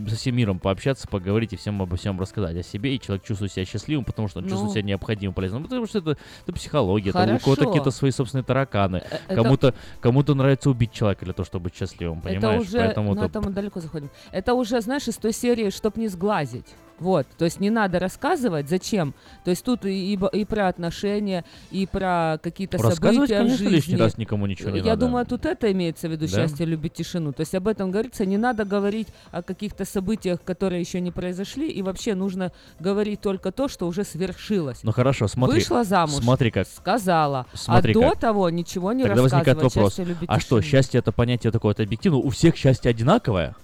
со 0.08 0.16
всем 0.16 0.36
миром 0.36 0.58
пообщаться, 0.58 1.08
поговорить 1.08 1.52
и 1.52 1.56
всем 1.56 1.80
обо 1.80 1.96
всем 1.96 2.20
рассказать 2.20 2.56
о 2.56 2.62
себе, 2.62 2.94
и 2.94 3.00
человек 3.00 3.24
чувствует 3.24 3.52
себя 3.52 3.64
счастливым, 3.64 4.04
потому 4.04 4.28
что 4.28 4.40
он 4.40 4.44
чувствует 4.44 4.68
Ну. 4.68 4.72
себя 4.74 4.82
необходимым, 4.82 5.34
полезным. 5.34 5.62
Потому 5.62 5.86
что 5.86 5.98
это, 5.98 6.18
это 6.42 6.52
психология, 6.52 7.10
это 7.10 7.18
у 7.18 7.22
Хорошо. 7.22 7.44
кого-то 7.44 7.64
какие-то 7.66 7.90
свои 7.90 8.10
собственные 8.10 8.44
тараканы. 8.44 8.96
Э, 8.96 9.16
это- 9.28 9.42
Кому-то 9.42 9.74
кому-то 10.00 10.34
нравится 10.34 10.70
убить 10.70 10.92
человека 10.92 11.24
для 11.24 11.34
того, 11.34 11.46
чтобы 11.46 11.64
быть 11.64 11.76
счастливым, 11.76 12.20
понимаешь? 12.20 12.62
Это 12.62 12.68
уже, 12.68 12.78
Поэтому 12.78 13.14
ну, 13.14 13.22
это- 13.24 13.40
мы 13.40 13.50
далеко 13.50 13.80
заходим. 13.80 14.10
Это 14.32 14.54
уже, 14.54 14.80
знаешь, 14.80 15.08
из 15.08 15.16
той 15.16 15.32
серии, 15.32 15.70
чтоб 15.70 15.96
не 15.96 16.08
сглазить. 16.08 16.66
Вот, 16.98 17.26
то 17.36 17.44
есть 17.44 17.60
не 17.60 17.68
надо 17.70 17.98
рассказывать, 17.98 18.68
зачем. 18.68 19.12
То 19.44 19.50
есть 19.50 19.62
тут 19.64 19.84
и, 19.84 20.14
и 20.14 20.44
про 20.46 20.68
отношения, 20.68 21.44
и 21.70 21.86
про 21.86 22.38
какие-то 22.42 22.78
события 22.78 23.38
конечно, 23.38 23.58
жизни. 23.58 23.68
лишний 23.68 23.96
раз 23.96 24.16
никому 24.16 24.46
ничего 24.46 24.70
не 24.70 24.78
Я 24.78 24.84
надо. 24.84 25.06
думаю, 25.06 25.26
тут 25.26 25.44
это 25.44 25.70
имеется 25.72 26.08
в 26.08 26.12
виду 26.12 26.26
Да? 26.26 26.36
счастье, 26.36 26.64
любить 26.64 26.94
тишину. 26.94 27.32
То 27.32 27.40
есть 27.40 27.54
об 27.54 27.68
этом 27.68 27.90
говорится. 27.90 28.24
Не 28.24 28.38
надо 28.38 28.64
говорить 28.64 29.08
о 29.30 29.42
каких-то 29.42 29.84
событиях, 29.84 30.42
которые 30.42 30.80
еще 30.80 31.00
не 31.00 31.10
произошли, 31.10 31.68
и 31.70 31.82
вообще 31.82 32.14
нужно 32.14 32.50
говорить 32.80 33.20
только 33.20 33.52
то, 33.52 33.68
что 33.68 33.86
уже 33.86 34.04
свершилось. 34.04 34.78
Ну 34.82 34.92
хорошо, 34.92 35.28
смотри. 35.28 35.58
Вышла 35.60 35.84
замуж. 35.84 36.22
Смотри 36.22 36.50
как. 36.50 36.66
Сказала. 36.66 37.46
Смотри 37.52 37.92
а 37.92 37.94
до 37.94 38.00
как. 38.10 38.20
того 38.20 38.48
ничего 38.50 38.92
не 38.92 39.04
Тогда 39.04 39.22
возникает 39.22 39.46
рассказывать. 39.48 39.74
вопрос, 39.74 39.92
Счастье, 39.96 40.04
любить 40.06 40.28
а 40.30 40.40
что, 40.40 40.60
счастье 40.62 40.98
это 41.00 41.12
понятие 41.12 41.52
такое 41.52 41.70
вот 41.70 41.80
объективное? 41.80 42.20
У 42.20 42.30
всех 42.30 42.56
счастье 42.56 42.90
одинаковое? 42.90 43.54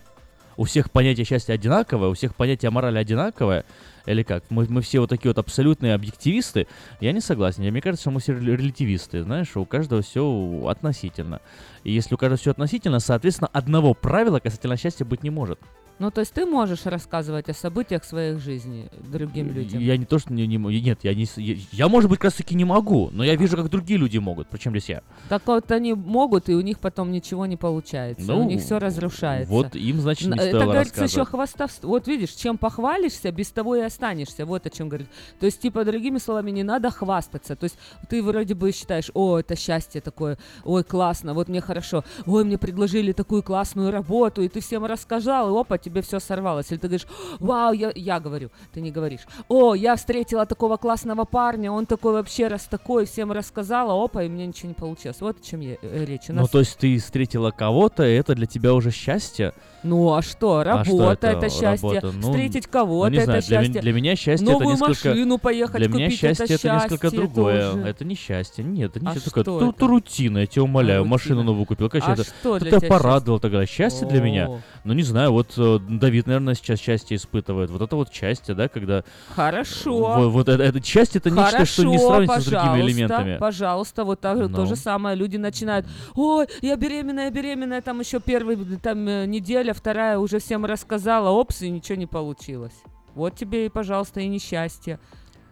У 0.56 0.64
всех 0.64 0.90
понятие 0.90 1.24
счастья 1.24 1.54
одинаковое? 1.54 2.08
У 2.08 2.14
всех 2.14 2.34
понятие 2.34 2.70
морали 2.70 2.98
одинаковое? 2.98 3.64
Или 4.06 4.22
как? 4.22 4.44
Мы, 4.50 4.66
мы 4.68 4.82
все 4.82 5.00
вот 5.00 5.10
такие 5.10 5.30
вот 5.30 5.38
абсолютные 5.38 5.94
объективисты? 5.94 6.66
Я 7.00 7.12
не 7.12 7.20
согласен. 7.20 7.62
Мне 7.62 7.80
кажется, 7.80 8.02
что 8.02 8.10
мы 8.10 8.20
все 8.20 8.32
рел- 8.32 8.56
релятивисты. 8.56 9.22
Знаешь, 9.22 9.56
у 9.56 9.64
каждого 9.64 10.02
все 10.02 10.66
относительно. 10.68 11.40
И 11.84 11.92
если 11.92 12.14
у 12.14 12.18
каждого 12.18 12.38
все 12.38 12.50
относительно, 12.50 13.00
соответственно, 13.00 13.48
одного 13.52 13.94
правила 13.94 14.40
касательно 14.40 14.76
счастья 14.76 15.04
быть 15.04 15.22
не 15.22 15.30
может. 15.30 15.58
Ну, 15.98 16.10
то 16.10 16.20
есть 16.20 16.32
ты 16.32 16.46
можешь 16.46 16.86
рассказывать 16.86 17.48
о 17.48 17.54
событиях 17.54 18.04
своих 18.04 18.40
жизни 18.40 18.88
другим 19.10 19.52
людям. 19.52 19.80
Я 19.80 19.96
не 19.96 20.04
то, 20.04 20.18
что 20.18 20.32
не, 20.32 20.46
не 20.46 20.56
Нет, 20.56 21.00
я 21.02 21.14
не... 21.14 21.26
Я, 21.36 21.56
я, 21.70 21.88
может 21.88 22.10
быть, 22.10 22.18
как 22.18 22.24
раз 22.24 22.34
таки 22.34 22.54
не 22.54 22.64
могу, 22.64 23.10
но 23.12 23.24
я 23.24 23.36
вижу, 23.36 23.56
как 23.56 23.68
другие 23.68 23.98
люди 23.98 24.18
могут. 24.18 24.48
Причем 24.48 24.72
здесь 24.72 24.88
я? 24.88 25.02
Так 25.28 25.46
вот 25.46 25.70
они 25.70 25.94
могут, 25.94 26.48
и 26.48 26.54
у 26.54 26.60
них 26.60 26.80
потом 26.80 27.12
ничего 27.12 27.46
не 27.46 27.56
получается. 27.56 28.24
Ну, 28.26 28.40
у 28.40 28.44
них 28.44 28.62
все 28.62 28.78
разрушается. 28.78 29.52
вот 29.52 29.74
им, 29.76 30.00
значит, 30.00 30.28
не 30.28 30.38
Это 30.38 30.64
говорится 30.64 31.04
еще 31.04 31.24
хвастовство. 31.24 31.88
Вот 31.88 32.08
видишь, 32.08 32.30
чем 32.30 32.58
похвалишься, 32.58 33.30
без 33.30 33.50
того 33.50 33.76
и 33.76 33.80
останешься. 33.80 34.46
Вот 34.46 34.66
о 34.66 34.70
чем 34.70 34.88
говорит. 34.88 35.08
То 35.38 35.46
есть, 35.46 35.60
типа, 35.60 35.84
другими 35.84 36.18
словами, 36.18 36.50
не 36.50 36.62
надо 36.62 36.90
хвастаться. 36.90 37.54
То 37.56 37.64
есть 37.64 37.78
ты 38.08 38.22
вроде 38.22 38.54
бы 38.54 38.72
считаешь, 38.72 39.10
о, 39.14 39.38
это 39.38 39.56
счастье 39.56 40.00
такое, 40.00 40.38
ой, 40.64 40.84
классно, 40.84 41.34
вот 41.34 41.48
мне 41.48 41.60
хорошо, 41.60 42.04
ой, 42.26 42.44
мне 42.44 42.58
предложили 42.58 43.12
такую 43.12 43.42
классную 43.42 43.90
работу, 43.90 44.42
и 44.42 44.48
ты 44.48 44.60
всем 44.60 44.84
рассказал, 44.84 45.54
и 45.54 45.60
опа, 45.60 45.78
тебе 45.82 46.02
все 46.02 46.20
сорвалось. 46.20 46.70
Или 46.70 46.78
ты 46.78 46.88
говоришь, 46.88 47.06
вау, 47.40 47.72
я, 47.72 47.92
я 47.94 48.20
говорю, 48.20 48.50
ты 48.72 48.80
не 48.80 48.90
говоришь, 48.90 49.20
о, 49.48 49.74
я 49.74 49.96
встретила 49.96 50.46
такого 50.46 50.76
классного 50.76 51.24
парня, 51.24 51.70
он 51.72 51.86
такой 51.86 52.12
вообще 52.14 52.48
раз 52.48 52.62
такой, 52.64 53.04
всем 53.06 53.32
рассказала, 53.32 54.02
опа, 54.04 54.22
и 54.22 54.28
мне 54.28 54.46
ничего 54.46 54.68
не 54.68 54.74
получилось. 54.74 55.20
Вот 55.20 55.38
о 55.40 55.42
чем 55.44 55.60
я, 55.60 55.76
э, 55.82 56.04
речь. 56.04 56.28
У 56.28 56.32
Ну, 56.32 56.42
нас- 56.42 56.50
то 56.50 56.58
есть 56.60 56.78
ты 56.78 56.98
встретила 56.98 57.50
кого-то, 57.50 58.06
и 58.06 58.14
это 58.14 58.34
для 58.34 58.46
тебя 58.46 58.74
уже 58.74 58.90
счастье? 58.90 59.52
Ну 59.82 60.14
а 60.14 60.22
что, 60.22 60.58
А 60.58 60.64
работа 60.64 61.16
что 61.16 61.26
это, 61.28 61.50
счастье, 61.50 61.88
работа? 61.88 62.12
Ну, 62.12 62.22
встретить 62.30 62.66
ну, 62.66 62.72
кого-то 62.72 63.10
не 63.10 63.18
это 63.18 63.26
для, 63.32 63.40
счастье. 63.42 63.68
меня, 63.68 63.80
для 63.80 63.92
меня 63.92 64.16
счастье 64.16 64.46
Новую 64.48 64.74
это 64.76 64.86
несколько... 64.88 65.08
машину 65.08 65.38
поехать 65.38 65.76
Для 65.76 65.88
меня 65.88 66.04
купить, 66.06 66.20
счастье 66.20 66.44
это 66.44 66.54
это, 66.54 66.72
несколько 66.74 67.06
счастье 67.10 67.18
другое. 67.18 67.70
тоже. 67.72 67.86
Это 67.88 68.04
не 68.04 68.14
счастье. 68.14 68.64
Нет, 68.64 68.90
это 68.96 69.00
не 69.04 69.10
А 69.10 69.14
счастье. 69.14 69.30
что 69.30 69.40
это? 69.40 69.72
ту 69.72 69.86
рутина, 69.88 70.38
я 70.38 70.46
тебя 70.46 70.62
умоляю. 70.62 71.00
рутина? 71.00 71.10
Машину 71.10 71.42
новую 71.42 71.66
купил. 71.66 71.88
Конечно, 71.90 72.12
А 72.12 72.14
это, 72.14 72.24
что 72.24 72.56
это 72.56 72.64
для 72.66 72.78
тебя 72.78 72.88
порадовало 72.88 73.40
тогда. 73.40 73.66
Счастье 73.66 74.06
для 74.06 74.20
меня? 74.20 74.62
Ну, 74.84 74.92
не 74.92 75.02
знаю, 75.02 75.32
вот 75.32 75.52
Давид, 75.78 76.26
наверное, 76.26 76.54
сейчас 76.54 76.80
счастье 76.80 77.16
испытывает. 77.16 77.70
Вот 77.70 77.82
это 77.82 77.96
вот 77.96 78.12
счастье, 78.12 78.54
да, 78.54 78.68
когда... 78.68 79.04
Хорошо. 79.34 79.96
Вот, 79.96 80.28
вот 80.28 80.48
это, 80.48 80.62
это 80.62 80.84
счастье, 80.84 81.18
это 81.18 81.30
нечто, 81.30 81.64
что 81.64 81.84
не 81.84 81.98
Хорошо, 81.98 82.08
сравнится 82.08 82.40
с 82.40 82.44
другими 82.46 82.80
элементами. 82.80 83.38
Пожалуйста, 83.38 84.04
вот 84.04 84.20
так, 84.20 84.38
то 84.38 84.48
Ну. 84.48 84.66
же 84.66 84.76
самое. 84.76 85.16
Люди 85.16 85.36
начинают, 85.36 85.86
ой, 86.14 86.46
я 86.60 86.76
беременная, 86.76 87.30
беременная, 87.30 87.82
там 87.82 88.00
еще 88.00 88.20
первая 88.20 88.56
там, 88.82 89.06
э, 89.08 89.26
неделя, 89.26 89.74
вторая 89.74 90.18
уже 90.18 90.38
всем 90.38 90.64
рассказала, 90.64 91.30
опс, 91.30 91.62
и 91.62 91.70
ничего 91.70 91.96
не 91.96 92.06
получилось. 92.06 92.74
Вот 93.14 93.36
тебе 93.36 93.66
и, 93.66 93.68
пожалуйста, 93.68 94.20
и 94.20 94.28
несчастье. 94.28 94.98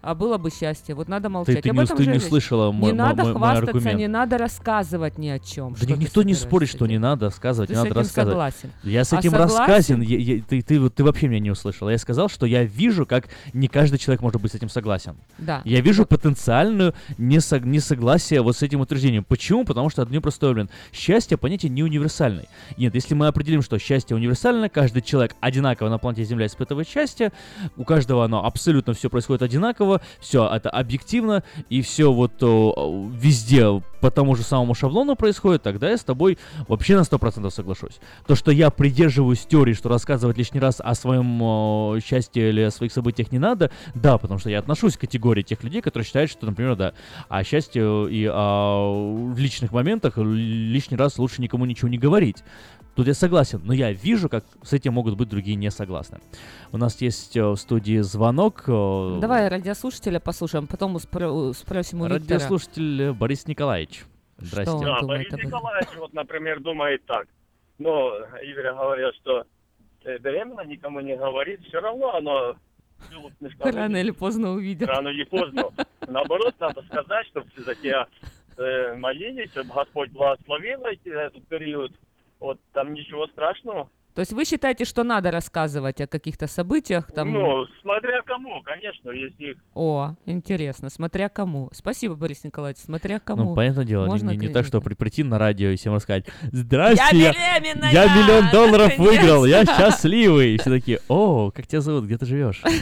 А 0.02 0.14
было 0.14 0.38
бы 0.38 0.50
счастье. 0.50 0.94
Вот 0.94 1.08
надо 1.08 1.28
молчать. 1.28 1.62
ты 1.62 1.68
Об 1.70 1.76
не 1.76 1.82
этом 1.84 1.96
ты 1.96 2.06
не 2.06 2.12
речь. 2.14 2.22
услышала 2.22 2.72
мой- 2.72 2.92
Не 2.92 2.98
мой- 2.98 3.08
надо 3.08 3.22
мой- 3.24 3.32
мой 3.32 3.38
хвастаться, 3.40 3.70
аргумент. 3.76 3.98
не 3.98 4.08
надо 4.08 4.38
рассказывать 4.38 5.18
ни 5.18 5.28
о 5.28 5.38
чем. 5.38 5.74
Да 5.80 5.94
никто 5.94 6.22
не 6.22 6.34
спорит, 6.34 6.68
что 6.70 6.86
не 6.86 6.98
надо 6.98 7.26
рассказывать, 7.26 7.68
Ты 7.68 7.74
не 7.74 7.80
с 7.80 7.82
надо 7.84 7.94
рассказывать. 7.96 8.32
согласен? 8.32 8.70
Я 8.82 9.04
с 9.04 9.12
А 9.12 9.18
этим 9.18 9.30
согласен? 9.32 9.58
рассказен. 9.58 10.00
Я- 10.02 10.18
я- 10.18 10.42
ты, 10.42 10.62
ты, 10.62 10.80
вот- 10.80 10.94
ты 10.94 11.04
вообще 11.04 11.28
меня 11.28 11.40
не 11.40 11.50
услышал. 11.50 11.90
Я 11.90 11.98
сказал, 11.98 12.28
что 12.28 12.46
я 12.46 12.64
вижу, 12.64 13.04
как 13.04 13.28
не 13.52 13.68
каждый 13.68 13.98
человек 13.98 14.22
может 14.22 14.40
быть 14.40 14.52
с 14.52 14.54
этим 14.54 14.68
согласен. 14.70 15.16
Да. 15.38 15.60
Я 15.64 15.80
вижу 15.80 16.06
потенциальную 16.06 16.94
несог- 17.18 17.64
несогласие 17.66 18.40
вот 18.42 18.56
с 18.56 18.62
этим 18.62 18.80
утверждением. 18.80 19.24
Почему? 19.24 19.64
Потому 19.64 19.90
что 19.90 20.02
одним 20.02 20.22
простой 20.22 20.54
блин. 20.54 20.70
Счастье 20.92 21.36
понятие 21.36 21.70
не 21.70 21.82
универсальное. 21.82 22.46
Нет, 22.76 22.94
если 22.94 23.14
мы 23.14 23.26
определим, 23.26 23.62
что 23.62 23.78
счастье 23.78 24.16
универсальное, 24.16 24.68
каждый 24.68 25.02
человек 25.02 25.34
одинаково 25.40 25.88
на 25.88 25.98
планете 25.98 26.24
Земля 26.24 26.46
испытывает 26.46 26.88
счастье, 26.88 27.32
у 27.76 27.84
каждого 27.84 28.24
оно 28.24 28.44
абсолютно 28.44 28.94
все 28.94 29.10
происходит 29.10 29.42
одинаково, 29.42 29.89
все 30.20 30.46
это 30.46 30.70
объективно, 30.70 31.42
и 31.68 31.82
все 31.82 32.12
вот 32.12 32.42
о, 32.42 33.10
везде 33.12 33.82
по 34.00 34.10
тому 34.10 34.34
же 34.34 34.42
самому 34.42 34.74
шаблону 34.74 35.14
происходит, 35.14 35.62
тогда 35.62 35.90
я 35.90 35.96
с 35.96 36.04
тобой 36.04 36.38
вообще 36.68 36.96
на 36.96 37.02
100% 37.02 37.50
соглашусь. 37.50 38.00
То, 38.26 38.34
что 38.34 38.50
я 38.50 38.70
придерживаюсь 38.70 39.44
теории, 39.46 39.74
что 39.74 39.88
рассказывать 39.88 40.38
лишний 40.38 40.60
раз 40.60 40.80
о 40.80 40.94
своем 40.94 41.42
о, 41.42 41.98
счастье 42.04 42.48
или 42.48 42.62
о 42.62 42.70
своих 42.70 42.92
событиях 42.92 43.30
не 43.32 43.38
надо, 43.38 43.70
да, 43.94 44.18
потому 44.18 44.40
что 44.40 44.50
я 44.50 44.58
отношусь 44.58 44.96
к 44.96 45.00
категории 45.00 45.42
тех 45.42 45.62
людей, 45.62 45.82
которые 45.82 46.06
считают, 46.06 46.30
что, 46.30 46.46
например, 46.46 46.76
да, 46.76 46.94
о 47.28 47.44
счастье 47.44 48.10
и 48.10 48.26
о 48.26 49.34
личных 49.36 49.72
моментах 49.72 50.16
лишний 50.16 50.96
раз 50.96 51.18
лучше 51.18 51.42
никому 51.42 51.64
ничего 51.64 51.88
не 51.88 51.98
говорить. 51.98 52.42
Тут 53.00 53.06
я 53.06 53.14
согласен, 53.14 53.62
но 53.64 53.72
я 53.72 53.92
вижу, 53.92 54.28
как 54.28 54.44
с 54.62 54.74
этим 54.74 54.92
могут 54.92 55.16
быть 55.16 55.26
другие 55.26 55.56
не 55.56 55.70
согласны. 55.70 56.18
У 56.70 56.76
нас 56.76 57.00
есть 57.00 57.34
э, 57.34 57.42
в 57.42 57.56
студии 57.56 58.00
звонок. 58.00 58.64
э, 58.66 59.18
Давай 59.22 59.48
радиослушателя 59.48 60.20
послушаем, 60.20 60.66
потом 60.66 60.94
спро- 60.98 61.54
спросим 61.54 62.02
у 62.02 62.04
Виктора. 62.04 62.18
Радиослушатель 62.34 63.02
э, 63.04 63.12
Борис 63.14 63.46
Николаевич. 63.46 64.04
Здрасте. 64.36 64.74
он 64.74 64.84
Да, 64.84 65.00
думает 65.00 65.30
Борис? 65.30 65.46
Николаевич, 65.46 65.88
вот, 65.96 66.12
например, 66.12 66.60
думает 66.60 67.02
так. 67.06 67.26
Ну, 67.78 68.10
Игорь 68.42 68.70
говорил, 68.74 69.08
что 69.22 69.44
беременна, 70.04 70.66
никому 70.66 71.00
не 71.00 71.16
говорит, 71.16 71.60
все 71.68 71.80
равно 71.80 72.14
оно 72.14 72.54
Рано 73.60 73.96
или 73.96 74.10
поздно 74.10 74.50
увидят. 74.50 74.90
рано 74.90 75.08
или 75.08 75.24
поздно. 75.24 75.70
Наоборот, 76.06 76.54
надо 76.60 76.82
сказать, 76.82 77.26
чтобы 77.28 77.46
все-таки 77.54 77.94
э, 78.58 78.94
молились, 78.96 79.50
чтобы 79.52 79.72
Господь 79.72 80.10
благословил 80.10 80.82
этот 80.84 81.46
период. 81.48 81.92
Вот 82.40 82.58
там 82.72 82.94
ничего 82.94 83.26
страшного. 83.28 83.90
То 84.20 84.22
есть 84.22 84.34
вы 84.34 84.44
считаете, 84.44 84.84
что 84.84 85.02
надо 85.02 85.30
рассказывать 85.30 85.98
о 86.02 86.06
каких-то 86.06 86.46
событиях 86.46 87.10
там? 87.10 87.32
Ну, 87.32 87.64
смотря 87.80 88.20
кому, 88.20 88.60
конечно, 88.62 89.08
если 89.12 89.52
их 89.52 89.56
О, 89.72 90.14
интересно, 90.26 90.90
смотря 90.90 91.30
кому. 91.30 91.70
Спасибо, 91.72 92.16
Борис 92.16 92.44
Николаевич, 92.44 92.82
смотря 92.82 93.18
кому. 93.18 93.44
Ну, 93.44 93.54
понятное 93.54 93.86
дело, 93.86 94.04
не, 94.04 94.10
Можно 94.10 94.30
не- 94.32 94.36
не 94.36 94.48
к- 94.48 94.52
так, 94.52 94.66
что 94.66 94.82
при- 94.82 94.92
прийти 94.92 95.22
на 95.22 95.38
радио 95.38 95.70
и 95.70 95.76
всем 95.76 95.94
рассказать 95.94 96.26
«Здрасте, 96.52 97.02
Я 97.16 97.32
беременная! 97.32 97.92
я 97.92 98.04
миллион 98.14 98.50
долларов 98.52 98.88
Наконец-то!» 98.90 99.02
выиграл, 99.22 99.44
я 99.46 99.64
счастливый!» 99.64 100.54
И 100.54 100.58
все 100.58 100.68
такие 100.68 101.00
«О, 101.08 101.50
как 101.50 101.66
тебя 101.66 101.80
зовут, 101.80 102.04
где 102.04 102.18
ты 102.18 102.26
живешь?» 102.26 102.62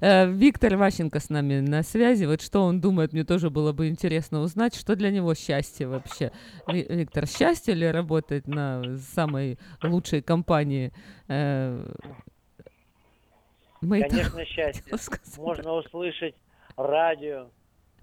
Э, 0.00 0.30
Виктор 0.30 0.76
Ващенко 0.76 1.18
с 1.18 1.30
нами 1.30 1.60
на 1.60 1.82
связи. 1.82 2.26
Вот 2.26 2.42
что 2.42 2.60
он 2.62 2.80
думает, 2.80 3.12
мне 3.14 3.24
тоже 3.24 3.48
было 3.48 3.72
бы 3.72 3.88
интересно 3.88 4.40
узнать, 4.40 4.74
что 4.74 4.96
для 4.96 5.10
него 5.10 5.34
счастье 5.34 5.86
вообще. 5.88 6.30
Ви- 6.68 6.84
Виктор, 6.90 7.26
счастье 7.26 7.72
ли 7.74 7.90
работать 7.90 8.46
на 8.46 8.98
самой 9.14 9.58
лучшей 9.82 10.20
компании? 10.20 10.43
Э, 11.28 11.84
мы 13.80 14.00
это- 14.00 14.08
Конечно, 14.10 14.44
счастье. 14.44 14.82
хотела 14.82 14.98
сказать. 15.00 15.38
Можно 15.38 15.72
услышать 15.74 16.34
радио, 16.76 17.48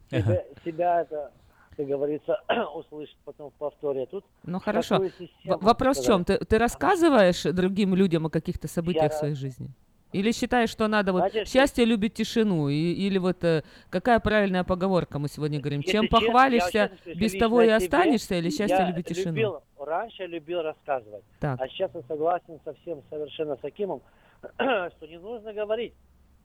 себя, 0.09 0.43
себя 0.63 1.01
это 1.01 1.31
как 1.77 1.87
говорится, 1.87 2.37
услышать 2.75 3.15
потом 3.23 3.49
в 3.49 3.53
повторе. 3.53 4.05
Тут 4.05 4.25
Ну 4.43 4.59
хорошо. 4.59 4.95
такую 4.95 5.11
систему 5.11 5.57
В- 5.57 5.63
Вопрос 5.63 5.99
в 5.99 6.05
чем? 6.05 6.25
Ты, 6.25 6.37
ты 6.37 6.57
рассказываешь 6.57 7.43
другим 7.43 7.95
людям 7.95 8.25
о 8.25 8.29
каких-то 8.29 8.67
событиях 8.67 9.03
Я 9.05 9.09
в 9.09 9.13
своей 9.13 9.35
жизни? 9.35 9.69
Или 10.11 10.31
считаешь, 10.31 10.69
что 10.69 10.87
надо 10.87 11.13
вот 11.13 11.19
Знаете, 11.31 11.45
счастье 11.49 11.85
любит 11.85 12.13
тишину? 12.13 12.67
И- 12.69 12.75
или 12.93 13.17
вот 13.17 13.43
э, 13.43 13.63
какая 13.89 14.19
правильная 14.19 14.63
поговорка 14.63 15.19
мы 15.19 15.27
сегодня 15.29 15.59
говорим? 15.59 15.83
Чем 15.83 16.03
честно, 16.03 16.19
похвалишься, 16.19 16.91
честно 17.05 17.19
без 17.19 17.33
того 17.33 17.61
и 17.61 17.69
останешься? 17.69 18.35
Или 18.35 18.49
счастье 18.49 18.77
я 18.77 18.87
любит 18.89 19.05
тишину? 19.05 19.31
любил- 19.35 19.63
раньше 19.79 20.25
любил 20.25 20.61
рассказывать. 20.61 21.23
Так. 21.39 21.59
А 21.61 21.67
сейчас 21.69 21.91
я 21.93 22.01
согласен 22.07 22.59
совсем 22.63 23.01
совершенно 23.09 23.55
с 23.57 23.63
Акимом, 23.63 24.01
что 24.57 25.07
не 25.07 25.17
нужно 25.17 25.53
говорить. 25.53 25.93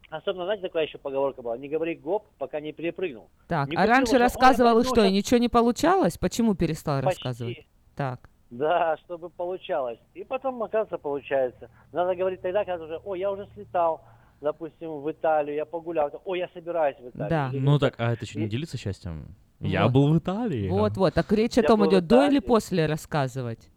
Особенно, 0.09 0.45
знаете, 0.45 0.63
такая 0.63 0.87
еще 0.87 0.99
поговорка 0.99 1.43
была, 1.43 1.59
не 1.59 1.69
говори 1.69 1.97
гоп, 1.97 2.27
пока 2.39 2.61
не 2.61 2.73
перепрыгнул. 2.73 3.29
Так, 3.49 3.69
Не 3.69 3.77
а 3.77 3.87
раньше 3.87 4.13
уже, 4.13 4.15
«Ой, 4.15 4.19
я 4.21 4.25
рассказывал 4.27 4.79
и 4.79 4.85
что, 4.85 5.01
и 5.03 5.07
щас». 5.07 5.13
ничего 5.13 5.39
не 5.39 5.49
получалось? 5.49 6.17
Почему 6.17 6.55
перестал 6.55 7.03
Почти. 7.03 7.25
рассказывать? 7.25 7.67
Так. 7.97 8.31
Да, 8.51 8.97
чтобы 9.05 9.29
получалось. 9.29 9.99
И 10.15 10.25
потом, 10.25 10.63
оказывается, 10.63 10.99
получается. 10.99 11.69
Надо 11.93 12.15
говорить 12.15 12.41
тогда, 12.43 12.65
когда 12.65 12.85
уже, 12.85 13.01
ой, 13.05 13.19
я 13.19 13.31
уже 13.33 13.49
слетал, 13.55 14.05
допустим, 14.41 15.01
в 15.01 15.11
Италию, 15.11 15.57
я 15.57 15.65
погулял, 15.65 16.11
ой, 16.25 16.39
я 16.39 16.49
собираюсь 16.55 16.97
в 16.99 17.09
Италию. 17.09 17.29
Да. 17.29 17.51
Или 17.53 17.59
Ну 17.59 17.73
вот 17.73 17.81
так, 17.81 17.95
а 17.99 18.13
это 18.13 18.25
что, 18.25 18.39
не 18.39 18.49
делиться 18.49 18.79
счастьем? 18.79 19.35
Я 19.59 19.85
Вот. 19.85 19.93
был 19.93 20.13
в 20.13 20.19
Италии. 20.19 20.69
Вот-вот. 20.69 21.15
Так 21.15 21.33
речь 21.33 21.59
о 21.59 21.63
Я 21.63 21.67
том 21.67 21.81
был 21.81 21.87
в 21.87 21.91
идет, 21.91 22.07
до 22.07 22.27
или 22.27 22.39
после 22.41 22.87
рассказывать? 22.87 23.71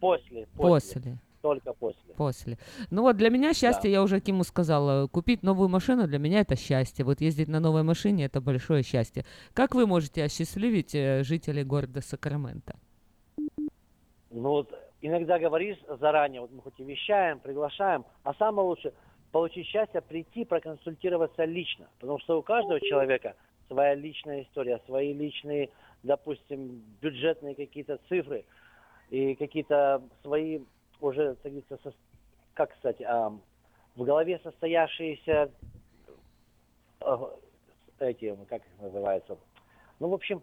После, 0.00 0.46
после. 0.56 1.02
После. 1.02 1.18
Только 1.42 1.72
после. 1.74 2.14
После. 2.16 2.58
Ну 2.90 3.02
вот 3.02 3.18
для 3.18 3.28
меня 3.28 3.52
счастье, 3.52 3.90
я 3.90 4.02
уже 4.02 4.20
Киму 4.20 4.44
сказала, 4.44 5.06
купить 5.08 5.42
новую 5.42 5.68
машину 5.68 6.06
для 6.06 6.18
меня 6.18 6.40
это 6.40 6.56
счастье. 6.56 7.04
Вот 7.04 7.20
ездить 7.20 7.48
на 7.48 7.60
новой 7.60 7.82
машине 7.82 8.24
это 8.24 8.40
большое 8.40 8.82
счастье. 8.82 9.26
Как 9.52 9.74
вы 9.74 9.86
можете 9.86 10.24
осчастливить 10.24 10.94
э, 10.94 11.22
жителей 11.22 11.64
города 11.64 12.00
Сакраменто? 12.00 12.76
Ну 14.34 14.48
вот 14.48 14.74
иногда 15.00 15.38
говоришь 15.38 15.78
заранее, 16.00 16.40
вот 16.40 16.50
мы 16.50 16.60
хоть 16.60 16.78
и 16.78 16.84
вещаем, 16.84 17.38
приглашаем, 17.38 18.04
а 18.24 18.34
самое 18.34 18.66
лучшее 18.66 18.92
получить 19.30 19.68
счастье 19.68 20.00
прийти 20.00 20.44
проконсультироваться 20.44 21.44
лично, 21.44 21.88
потому 22.00 22.18
что 22.18 22.38
у 22.38 22.42
каждого 22.42 22.80
человека 22.80 23.36
своя 23.68 23.94
личная 23.94 24.42
история, 24.42 24.80
свои 24.86 25.12
личные, 25.12 25.70
допустим, 26.02 26.82
бюджетные 27.00 27.54
какие-то 27.54 28.00
цифры 28.08 28.44
и 29.10 29.36
какие-то 29.36 30.02
свои 30.22 30.60
уже, 31.00 31.36
как 32.54 32.74
сказать, 32.78 33.02
ам, 33.02 33.40
в 33.94 34.02
голове 34.02 34.40
состоявшиеся 34.42 35.52
э, 37.00 37.16
эти, 38.00 38.36
как 38.48 38.62
их 38.62 38.80
называется, 38.80 39.38
ну, 40.00 40.08
в 40.08 40.14
общем, 40.14 40.42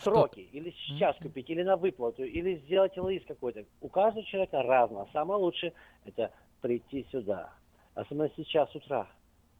сроки, 0.00 0.40
или 0.52 0.70
сейчас 0.86 1.16
купить, 1.16 1.50
или 1.50 1.62
на 1.62 1.76
выплату, 1.76 2.24
или 2.24 2.56
сделать 2.56 2.96
лист 2.96 3.26
какой-то. 3.26 3.64
У 3.80 3.88
каждого 3.88 4.24
человека 4.26 4.62
разное. 4.62 5.06
Самое 5.12 5.40
лучшее 5.40 5.72
это 6.04 6.30
прийти 6.60 7.06
сюда. 7.10 7.52
Особенно 7.94 8.30
сейчас 8.36 8.70
с 8.70 8.76
утра. 8.76 9.06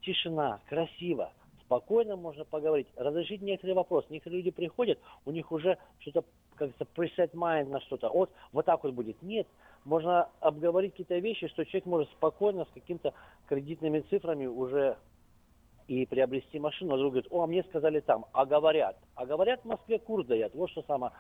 Тишина, 0.02 0.60
красиво, 0.68 1.32
спокойно 1.66 2.16
можно 2.16 2.44
поговорить, 2.44 2.86
разрешить 2.96 3.42
некоторые 3.42 3.74
вопросы. 3.74 4.06
Некоторые 4.10 4.38
люди 4.38 4.50
приходят, 4.50 4.98
у 5.24 5.30
них 5.30 5.50
уже 5.52 5.78
что-то, 5.98 6.24
как 6.54 6.72
то 6.74 6.86
preset 6.94 7.32
mind 7.32 7.68
на 7.68 7.80
что-то. 7.80 8.08
Вот, 8.08 8.30
вот 8.52 8.64
так 8.64 8.84
вот 8.84 8.94
будет. 8.94 9.20
Нет, 9.22 9.46
можно 9.84 10.28
обговорить 10.40 10.92
какие-то 10.92 11.18
вещи, 11.18 11.48
что 11.48 11.64
человек 11.64 11.86
может 11.86 12.08
спокойно 12.10 12.64
с 12.64 12.68
какими-то 12.74 13.14
кредитными 13.48 14.00
цифрами 14.00 14.46
уже 14.46 14.96
и 15.88 16.04
приобрести 16.06 16.58
машину, 16.58 16.94
а 16.94 16.98
друг 16.98 17.12
говорит, 17.12 17.30
о, 17.30 17.42
а 17.42 17.46
мне 17.46 17.62
сказали 17.64 18.00
там, 18.00 18.26
а 18.32 18.44
говорят. 18.44 18.96
А 19.14 19.24
говорят 19.24 19.60
в 19.62 19.66
Москве 19.66 19.98
кур 19.98 20.24
дают. 20.24 20.54
Вот 20.54 20.70
что 20.70 20.82
самое 20.82 21.12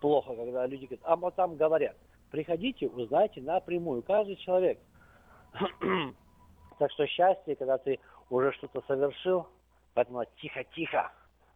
плохо, 0.00 0.34
когда 0.34 0.66
люди 0.66 0.86
говорят, 0.86 1.04
а 1.04 1.16
вот 1.16 1.34
там 1.34 1.56
говорят. 1.56 1.96
Приходите, 2.30 2.88
узнайте 2.88 3.40
напрямую. 3.40 4.02
Каждый 4.02 4.36
человек. 4.36 4.78
так 6.78 6.90
что 6.92 7.06
счастье, 7.06 7.56
когда 7.56 7.78
ты 7.78 7.98
уже 8.30 8.52
что-то 8.52 8.82
совершил, 8.86 9.46
поэтому 9.94 10.24
тихо-тихо. 10.40 11.12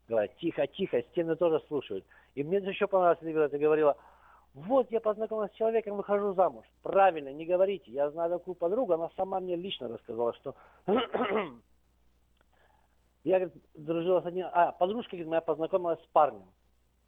Говорят, 0.08 0.36
тихо-тихо, 0.38 1.02
стены 1.10 1.36
тоже 1.36 1.62
слушают. 1.68 2.04
И 2.34 2.42
мне 2.42 2.58
еще 2.58 2.86
понравилось, 2.86 3.18
когда 3.20 3.48
ты 3.48 3.58
говорила, 3.58 3.96
вот 4.54 4.90
я 4.90 5.00
познакомилась 5.00 5.52
с 5.52 5.56
человеком, 5.56 5.96
выхожу 5.96 6.32
замуж. 6.34 6.64
Правильно, 6.82 7.32
не 7.32 7.44
говорите. 7.44 7.90
Я 7.90 8.10
знаю 8.10 8.30
такую 8.30 8.54
подругу, 8.54 8.94
она 8.94 9.10
сама 9.16 9.40
мне 9.40 9.56
лично 9.56 9.88
рассказала, 9.88 10.32
что 10.34 10.54
я 13.28 13.40
говорит, 13.40 13.62
дружила 13.74 14.22
с 14.22 14.26
одним, 14.26 14.46
а 14.52 14.72
подружка 14.72 15.10
говорит, 15.10 15.28
моя 15.28 15.40
познакомилась 15.42 16.00
с 16.00 16.06
парнем. 16.12 16.46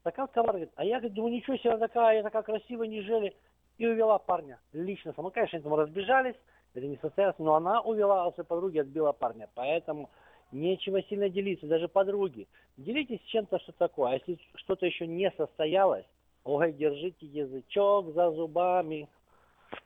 Такая 0.02 0.26
коварная, 0.26 0.66
говорит, 0.66 0.72
а 0.76 0.84
я 0.84 0.98
говорит, 0.98 1.14
думаю, 1.14 1.32
ничего 1.32 1.56
себе, 1.56 1.76
такая, 1.78 2.18
я 2.18 2.22
такая 2.22 2.42
красивая, 2.42 2.88
неужели? 2.88 3.34
И 3.78 3.86
увела 3.86 4.18
парня 4.18 4.60
лично 4.72 5.14
сама. 5.14 5.30
Конечно, 5.30 5.56
они 5.56 5.64
там 5.64 5.74
разбежались, 5.74 6.36
это 6.74 6.86
не 6.86 6.98
состоялось, 6.98 7.38
но 7.38 7.54
она 7.54 7.80
увела 7.80 8.24
а 8.24 8.28
у 8.28 8.34
своей 8.34 8.46
подруги, 8.46 8.78
отбила 8.78 9.12
парня. 9.12 9.48
Поэтому 9.54 10.10
нечего 10.52 11.02
сильно 11.04 11.30
делиться, 11.30 11.66
даже 11.66 11.88
подруги. 11.88 12.48
Делитесь 12.76 13.20
чем-то, 13.26 13.58
что 13.60 13.72
такое. 13.72 14.10
А 14.10 14.14
если 14.14 14.38
что-то 14.56 14.84
еще 14.84 15.06
не 15.06 15.30
состоялось, 15.38 16.04
ой, 16.44 16.72
держите 16.74 17.26
язычок 17.26 18.12
за 18.12 18.30
зубами. 18.32 19.08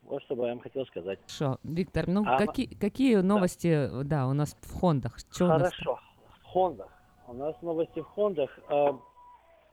Вот 0.03 0.23
что 0.23 0.35
бы 0.35 0.45
я 0.45 0.51
вам 0.51 0.61
хотел 0.61 0.85
сказать. 0.87 1.21
Хорошо, 1.21 1.59
Виктор, 1.63 2.09
ну 2.09 2.25
А, 2.27 2.39
какие, 2.39 2.67
какие 2.67 3.17
новости, 3.17 3.89
да, 4.05 4.27
у 4.27 4.33
нас 4.33 4.57
в 4.61 4.81
Хондах? 4.81 5.19
Чё 5.33 5.45
у 5.45 5.49
нас? 5.49 5.73
Хорошо. 5.73 6.01
Хондах. 6.55 6.89
У 7.27 7.33
нас 7.33 7.61
новости 7.63 8.01
в 8.01 8.07
Хондах. 8.15 8.49
Э, 8.69 8.93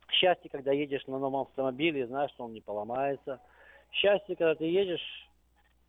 счастье, 0.10 0.50
когда 0.50 0.72
едешь 0.72 1.06
на 1.06 1.20
новом 1.20 1.42
автомобиле, 1.42 2.08
знаешь, 2.08 2.32
что 2.32 2.46
он 2.46 2.54
не 2.54 2.62
поломается. 2.62 3.40
Счастье, 3.92 4.36
когда 4.36 4.56
ты 4.56 4.66
едешь, 4.66 5.30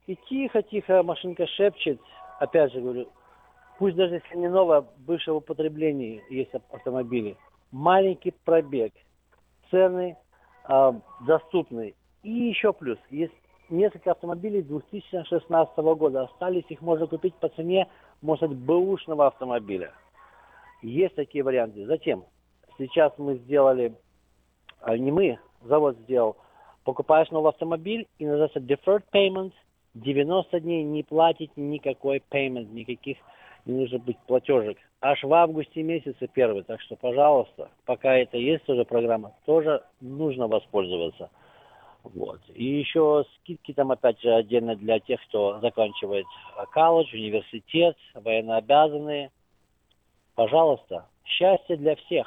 и 0.07 0.17
тихо-тихо 0.29 1.03
машинка 1.03 1.47
шепчет. 1.47 1.99
Опять 2.41 2.75
же 2.75 2.83
говорю, 2.83 3.09
пусть 3.79 3.97
даже 3.97 4.17
если 4.17 4.37
не 4.37 4.51
новое, 4.51 4.85
бывшее 4.99 5.33
в 5.33 5.39
употреблении 5.39 6.23
есть 6.29 6.55
ав- 6.55 6.71
автомобили. 6.71 7.39
Маленький 7.71 8.35
пробег, 8.45 8.93
цены 9.71 10.19
э, 10.69 10.93
доступны. 11.27 11.95
И 12.23 12.31
еще 12.31 12.75
плюс, 12.75 12.99
есть 13.09 13.33
несколько 13.71 14.11
автомобилей 14.11 14.61
2016 14.61 15.79
года. 15.79 16.25
Остались, 16.25 16.67
их 16.69 16.83
можно 16.83 17.07
купить 17.07 17.35
по 17.37 17.49
цене, 17.49 17.89
может 18.21 18.51
быть, 18.51 18.59
бэушного 18.59 19.29
автомобиля. 19.29 19.95
Есть 20.83 21.15
такие 21.15 21.45
варианты. 21.45 21.87
Затем, 21.87 22.25
сейчас 22.79 23.13
мы 23.17 23.37
сделали, 23.37 23.95
а 24.81 24.99
не 24.99 25.11
мы, 25.11 25.39
завод 25.63 25.97
сделал, 25.99 26.37
покупаешь 26.85 27.31
новый 27.31 27.51
автомобиль 27.51 28.07
и 28.19 28.27
называется 28.27 28.59
deferred 28.59 29.05
payment, 29.13 29.53
90 29.95 30.61
дней 30.61 30.85
не 30.85 31.03
платить 31.03 31.57
никакой 31.57 32.23
payment, 32.31 32.73
никаких 32.73 33.19
не 33.65 33.75
нужно 33.75 33.99
быть 33.99 34.19
платежек. 34.27 34.79
Аж 35.01 35.23
в 35.23 35.33
августе 35.33 35.83
месяце 35.83 36.29
первый, 36.33 36.63
так 36.63 36.81
что, 36.81 36.97
пожалуйста, 36.97 37.71
пока 37.85 38.15
это 38.17 38.37
есть 38.37 38.65
тоже 38.65 38.85
программа, 38.85 39.35
тоже 39.45 39.83
нужно 40.01 40.49
воспользоваться. 40.49 41.31
Вот. 42.03 42.41
И 42.53 42.65
еще 42.65 43.25
скидки 43.37 43.73
там, 43.73 43.93
опять 43.93 44.21
же, 44.21 44.35
отдельно 44.35 44.75
для 44.75 44.99
тех, 44.99 45.21
кто 45.29 45.61
заканчивает 45.61 46.27
а, 46.57 46.67
колледж, 46.67 47.15
университет, 47.15 47.97
военнообязанные. 48.15 49.31
Пожалуйста, 50.43 51.07
счастье 51.25 51.77
для 51.77 51.95
всех. 51.95 52.27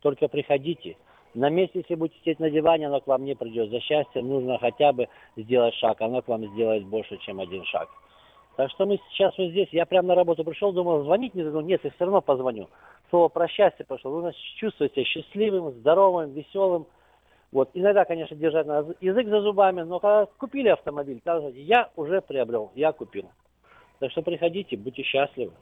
Только 0.00 0.26
приходите. 0.26 0.96
На 1.34 1.50
месте, 1.50 1.78
если 1.78 1.94
будете 1.94 2.18
сидеть 2.18 2.40
на 2.40 2.50
диване, 2.50 2.88
оно 2.88 3.00
к 3.00 3.06
вам 3.06 3.24
не 3.24 3.36
придет. 3.36 3.70
За 3.70 3.78
счастье 3.78 4.22
нужно 4.22 4.58
хотя 4.58 4.92
бы 4.92 5.06
сделать 5.36 5.72
шаг. 5.74 6.00
Оно 6.00 6.20
к 6.20 6.26
вам 6.26 6.44
сделает 6.46 6.84
больше, 6.84 7.16
чем 7.18 7.38
один 7.38 7.64
шаг. 7.66 7.88
Так 8.56 8.72
что 8.72 8.86
мы 8.86 8.98
сейчас 9.08 9.38
вот 9.38 9.50
здесь. 9.50 9.68
Я 9.70 9.86
прямо 9.86 10.08
на 10.08 10.14
работу 10.16 10.42
пришел, 10.42 10.72
думал, 10.72 11.04
звонить 11.04 11.36
не 11.36 11.44
думал, 11.44 11.60
нет, 11.60 11.80
я 11.84 11.90
все 11.90 12.04
равно 12.06 12.22
позвоню. 12.22 12.68
Слово 13.10 13.28
про 13.28 13.46
счастье 13.46 13.86
пошло. 13.86 14.10
Нужно 14.10 14.32
чувствовать 14.56 14.92
себя 14.94 15.04
счастливым, 15.04 15.70
здоровым, 15.74 16.32
веселым. 16.32 16.88
Вот. 17.52 17.70
Иногда, 17.74 18.04
конечно, 18.04 18.36
держать 18.36 18.66
надо 18.66 18.96
язык 19.00 19.28
за 19.28 19.42
зубами, 19.42 19.82
но 19.82 20.00
когда 20.00 20.26
купили 20.38 20.70
автомобиль, 20.70 21.20
тогда 21.22 21.50
я 21.50 21.88
уже 21.94 22.20
приобрел, 22.20 22.72
я 22.74 22.90
купил. 22.90 23.30
Так 24.00 24.10
что 24.10 24.22
приходите, 24.22 24.76
будьте 24.76 25.04
счастливы. 25.04 25.52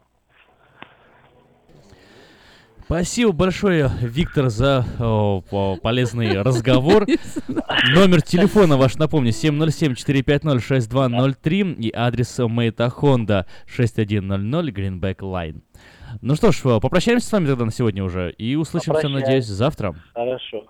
Спасибо 2.84 3.32
большое, 3.32 3.90
Виктор, 4.02 4.48
за 4.50 4.84
о, 4.98 5.40
по- 5.48 5.76
полезный 5.76 6.42
разговор. 6.42 7.06
Номер 7.94 8.20
телефона 8.22 8.76
ваш, 8.76 8.96
напомню, 8.96 9.30
707-450-6203 9.30 11.74
и 11.74 11.90
адрес 11.94 12.38
Мейта 12.38 12.92
Honda 12.94 13.46
6100 13.66 14.68
Greenback 14.70 15.18
Line. 15.20 15.60
Ну 16.20 16.34
что 16.34 16.52
ж, 16.52 16.60
попрощаемся 16.80 17.28
с 17.28 17.32
вами 17.32 17.46
тогда 17.46 17.64
на 17.64 17.70
сегодня 17.72 18.04
уже 18.04 18.32
и 18.32 18.56
услышимся, 18.56 19.09
надеюсь, 19.09 19.46
завтра. 19.46 19.94
Хорошо. 20.12 20.66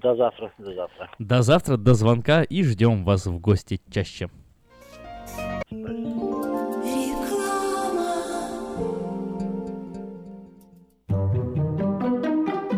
До 0.00 0.14
завтра, 0.14 0.52
до 0.58 0.74
завтра. 0.74 1.10
До 1.18 1.42
завтра, 1.42 1.76
до 1.76 1.94
звонка 1.94 2.42
и 2.44 2.62
ждем 2.62 3.04
вас 3.04 3.26
в 3.26 3.38
гости 3.38 3.80
чаще. 3.90 4.28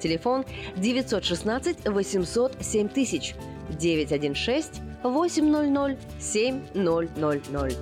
Телефон 0.00 0.44
916 0.76 1.88
800 1.88 2.56
7000 2.60 3.34
916 3.78 4.82
800 5.02 5.98
7000. 6.20 7.76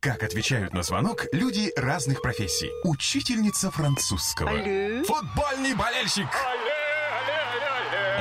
Как 0.00 0.22
отвечают 0.22 0.72
на 0.74 0.82
звонок 0.82 1.26
люди 1.32 1.72
разных 1.76 2.22
профессий. 2.22 2.70
Учительница 2.84 3.70
французского. 3.70 4.50
Алле. 4.50 5.02
Футбольный 5.04 5.74
болельщик. 5.74 6.28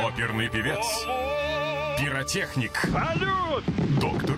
Оперный 0.03 0.49
певец. 0.49 0.85
Пиротехник. 1.99 2.71
Салют! 2.91 3.63
Доктор. 3.99 4.37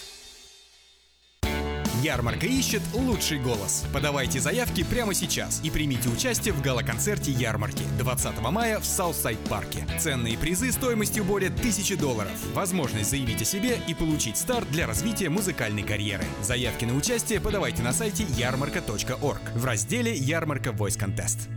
Ярмарка 2.01 2.47
ищет 2.47 2.81
лучший 2.95 3.37
голос. 3.37 3.85
Подавайте 3.93 4.39
заявки 4.39 4.83
прямо 4.83 5.13
сейчас 5.13 5.61
и 5.63 5.69
примите 5.69 6.09
участие 6.09 6.51
в 6.51 6.61
гала-концерте 6.61 7.31
ярмарки 7.31 7.83
20 7.99 8.41
мая 8.41 8.79
в 8.79 8.85
Southside 8.85 9.37
парке. 9.41 9.85
Ценные 9.99 10.35
призы 10.35 10.71
стоимостью 10.71 11.23
более 11.23 11.51
1000 11.51 11.97
долларов. 11.97 12.31
Возможность 12.55 13.11
заявить 13.11 13.43
о 13.43 13.45
себе 13.45 13.77
и 13.87 13.93
получить 13.93 14.37
старт 14.37 14.67
для 14.71 14.87
развития 14.87 15.29
музыкальной 15.29 15.83
карьеры. 15.83 16.23
Заявки 16.41 16.85
на 16.85 16.95
участие 16.95 17.39
подавайте 17.39 17.83
на 17.83 17.93
сайте 17.93 18.25
yarmarka.org 18.35 19.41
в 19.53 19.65
разделе 19.65 20.15
«Ярмарка 20.15 20.71
Voice 20.71 20.97
Contest». 20.97 21.49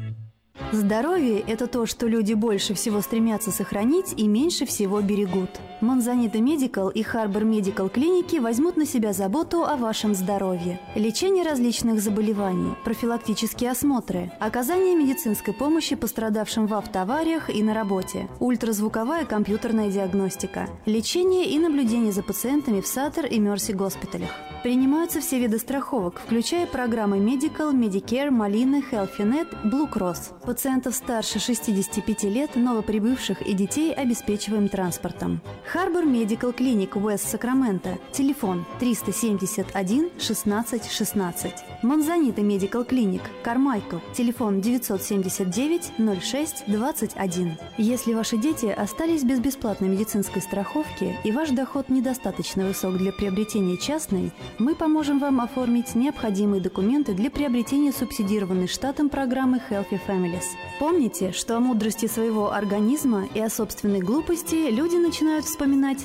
Здоровье– 0.72 1.40
это 1.46 1.66
то, 1.66 1.86
что 1.86 2.06
люди 2.06 2.34
больше 2.34 2.74
всего 2.74 3.00
стремятся 3.00 3.50
сохранить 3.50 4.12
и 4.16 4.28
меньше 4.28 4.66
всего 4.66 5.00
берегут. 5.00 5.50
Монзанита 5.84 6.40
Медикал 6.40 6.88
и 6.88 7.02
Харбор 7.02 7.44
Медикал 7.44 7.90
клиники 7.90 8.36
возьмут 8.36 8.76
на 8.78 8.86
себя 8.86 9.12
заботу 9.12 9.64
о 9.64 9.76
вашем 9.76 10.14
здоровье. 10.14 10.80
Лечение 10.94 11.44
различных 11.44 12.00
заболеваний, 12.00 12.74
профилактические 12.84 13.70
осмотры, 13.70 14.32
оказание 14.40 14.96
медицинской 14.96 15.52
помощи 15.52 15.94
пострадавшим 15.94 16.66
в 16.66 16.74
автоавариях 16.74 17.50
и 17.50 17.62
на 17.62 17.74
работе, 17.74 18.28
ультразвуковая 18.40 19.26
компьютерная 19.26 19.90
диагностика, 19.90 20.68
лечение 20.86 21.50
и 21.50 21.58
наблюдение 21.58 22.12
за 22.12 22.22
пациентами 22.22 22.80
в 22.80 22.86
Саттер 22.86 23.26
и 23.26 23.38
Мерси 23.38 23.74
госпиталях. 23.74 24.30
Принимаются 24.64 25.20
все 25.20 25.38
виды 25.38 25.58
страховок, 25.58 26.22
включая 26.24 26.66
программы 26.66 27.18
Medical, 27.18 27.74
Medicare, 27.74 28.30
Малины, 28.30 28.82
HealthyNet, 28.90 29.62
Blue 29.62 29.86
Cross. 29.92 30.32
Пациентов 30.46 30.94
старше 30.94 31.38
65 31.38 32.22
лет, 32.24 32.56
новоприбывших 32.56 33.42
и 33.42 33.52
детей 33.52 33.92
обеспечиваем 33.92 34.70
транспортом. 34.70 35.42
Харбор 35.74 36.04
Медикал 36.04 36.52
Клиник 36.52 36.94
Уэст 36.94 37.28
Сакраменто. 37.28 37.98
Телефон 38.12 38.64
371 38.78 40.10
16 40.20 40.88
16. 40.88 41.52
Монзанита 41.82 42.42
Медикал 42.42 42.84
Клиник. 42.84 43.22
Кармайкл. 43.42 43.96
Телефон 44.16 44.60
979 44.60 46.20
06 46.22 46.64
21. 46.68 47.58
Если 47.76 48.14
ваши 48.14 48.36
дети 48.36 48.66
остались 48.66 49.24
без 49.24 49.40
бесплатной 49.40 49.88
медицинской 49.88 50.42
страховки 50.42 51.16
и 51.24 51.32
ваш 51.32 51.50
доход 51.50 51.88
недостаточно 51.88 52.66
высок 52.66 52.96
для 52.96 53.10
приобретения 53.10 53.76
частной, 53.76 54.30
мы 54.60 54.76
поможем 54.76 55.18
вам 55.18 55.40
оформить 55.40 55.96
необходимые 55.96 56.62
документы 56.62 57.14
для 57.14 57.32
приобретения 57.32 57.90
субсидированной 57.90 58.68
штатом 58.68 59.08
программы 59.08 59.60
Healthy 59.68 60.00
Families. 60.06 60.44
Помните, 60.78 61.32
что 61.32 61.56
о 61.56 61.60
мудрости 61.60 62.06
своего 62.06 62.52
организма 62.52 63.26
и 63.34 63.40
о 63.40 63.50
собственной 63.50 64.00
глупости 64.00 64.70
люди 64.70 64.94
начинают 64.94 65.44
вспоминать 65.44 65.63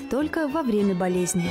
только 0.10 0.48
во 0.48 0.64
время 0.64 0.96
болезни. 0.96 1.50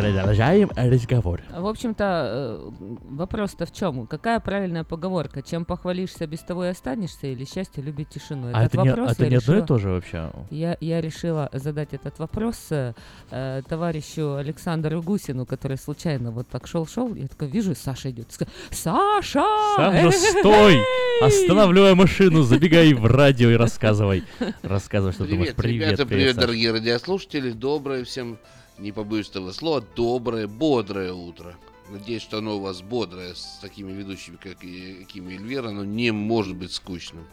Продолжаем 0.00 0.70
разговор. 0.74 1.40
В 1.56 1.66
общем-то, 1.66 2.04
э, 2.04 2.70
вопрос-то 3.10 3.64
в 3.64 3.72
чем? 3.72 4.08
Какая 4.08 4.40
правильная 4.40 4.82
поговорка? 4.82 5.40
Чем 5.40 5.64
похвалишься, 5.64 6.26
без 6.26 6.40
того 6.40 6.64
и 6.64 6.68
останешься, 6.68 7.28
или 7.28 7.44
счастье 7.44 7.80
любит 7.82 8.08
тишину? 8.08 8.48
А 8.52 8.62
Этот 8.64 8.74
это 8.74 8.82
не, 8.82 8.88
вопрос 8.90 9.12
это 9.12 9.24
я 9.24 9.30
не 9.30 9.36
одно 9.36 9.52
и 9.52 9.56
решила- 9.56 9.66
то 9.66 9.78
же 9.78 9.88
вообще? 9.90 10.30
Я, 10.50 10.76
я 10.80 11.00
решила 11.00 11.48
задать 11.52 11.94
этот 11.94 12.18
вопрос 12.18 12.56
э, 12.70 12.94
э, 13.30 13.62
товарищу 13.68 14.34
Александру 14.34 15.00
Гусину, 15.00 15.46
который 15.46 15.76
случайно 15.76 16.32
вот 16.32 16.48
так 16.48 16.66
шел-шел, 16.66 17.14
я 17.14 17.28
такая 17.28 17.48
вижу, 17.48 17.76
Саша 17.76 18.10
идет. 18.10 18.26
Саша! 18.70 19.44
Саша, 19.76 20.10
стой! 20.10 20.76
Останавливай 21.22 21.94
машину, 21.94 22.42
забегай 22.42 22.92
в 22.94 23.06
радио 23.06 23.50
и 23.50 23.54
рассказывай. 23.54 24.24
Рассказывай, 24.62 25.12
что 25.12 25.24
думаешь. 25.24 25.54
Привет, 25.54 25.56
Привет, 25.56 25.86
ребята, 25.88 26.06
привет, 26.06 26.34
Саша. 26.34 26.46
дорогие 26.48 26.72
радиослушатели. 26.72 27.52
Доброе 27.52 28.02
всем, 28.04 28.38
не 28.78 28.92
побоюсь 28.92 29.28
этого 29.30 29.52
слова, 29.52 29.84
доброе, 29.94 30.46
бодрое 30.46 31.12
утро. 31.12 31.54
Надеюсь, 31.90 32.22
что 32.22 32.38
оно 32.38 32.56
у 32.56 32.60
вас 32.60 32.80
бодрое, 32.80 33.34
с 33.34 33.58
такими 33.60 33.92
ведущими, 33.92 34.36
как 34.36 34.64
и 34.64 35.04
Ким 35.04 35.28
и 35.28 35.34
Эльвира, 35.34 35.68
оно 35.68 35.84
не 35.84 36.10
может 36.12 36.56
быть 36.56 36.72
скучным. 36.72 37.24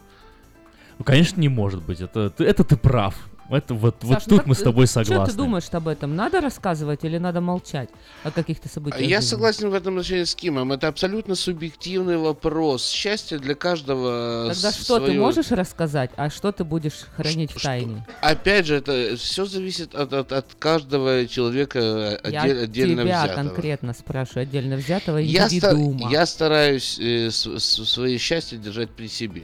Ну, 0.98 1.04
конечно, 1.04 1.40
не 1.40 1.48
может 1.48 1.82
быть. 1.82 2.00
Это, 2.00 2.32
это 2.38 2.64
ты 2.64 2.76
прав. 2.76 3.16
Это 3.50 3.74
вот, 3.74 3.96
вот 4.02 4.14
Саш, 4.14 4.26
ну 4.28 4.38
тут 4.38 4.46
мы 4.46 4.54
с 4.54 4.58
тобой 4.62 4.84
э, 4.84 4.86
Что 4.86 5.04
согласны. 5.04 5.32
ты 5.32 5.36
думаешь 5.36 5.64
об 5.72 5.88
этом? 5.88 6.16
Надо 6.16 6.40
рассказывать 6.40 7.04
или 7.04 7.18
надо 7.18 7.40
молчать 7.40 7.90
о 8.24 8.30
каких-то 8.30 8.68
событиях? 8.68 9.02
Я 9.02 9.20
жизни? 9.20 9.30
согласен 9.30 9.68
в 9.68 9.74
этом 9.74 9.94
отношении 9.94 10.24
с 10.24 10.34
Кимом. 10.34 10.72
Это 10.72 10.88
абсолютно 10.88 11.34
субъективный 11.34 12.16
вопрос. 12.16 12.88
Счастье 12.88 13.38
для 13.38 13.54
каждого 13.54 14.48
Тогда 14.54 14.72
что 14.72 15.00
ты 15.00 15.12
можешь 15.12 15.50
рассказать, 15.50 16.10
а 16.16 16.30
что 16.30 16.50
ты 16.52 16.64
будешь 16.64 17.06
хранить 17.16 17.52
в 17.52 17.60
тайне? 17.62 18.06
Опять 18.22 18.66
же, 18.66 18.76
это 18.76 19.16
все 19.16 19.44
зависит 19.44 19.94
от, 19.94 20.12
от, 20.14 20.32
от 20.32 20.46
каждого 20.58 21.26
человека 21.26 21.78
э, 22.24 22.30
Я 22.30 22.42
отдель- 22.44 22.64
отдельно 22.64 23.02
тебя 23.02 23.22
взятого. 23.24 23.34
конкретно 23.48 23.92
спрашиваю, 23.92 24.42
отдельно 24.44 24.76
взятого 24.76 25.18
Я, 25.18 25.46
ста- 25.48 25.54
индивидуума. 25.74 26.10
я 26.10 26.24
стараюсь 26.26 26.98
э, 26.98 27.30
с- 27.30 27.46
с- 27.58 27.84
свое 27.84 28.16
счастье 28.18 28.56
держать 28.56 28.90
при 28.90 29.08
себе. 29.08 29.42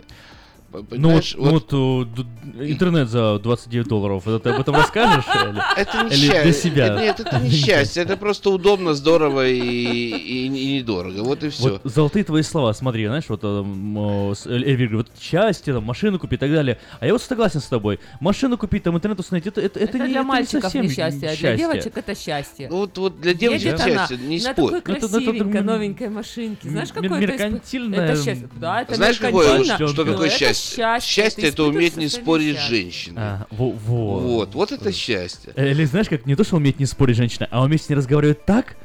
П- 0.71 0.77
Ну 0.77 0.81
вот, 0.83 0.89
Понимаешь, 0.91 1.35
ну 1.39 1.51
вот, 1.51 1.73
э, 1.73 2.23
д- 2.59 2.71
интернет 2.73 3.09
за 3.09 3.39
29 3.39 3.89
долларов, 3.89 4.29
это 4.29 4.39
ты 4.39 4.51
об 4.51 4.61
этом 4.61 4.75
расскажешь? 4.75 5.25
или- 5.25 5.63
Это 5.79 6.03
не 6.03 6.09
Или 6.11 6.27
счастье. 6.27 6.43
для 6.43 6.53
себя? 6.53 6.87
Это- 6.87 7.01
Нет, 7.01 7.21
это 7.21 7.39
не 7.41 7.51
счастье. 7.65 8.03
Это 8.03 8.17
просто 8.19 8.51
удобно, 8.51 8.93
здорово 8.93 9.49
и, 9.49 9.59
и- 9.59 10.45
и 10.47 10.49
недорого. 10.79 11.23
Вот 11.23 11.43
и 11.43 11.49
все. 11.49 11.63
Вот 11.71 11.81
золотые 11.85 12.23
твои 12.25 12.43
слова, 12.43 12.75
смотри, 12.75 13.07
знаешь, 13.07 13.25
вот 13.29 13.41
эм, 13.45 14.31
э, 14.31 14.35
с- 14.35 14.47
Эльвира 14.47 14.91
говорит, 14.91 15.09
вот 15.11 15.23
счастье, 15.23 15.73
там, 15.73 15.85
машину 15.85 16.19
купить 16.19 16.39
и 16.39 16.41
так 16.41 16.53
далее. 16.53 16.79
А 17.01 17.07
я 17.07 17.13
вот 17.13 17.23
согласен 17.23 17.61
с 17.61 17.67
тобой. 17.67 17.99
Машину 18.21 18.59
купить, 18.59 18.83
там, 18.83 18.95
интернет 18.95 19.19
установить, 19.21 19.47
это, 19.47 19.63
это, 19.63 19.79
это, 19.81 19.89
Это, 19.89 19.99
не 19.99 20.05
для 20.05 20.13
это 20.17 20.23
не 20.23 20.29
мальчиков 20.29 20.63
совсем 20.65 20.85
несчастье, 20.85 21.31
а 21.31 21.37
для 21.37 21.57
девочек 21.57 21.97
это 21.97 22.15
счастье. 22.15 22.69
Ну 22.71 22.77
вот, 22.81 22.99
вот 22.99 23.21
для 23.23 23.33
девочек 23.33 23.65
Едет 23.69 23.81
она 23.81 24.07
счастье, 24.07 24.19
не 24.19 24.37
на 24.37 24.53
спорь. 24.53 24.55
такой 24.55 24.71
Ну, 24.71 24.79
это 24.79 25.09
красивенькой, 25.09 25.61
новенькой 25.63 26.11
машинке. 26.11 26.69
Знаешь, 26.69 26.89
какое 26.93 27.09
это 27.23 27.33
меркантильное, 27.33 28.01
Это 28.11 28.23
счастье. 28.23 28.49
Да, 28.61 28.83
это 28.83 28.95
Знаешь, 28.97 29.19
какое, 29.19 29.65
что 29.65 29.79
Ну, 29.87 29.95
такое 29.95 30.29
счастье? 30.29 30.58
Счастье, 30.59 31.25
Счастье 31.25 31.49
это 31.49 31.65
уметь 31.65 31.97
не 31.97 32.09
спорить 32.09 32.59
с 32.59 32.69
женщиной. 32.69 33.17
А, 33.19 33.47
во- 33.51 33.71
вот. 33.71 34.23
Вот, 34.23 34.55
вот 34.55 34.73
это 34.73 34.93
счастье. 34.93 35.53
Э, 35.57 35.71
Или 35.71 35.85
знаешь, 35.85 36.09
как 36.09 36.27
не 36.27 36.35
то, 36.37 36.45
что 36.45 36.57
уметь 36.57 36.79
не 36.79 36.87
спорить 36.87 37.17
женщина, 37.17 37.49
а 37.51 37.63
уметь 37.63 37.83
с 37.83 37.89
ней 37.89 37.97
разговаривать 37.97 38.45
так, 38.45 38.77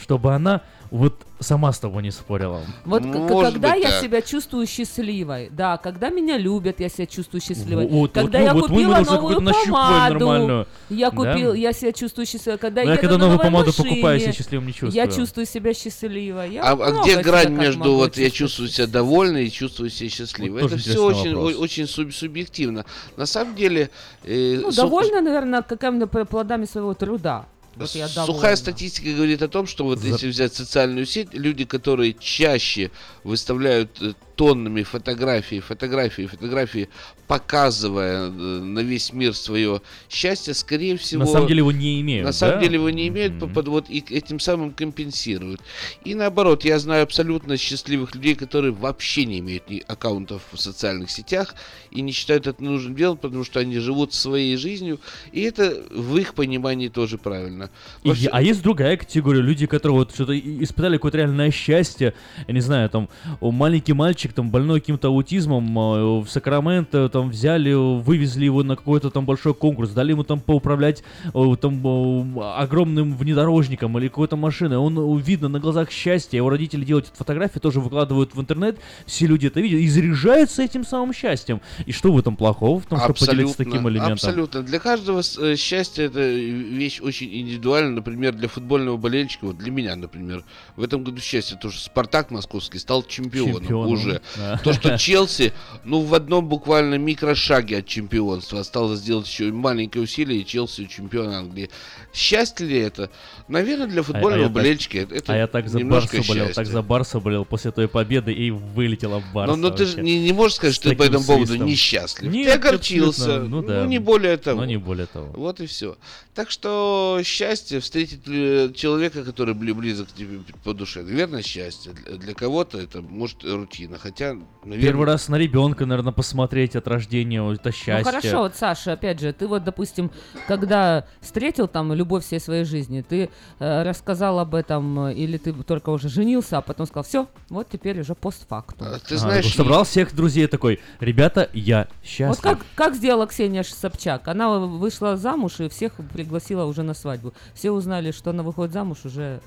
чтобы 0.00 0.34
она 0.34 0.62
вот 0.90 1.14
сама 1.40 1.72
с 1.72 1.78
тобой 1.78 2.02
не 2.02 2.10
спорила. 2.10 2.62
Вот 2.84 3.04
Может 3.04 3.52
когда 3.54 3.72
быть, 3.74 3.82
я 3.84 3.90
так. 3.90 4.00
себя 4.02 4.22
чувствую 4.22 4.66
счастливой, 4.66 5.48
да, 5.50 5.76
когда 5.76 6.08
меня 6.10 6.36
любят, 6.36 6.80
я 6.80 6.88
себя 6.88 7.06
чувствую 7.06 7.40
счастливой. 7.40 7.84
Вот, 7.86 7.92
вот, 7.92 8.12
когда 8.12 8.38
ну, 8.38 8.44
я 8.44 8.54
вот 8.54 8.62
мы 8.62 8.68
купила 8.68 8.98
уже 9.00 9.10
новую 9.10 9.36
помаду, 9.36 10.66
я 10.88 11.10
Да? 11.10 11.16
купил, 11.16 11.54
я 11.54 11.72
себя 11.72 11.92
чувствую 11.92 12.26
счастливой. 12.26 12.58
Когда 12.58 12.84
Но 12.84 12.90
я 12.92 12.96
когда 12.96 13.18
новую 13.18 13.38
помаду 13.38 13.66
машине, 13.66 13.88
покупаю, 13.90 14.20
себя 14.20 14.32
счастливым 14.32 14.66
не 14.66 14.72
Я 14.72 14.76
чувствую. 14.78 15.12
чувствую 15.16 15.46
себя 15.46 15.74
счастливой. 15.74 16.52
Я 16.54 16.62
А, 16.62 16.72
а 16.72 17.02
где 17.02 17.22
грань 17.22 17.52
между 17.52 17.94
вот 17.94 18.16
я 18.16 18.30
чувствую 18.30 18.68
себя 18.68 18.86
довольной 18.86 19.46
и 19.46 19.50
чувствую 19.50 19.90
себя 19.90 20.10
счастливой? 20.10 20.62
Вот 20.62 20.72
это 20.72 20.80
все 20.80 20.98
очень, 21.04 21.34
вопрос. 21.34 21.56
очень 21.56 21.84
суб- 21.84 22.12
субъективно. 22.12 22.84
На 23.16 23.26
самом 23.26 23.54
деле, 23.54 23.90
э, 24.24 24.58
Ну, 24.62 24.72
довольна, 24.72 25.20
наверное, 25.20 25.62
какими-то 25.62 26.06
плодами 26.24 26.64
своего 26.64 26.94
труда. 26.94 27.46
Вот 27.78 27.94
я 27.94 28.08
Сухая 28.08 28.56
статистика 28.56 29.10
говорит 29.12 29.42
о 29.42 29.48
том, 29.48 29.66
что 29.66 29.84
вот 29.84 30.00
За- 30.00 30.08
если 30.08 30.28
взять 30.28 30.54
социальную 30.54 31.06
сеть, 31.06 31.32
люди, 31.32 31.64
которые 31.64 32.14
чаще 32.18 32.90
выставляют 33.24 33.90
э, 34.00 34.14
тоннами 34.42 34.84
фотографии, 34.84 35.58
фотографии, 35.58 36.26
фотографии, 36.26 36.88
показывая 37.26 38.28
э, 38.28 38.30
на 38.30 38.78
весь 38.80 39.12
мир 39.12 39.34
свое 39.34 39.80
счастье, 40.08 40.54
скорее 40.54 40.96
всего... 40.96 41.24
На 41.24 41.26
самом 41.26 41.48
деле 41.48 41.58
его 41.58 41.72
не 41.72 42.00
имеют, 42.00 42.24
На 42.24 42.32
самом 42.32 42.54
да? 42.54 42.60
деле 42.62 42.74
его 42.76 42.88
не 42.90 43.08
имеют, 43.08 43.34
Мгм. 43.34 43.52
под- 43.52 43.68
вот, 43.68 43.90
и 43.90 43.98
этим 44.10 44.38
самым 44.38 44.70
компенсируют. 44.70 45.60
И 46.04 46.14
наоборот, 46.14 46.64
я 46.64 46.78
знаю 46.78 47.02
абсолютно 47.02 47.56
счастливых 47.56 48.14
людей, 48.14 48.36
которые 48.36 48.72
вообще 48.72 49.24
не 49.26 49.40
имеют 49.40 49.68
ни 49.70 49.82
аккаунтов 49.88 50.42
в 50.52 50.56
социальных 50.58 51.10
сетях 51.10 51.54
и 51.90 52.00
не 52.00 52.12
считают 52.12 52.46
это 52.46 52.62
нужным 52.62 52.94
делом, 52.94 53.16
потому 53.18 53.42
что 53.44 53.58
они 53.60 53.78
живут 53.78 54.14
своей 54.14 54.56
жизнью, 54.56 55.00
и 55.32 55.40
это 55.42 55.82
в 55.90 56.16
их 56.16 56.34
понимании 56.34 56.88
тоже 56.88 57.18
правильно. 57.18 57.70
И 58.04 58.08
Во 58.08 58.14
е- 58.14 58.20
всё- 58.20 58.30
а 58.32 58.40
есть 58.40 58.62
другая 58.62 58.96
категория, 58.96 59.40
люди, 59.42 59.66
которые 59.66 59.98
вот 59.98 60.14
что-то 60.14 60.38
испытали 60.38 60.96
какое-то 60.96 61.18
реальное 61.18 61.50
счастье, 61.50 62.14
я 62.46 62.54
не 62.54 62.60
знаю, 62.60 62.88
там, 62.88 63.08
маленький 63.40 63.94
мальчик, 63.94 64.27
там, 64.32 64.50
больной 64.50 64.80
каким-то 64.80 65.08
аутизмом, 65.08 65.78
э, 65.78 66.20
в 66.20 66.28
Сакраменто, 66.28 67.08
там, 67.08 67.30
взяли, 67.30 67.72
вывезли 67.72 68.44
его 68.44 68.62
на 68.62 68.76
какой-то 68.76 69.10
там 69.10 69.24
большой 69.24 69.54
конкурс, 69.54 69.90
дали 69.90 70.12
ему 70.12 70.24
там 70.24 70.40
поуправлять 70.40 71.02
о, 71.32 71.56
там, 71.56 71.80
о, 71.84 72.54
огромным 72.58 73.16
внедорожником 73.16 73.98
или 73.98 74.08
какой-то 74.08 74.36
машиной, 74.36 74.76
он, 74.76 75.18
видно 75.18 75.48
на 75.48 75.60
глазах 75.60 75.90
счастье, 75.90 76.36
его 76.38 76.50
родители 76.50 76.84
делают 76.84 77.08
эти 77.08 77.16
фотографии, 77.16 77.58
тоже 77.58 77.80
выкладывают 77.80 78.34
в 78.34 78.40
интернет, 78.40 78.78
все 79.06 79.26
люди 79.26 79.46
это 79.46 79.60
видят 79.60 79.80
и 79.80 79.88
заряжаются 79.88 80.62
этим 80.62 80.84
самым 80.84 81.12
счастьем. 81.12 81.60
И 81.86 81.92
что 81.92 82.12
в 82.12 82.18
этом 82.18 82.36
плохого, 82.36 82.80
в 82.80 82.86
том, 82.86 82.98
что 82.98 83.14
поделиться 83.14 83.56
таким 83.56 83.88
элементом? 83.88 84.12
Абсолютно. 84.12 84.62
Для 84.62 84.78
каждого 84.78 85.20
э, 85.38 85.56
счастье 85.56 86.06
это 86.06 86.20
вещь 86.20 87.00
очень 87.00 87.28
индивидуальна. 87.32 87.90
Например, 87.90 88.32
для 88.32 88.48
футбольного 88.48 88.96
болельщика, 88.96 89.46
вот 89.46 89.58
для 89.58 89.70
меня, 89.70 89.96
например, 89.96 90.44
в 90.76 90.82
этом 90.82 91.04
году 91.04 91.20
счастье, 91.20 91.58
то, 91.60 91.70
что 91.70 91.80
Спартак 91.84 92.30
московский 92.30 92.78
стал 92.78 93.02
чемпионом, 93.02 93.62
Чемпионом, 93.62 93.92
уже. 93.92 94.17
Да. 94.36 94.58
То, 94.58 94.72
что 94.72 94.96
Челси, 94.98 95.52
ну, 95.84 96.00
в 96.00 96.14
одном 96.14 96.48
буквально 96.48 96.94
микрошаге 96.96 97.78
от 97.78 97.86
чемпионства 97.86 98.60
осталось 98.60 99.00
сделать 99.00 99.26
еще 99.26 99.52
маленькое 99.52 100.04
усилие, 100.04 100.40
и 100.40 100.46
Челси 100.46 100.86
чемпион 100.86 101.30
Англии. 101.30 101.70
Счастье 102.12 102.66
ли 102.66 102.78
это? 102.78 103.10
Наверное, 103.48 103.86
для 103.86 104.02
футбольного 104.02 104.40
я 104.42 104.46
так- 104.46 104.54
болельщика 104.54 104.98
это, 104.98 105.14
это 105.14 105.32
а 105.32 105.36
я 105.36 105.46
так 105.46 105.68
за 105.68 105.78
немножко 105.78 106.16
Барсу 106.16 106.28
болел, 106.28 106.46
так 106.46 106.54
счастья. 106.56 106.72
за 106.72 106.82
Барсу 106.82 107.20
болел 107.20 107.44
после 107.44 107.70
той 107.70 107.88
победы 107.88 108.32
и 108.32 108.50
вылетела 108.50 109.22
Барса. 109.32 109.56
Но, 109.56 109.68
но 109.68 109.74
ты 109.74 109.86
же 109.86 110.02
не, 110.02 110.18
не 110.20 110.32
можешь 110.32 110.56
сказать, 110.56 110.74
что 110.74 110.90
ты 110.90 110.96
по 110.96 111.02
этому 111.04 111.24
поводу 111.24 111.56
несчастлив. 111.56 112.30
Нет, 112.32 112.46
ты 112.46 112.52
огорчился. 112.52 113.22
абсолютно, 113.22 113.48
ну 113.48 113.62
да. 113.62 113.86
не 113.86 113.98
более 113.98 114.36
того. 114.36 114.60
Ну, 114.60 114.66
не 114.66 114.76
более 114.76 115.06
того. 115.06 115.32
Вот 115.34 115.60
и 115.60 115.66
все. 115.66 115.96
Так 116.34 116.50
что 116.50 117.20
счастье 117.24 117.80
встретить 117.80 118.20
э, 118.26 118.70
человека, 118.74 119.24
который 119.24 119.54
бли- 119.54 119.74
близок 119.74 120.08
к 120.08 120.12
тебе 120.12 120.40
по 120.64 120.72
душе. 120.74 121.02
Наверное, 121.02 121.42
счастье. 121.42 121.92
Для 121.92 122.34
кого-то 122.34 122.78
это 122.78 123.02
может 123.02 123.44
рутина. 123.44 123.98
Хотя, 124.08 124.38
наверное... 124.64 124.82
Первый 124.82 125.06
раз 125.06 125.28
на 125.28 125.36
ребенка, 125.36 125.84
наверное, 125.84 126.14
посмотреть 126.14 126.74
от 126.76 126.88
рождения, 126.88 127.42
вот 127.42 127.60
это 127.60 127.72
счастье. 127.72 127.98
Ну 127.98 128.04
хорошо, 128.04 128.38
вот 128.38 128.56
Саша, 128.56 128.92
опять 128.92 129.20
же, 129.20 129.34
ты 129.34 129.46
вот, 129.46 129.64
допустим, 129.64 130.10
когда 130.46 131.04
встретил 131.20 131.68
там 131.68 131.92
любовь 131.92 132.24
всей 132.24 132.40
своей 132.40 132.64
жизни, 132.64 133.04
ты 133.06 133.28
э, 133.58 133.82
рассказал 133.82 134.38
об 134.38 134.54
этом, 134.54 135.08
э, 135.08 135.14
или 135.14 135.36
ты 135.36 135.52
только 135.52 135.90
уже 135.90 136.08
женился, 136.08 136.56
а 136.56 136.62
потом 136.62 136.86
сказал, 136.86 137.04
все, 137.04 137.26
вот 137.50 137.68
теперь 137.70 138.00
уже 138.00 138.14
постфактум. 138.14 138.88
А, 138.88 138.98
Ты 138.98 139.16
А, 139.16 139.18
знаешь, 139.18 139.44
такой 139.44 139.56
собрал 139.56 139.84
всех 139.84 140.14
друзей 140.14 140.46
такой, 140.46 140.80
ребята, 141.00 141.50
я 141.52 141.86
счастлив. 142.02 142.28
Вот 142.28 142.40
как, 142.40 142.66
как 142.74 142.94
сделала 142.94 143.26
Ксения 143.26 143.62
Собчак? 143.62 144.26
Она 144.28 144.58
вышла 144.58 145.18
замуж 145.18 145.60
и 145.60 145.68
всех 145.68 145.92
пригласила 146.14 146.64
уже 146.64 146.82
на 146.82 146.94
свадьбу. 146.94 147.34
Все 147.52 147.72
узнали, 147.72 148.10
что 148.10 148.30
она 148.30 148.42
выходит 148.42 148.72
замуж 148.72 149.00
уже. 149.04 149.40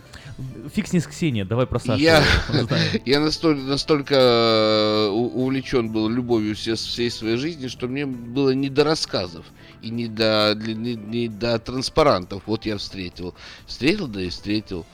Фиг 0.75 0.87
с 0.87 0.93
ней 0.93 0.99
с 0.99 1.07
Ксенией, 1.07 1.45
давай 1.45 1.65
про 1.65 1.79
Сашу. 1.79 1.99
Я, 1.99 2.23
я 3.05 3.19
настолько, 3.19 3.61
настолько 3.61 4.50
э, 4.51 5.09
увлечен 5.09 5.91
был 5.91 6.09
любовью 6.09 6.55
все, 6.55 6.75
всей 6.75 7.09
своей 7.09 7.37
жизни, 7.37 7.67
что 7.67 7.87
мне 7.87 8.05
было 8.05 8.51
не 8.51 8.69
до 8.69 8.83
рассказов 8.83 9.45
и 9.81 9.89
не 9.89 10.07
до, 10.07 10.53
не, 10.55 10.95
не 10.95 11.27
до 11.27 11.59
транспарантов. 11.59 12.43
Вот 12.45 12.65
я 12.65 12.77
встретил. 12.77 13.33
Встретил, 13.65 14.07
да 14.07 14.21
и 14.21 14.29
встретил. 14.29 14.85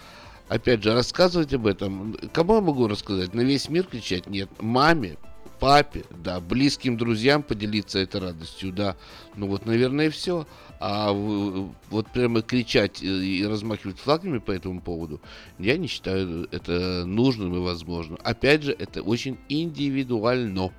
Опять 0.47 0.83
же, 0.83 0.93
рассказывать 0.93 1.53
об 1.53 1.67
этом. 1.67 2.15
Кому 2.31 2.55
я 2.55 2.61
могу 2.61 2.87
рассказать? 2.87 3.33
На 3.33 3.41
весь 3.41 3.69
мир 3.69 3.85
кричать? 3.85 4.27
Нет. 4.27 4.49
Маме, 4.59 5.17
папе, 5.59 6.05
да, 6.09 6.39
близким 6.39 6.97
друзьям 6.97 7.43
поделиться 7.43 7.99
этой 7.99 8.21
радостью, 8.21 8.71
да. 8.71 8.95
Ну 9.35 9.47
вот, 9.47 9.65
наверное, 9.65 10.09
все. 10.09 10.47
А 10.79 11.11
вот 11.11 12.07
прямо 12.13 12.41
кричать 12.41 13.01
и 13.01 13.39
и 13.39 13.45
размахивать 13.47 13.97
флагами 13.99 14.37
по 14.37 14.51
этому 14.51 14.79
поводу, 14.81 15.19
я 15.57 15.77
не 15.77 15.87
считаю 15.87 16.47
это 16.51 17.03
нужным 17.05 17.55
и 17.55 17.59
возможным. 17.59 18.19
Опять 18.23 18.63
же, 18.63 18.73
это 18.73 19.01
очень 19.01 19.37
индивидуально. 19.49 20.71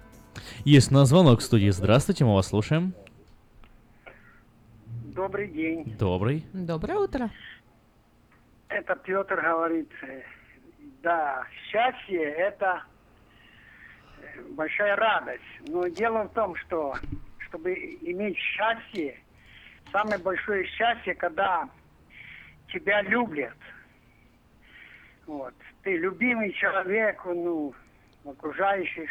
Есть 0.64 0.90
на 0.92 1.04
звонок 1.04 1.40
в 1.40 1.42
студии. 1.42 1.70
Здравствуйте, 1.70 2.24
мы 2.24 2.34
вас 2.34 2.48
слушаем. 2.48 2.94
Добрый 5.14 5.48
день. 5.48 5.96
Добрый. 5.98 6.44
Доброе 6.52 6.98
утро. 6.98 7.30
Это 8.68 8.94
Петр 8.96 9.40
говорит. 9.42 9.88
э, 10.02 10.22
Да, 11.02 11.44
счастье– 11.70 12.22
это 12.38 12.84
э, 14.20 14.42
большая 14.52 14.94
радость. 14.94 15.42
Но 15.66 15.88
дело 15.88 16.24
в 16.24 16.32
том, 16.34 16.54
что 16.54 16.94
чтобы 17.48 17.72
иметь 18.02 18.36
счастье, 18.36 19.18
самое 19.92 20.18
большое 20.18 20.64
счастье, 20.66 21.14
когда 21.14 21.68
тебя 22.72 23.02
любят. 23.02 23.56
Вот. 25.26 25.54
Ты 25.82 25.96
любимый 25.96 26.52
человек, 26.52 27.22
ну, 27.24 27.74
окружающих. 28.24 29.10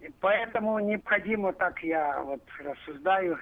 И 0.00 0.10
поэтому 0.20 0.78
необходимо, 0.78 1.52
так 1.52 1.82
я 1.82 2.20
вот 2.22 2.42
рассуждаю, 2.60 3.38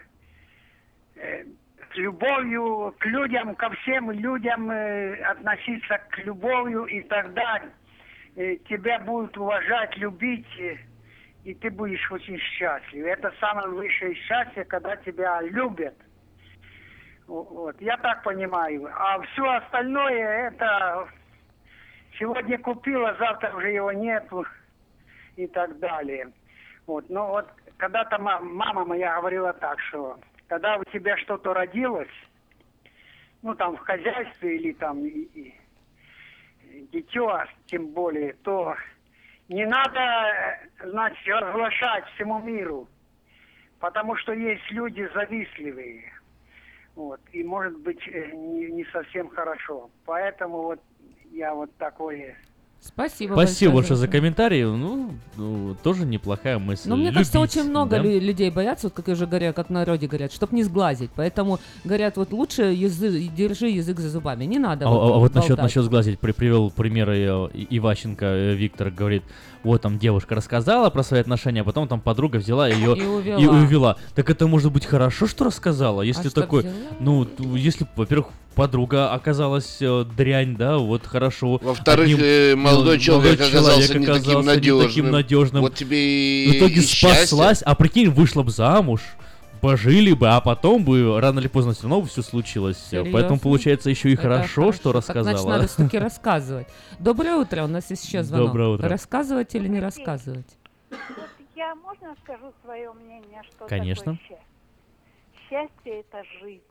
э, 1.17 1.45
с 1.93 1.97
любовью 1.97 2.95
к 2.99 3.07
людям, 3.07 3.55
ко 3.55 3.71
всем 3.71 4.11
людям 4.11 4.71
э, 4.71 5.17
относиться 5.23 5.99
к 6.11 6.19
любовью, 6.19 6.85
и 6.85 7.03
тогда 7.03 7.63
э, 8.37 8.57
тебя 8.69 8.99
будут 9.01 9.37
уважать, 9.37 9.97
любить, 9.97 10.47
э, 10.59 10.77
и 11.47 11.55
ты 11.55 11.71
будешь 11.71 12.11
очень 12.11 12.39
счастлив. 12.39 13.07
Это 13.07 13.33
самое 13.39 13.69
высшее 13.69 14.15
счастье, 14.17 14.65
когда 14.65 14.97
тебя 14.97 15.41
любят. 15.43 15.95
Вот, 17.29 17.81
я 17.81 17.97
так 17.99 18.25
понимаю. 18.25 18.91
А 18.93 19.21
все 19.23 19.49
остальное 19.53 20.49
это 20.49 21.09
сегодня 22.19 22.59
купила, 22.59 23.15
завтра 23.21 23.57
уже 23.57 23.71
его 23.71 23.93
нету 23.93 24.45
и 25.37 25.47
так 25.47 25.79
далее. 25.79 26.33
Вот, 26.89 27.09
но 27.11 27.29
вот 27.29 27.49
когда-то 27.77 28.19
ма- 28.19 28.41
мама 28.41 28.85
моя 28.85 29.15
говорила 29.21 29.53
так, 29.53 29.79
что 29.83 30.19
когда 30.49 30.77
у 30.79 30.85
тебя 30.87 31.17
что-то 31.19 31.55
родилось, 31.55 32.09
ну 33.43 33.55
там 33.55 33.77
в 33.77 33.81
хозяйстве 33.81 34.57
или 34.57 34.73
там 34.73 35.05
и, 35.07 35.11
и- 35.11 35.55
дитё, 36.91 37.45
тем 37.67 37.87
более, 37.93 38.33
то 38.43 38.75
не 39.49 39.65
надо, 39.67 40.01
э, 40.01 40.89
значит, 40.89 41.27
разглашать 41.27 42.05
всему 42.15 42.41
миру, 42.41 42.89
потому 43.79 44.17
что 44.17 44.33
есть 44.33 44.71
люди 44.71 45.09
завистливые. 45.15 46.13
Вот, 46.95 47.21
и 47.33 47.45
может 47.45 47.79
быть 47.79 48.01
э, 48.09 48.31
не, 48.33 48.67
не 48.73 48.85
совсем 48.87 49.29
хорошо. 49.29 49.91
Поэтому 50.05 50.63
вот 50.63 50.81
я 51.31 51.55
вот 51.55 51.75
такое 51.77 52.37
Спасибо, 52.81 53.33
Спасибо 53.35 53.75
большое 53.75 53.97
за 53.97 54.05
это. 54.07 54.13
комментарий. 54.17 54.63
Ну, 54.65 55.11
ну, 55.37 55.77
тоже 55.83 56.07
неплохая 56.07 56.59
мысль. 56.59 56.89
Но 56.89 56.97
мне 56.97 57.11
кажется, 57.13 57.39
Любить, 57.39 57.57
очень 57.57 57.69
много 57.69 57.97
да? 57.97 57.99
лю- 58.03 58.21
людей 58.21 58.49
боятся, 58.51 58.87
вот 58.87 58.93
как 58.95 59.09
я 59.09 59.15
уже 59.15 59.27
говорю, 59.27 59.53
как 59.53 59.67
в 59.69 59.73
народе 59.73 60.07
говорят, 60.07 60.33
чтобы 60.33 60.55
не 60.55 60.63
сглазить. 60.63 61.11
Поэтому 61.17 61.59
говорят, 61.85 62.17
вот 62.17 62.33
лучше 62.33 62.63
язы- 62.63 63.29
держи 63.37 63.69
язык 63.71 63.99
за 63.99 64.09
зубами. 64.09 64.45
Не 64.45 64.59
надо 64.61 64.87
А, 64.87 64.89
а- 64.89 64.93
а 64.93 65.19
вот 65.19 65.35
насчет, 65.35 65.51
болтать. 65.51 65.65
насчет 65.65 65.85
сглазить 65.85 66.19
при, 66.21 66.31
привел 66.33 66.71
примеры 66.71 67.19
э, 67.19 67.49
Иващенко 67.71 68.25
э, 68.25 68.55
Виктор 68.55 68.91
говорит, 68.91 69.25
вот 69.67 69.83
там 69.83 69.99
девушка 69.99 70.35
рассказала 70.35 70.89
про 70.91 71.03
свои 71.03 71.21
отношения, 71.21 71.61
а 71.61 71.65
потом 71.65 71.89
там 71.89 72.01
подруга 72.01 72.37
взяла 72.37 72.69
ее 72.69 72.97
И 72.97 73.03
увела. 73.03 73.41
и 73.41 73.47
увела. 73.47 73.97
Так 74.15 74.31
это 74.31 74.47
может 74.47 74.73
быть 74.73 74.87
хорошо, 74.87 75.27
что 75.27 75.45
рассказала, 75.45 76.03
если 76.03 76.29
А 76.29 76.31
такой, 76.31 76.61
взяла? 76.63 76.75
ну, 77.01 77.29
если, 77.57 77.87
во-первых, 77.97 78.29
подруга 78.55 79.13
оказалась 79.13 79.79
э, 79.81 80.05
дрянь, 80.17 80.57
да, 80.57 80.79
вот 80.79 81.05
хорошо. 81.05 81.59
Во-вторых, 81.63 82.07
Одним, 82.07 82.19
э, 82.23 82.55
молодой 82.57 82.97
э, 82.97 83.01
человек 83.01 83.41
оказался 83.41 83.81
не 83.81 83.87
таким 83.89 84.03
оказался 84.05 84.39
не 84.39 84.47
надежным. 84.47 84.87
таким 84.89 85.11
надежным. 85.11 85.63
Вот 85.63 85.75
тебе 85.75 86.45
и- 86.47 86.49
В 86.51 86.57
итоге 86.57 86.81
и 86.81 86.87
счастье. 86.87 87.27
спаслась, 87.27 87.63
а 87.63 87.75
прикинь, 87.75 88.09
вышла 88.09 88.43
бы 88.43 88.51
замуж, 88.51 89.01
пожили 89.61 90.13
бы, 90.13 90.29
а 90.29 90.41
потом 90.41 90.85
бы 90.85 91.21
рано 91.21 91.41
или 91.41 91.49
поздно 91.49 91.73
все 91.73 91.89
равно 91.89 92.05
все 92.05 92.23
случилось. 92.23 92.79
Серьезно? 92.79 93.13
Поэтому 93.13 93.41
получается 93.41 93.91
еще 93.91 94.11
и 94.11 94.15
Это 94.15 94.23
хорошо, 94.23 94.73
что 94.73 94.93
Так, 94.93 95.03
значит, 95.03 95.17
рассказала. 95.27 95.51
надо 95.51 95.69
все-таки 95.69 95.99
рассказывать. 95.99 96.69
Доброе 96.99 97.37
утро, 97.37 97.65
у 97.65 97.67
нас 97.69 97.91
есть 97.91 98.05
еще 98.07 98.23
звонок. 98.23 98.49
Доброе 98.49 98.69
утро. 98.69 98.89
Рассказывать 98.89 99.55
или 99.55 99.69
не 99.69 99.81
рассказывать? 99.81 100.47
Я 101.55 101.75
можно 101.75 102.15
скажу 102.23 102.53
свое 102.63 102.93
мнение, 102.93 103.43
что 103.49 103.67
Конечно. 103.67 104.13
такое 104.13 104.19
счастье? 104.29 104.39
Счастье 105.49 106.01
это 106.01 106.23
жизнь, 106.41 106.63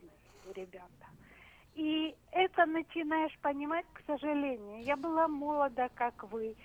ребята. 0.56 0.86
И 1.76 2.16
это 2.32 2.66
начинаешь 2.66 3.38
понимать, 3.42 3.86
к 3.94 4.02
сожалению. 4.08 4.84
Я 4.84 4.96
была 4.96 5.28
молода, 5.28 5.90
как 5.96 6.32
вы, 6.32 6.56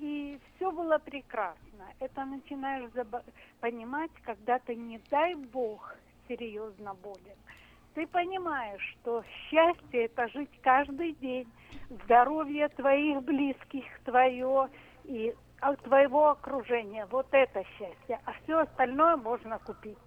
и 0.00 0.40
все 0.56 0.70
было 0.70 0.98
прекрасно. 0.98 1.84
Это 2.00 2.24
начинаешь 2.24 2.90
заба- 2.90 3.24
понимать, 3.60 4.10
когда 4.24 4.58
ты, 4.58 4.74
не 4.74 4.98
дай 5.10 5.34
бог, 5.34 5.94
серьезно 6.28 6.94
болен. 6.94 7.36
Ты 7.94 8.06
понимаешь, 8.06 8.96
что 9.00 9.22
счастье 9.48 10.06
это 10.06 10.28
жить 10.28 10.50
каждый 10.62 11.12
день, 11.14 11.48
здоровье 12.04 12.68
твоих 12.68 13.22
близких, 13.22 13.84
твое 14.04 14.68
и 15.04 15.34
от 15.60 15.80
твоего 15.82 16.30
окружения. 16.30 17.06
Вот 17.06 17.26
это 17.32 17.64
счастье. 17.76 18.20
А 18.24 18.32
все 18.42 18.60
остальное 18.60 19.16
можно 19.16 19.58
купить. 19.58 19.98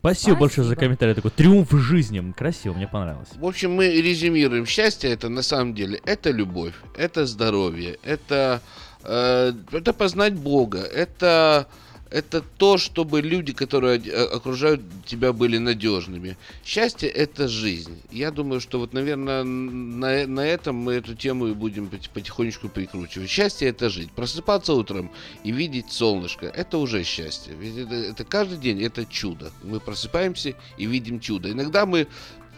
Спасибо, 0.00 0.36
большое 0.36 0.66
за 0.66 0.76
комментарий. 0.76 1.14
Такой 1.14 1.30
триумф 1.30 1.70
жизни. 1.72 2.32
Красиво, 2.36 2.74
мне 2.74 2.86
понравилось. 2.86 3.28
В 3.36 3.44
общем, 3.44 3.72
мы 3.72 3.86
резюмируем. 3.88 4.64
Счастье 4.66 5.10
это 5.10 5.28
на 5.28 5.42
самом 5.42 5.74
деле 5.74 6.00
это 6.04 6.30
любовь, 6.30 6.74
это 6.96 7.26
здоровье, 7.26 7.98
это, 8.02 8.62
э, 9.02 9.52
это 9.72 9.92
познать 9.92 10.34
Бога, 10.34 10.80
это, 10.80 11.66
это 12.10 12.42
то, 12.56 12.78
чтобы 12.78 13.20
люди, 13.20 13.52
которые 13.52 13.98
э, 13.98 14.24
окружают 14.24 14.80
тебя, 15.04 15.32
были 15.32 15.58
надежными. 15.58 16.36
Счастье 16.64 17.08
это 17.08 17.48
жизнь. 17.48 18.00
Я 18.10 18.30
думаю, 18.30 18.60
что 18.60 18.78
вот, 18.78 18.92
наверное, 18.92 19.44
на, 19.44 20.26
на 20.26 20.46
этом 20.46 20.76
мы 20.76 20.94
эту 20.94 21.14
тему 21.14 21.48
и 21.48 21.54
будем 21.54 21.88
пот- 21.88 22.10
потихонечку 22.10 22.68
прикручивать. 22.68 23.28
Счастье 23.28 23.68
это 23.68 23.90
жить. 23.90 24.10
Просыпаться 24.12 24.72
утром 24.74 25.10
и 25.44 25.50
видеть 25.50 25.90
солнышко 25.90 26.46
это 26.46 26.78
уже 26.78 27.04
счастье. 27.04 27.54
Ведь 27.54 27.76
это, 27.76 27.94
это 27.94 28.24
каждый 28.24 28.58
день 28.58 28.82
это 28.82 29.04
чудо. 29.04 29.52
Мы 29.62 29.80
просыпаемся 29.80 30.54
и 30.76 30.86
видим 30.86 31.20
чудо. 31.20 31.50
Иногда 31.50 31.86
мы 31.86 32.06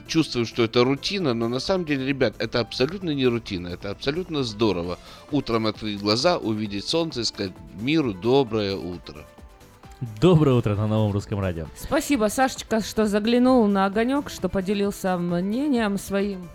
чувствуем, 0.07 0.47
что 0.47 0.65
это 0.65 0.85
рутина, 0.85 1.35
но 1.35 1.49
на 1.49 1.61
самом 1.61 1.85
деле, 1.85 2.07
ребят, 2.07 2.35
это 2.39 2.61
абсолютно 2.61 3.11
не 3.11 3.27
рутина, 3.27 3.69
это 3.69 3.91
абсолютно 3.91 4.43
здорово. 4.43 4.99
Утром 5.31 5.67
открыть 5.67 6.01
глаза, 6.01 6.37
увидеть 6.39 6.87
солнце 6.87 7.21
и 7.21 7.25
сказать 7.25 7.53
миру 7.81 8.13
доброе 8.13 8.75
утро. 8.75 9.27
Доброе 10.21 10.57
утро 10.57 10.75
на 10.77 10.87
новом 10.87 11.13
русском 11.13 11.41
радио. 11.41 11.67
Спасибо, 11.77 12.29
Сашечка, 12.29 12.81
что 12.81 13.07
заглянул 13.07 13.67
на 13.67 13.85
огонек, 13.85 14.31
что 14.31 14.49
поделился 14.49 15.19
мнением 15.19 15.99
своим. 15.99 16.49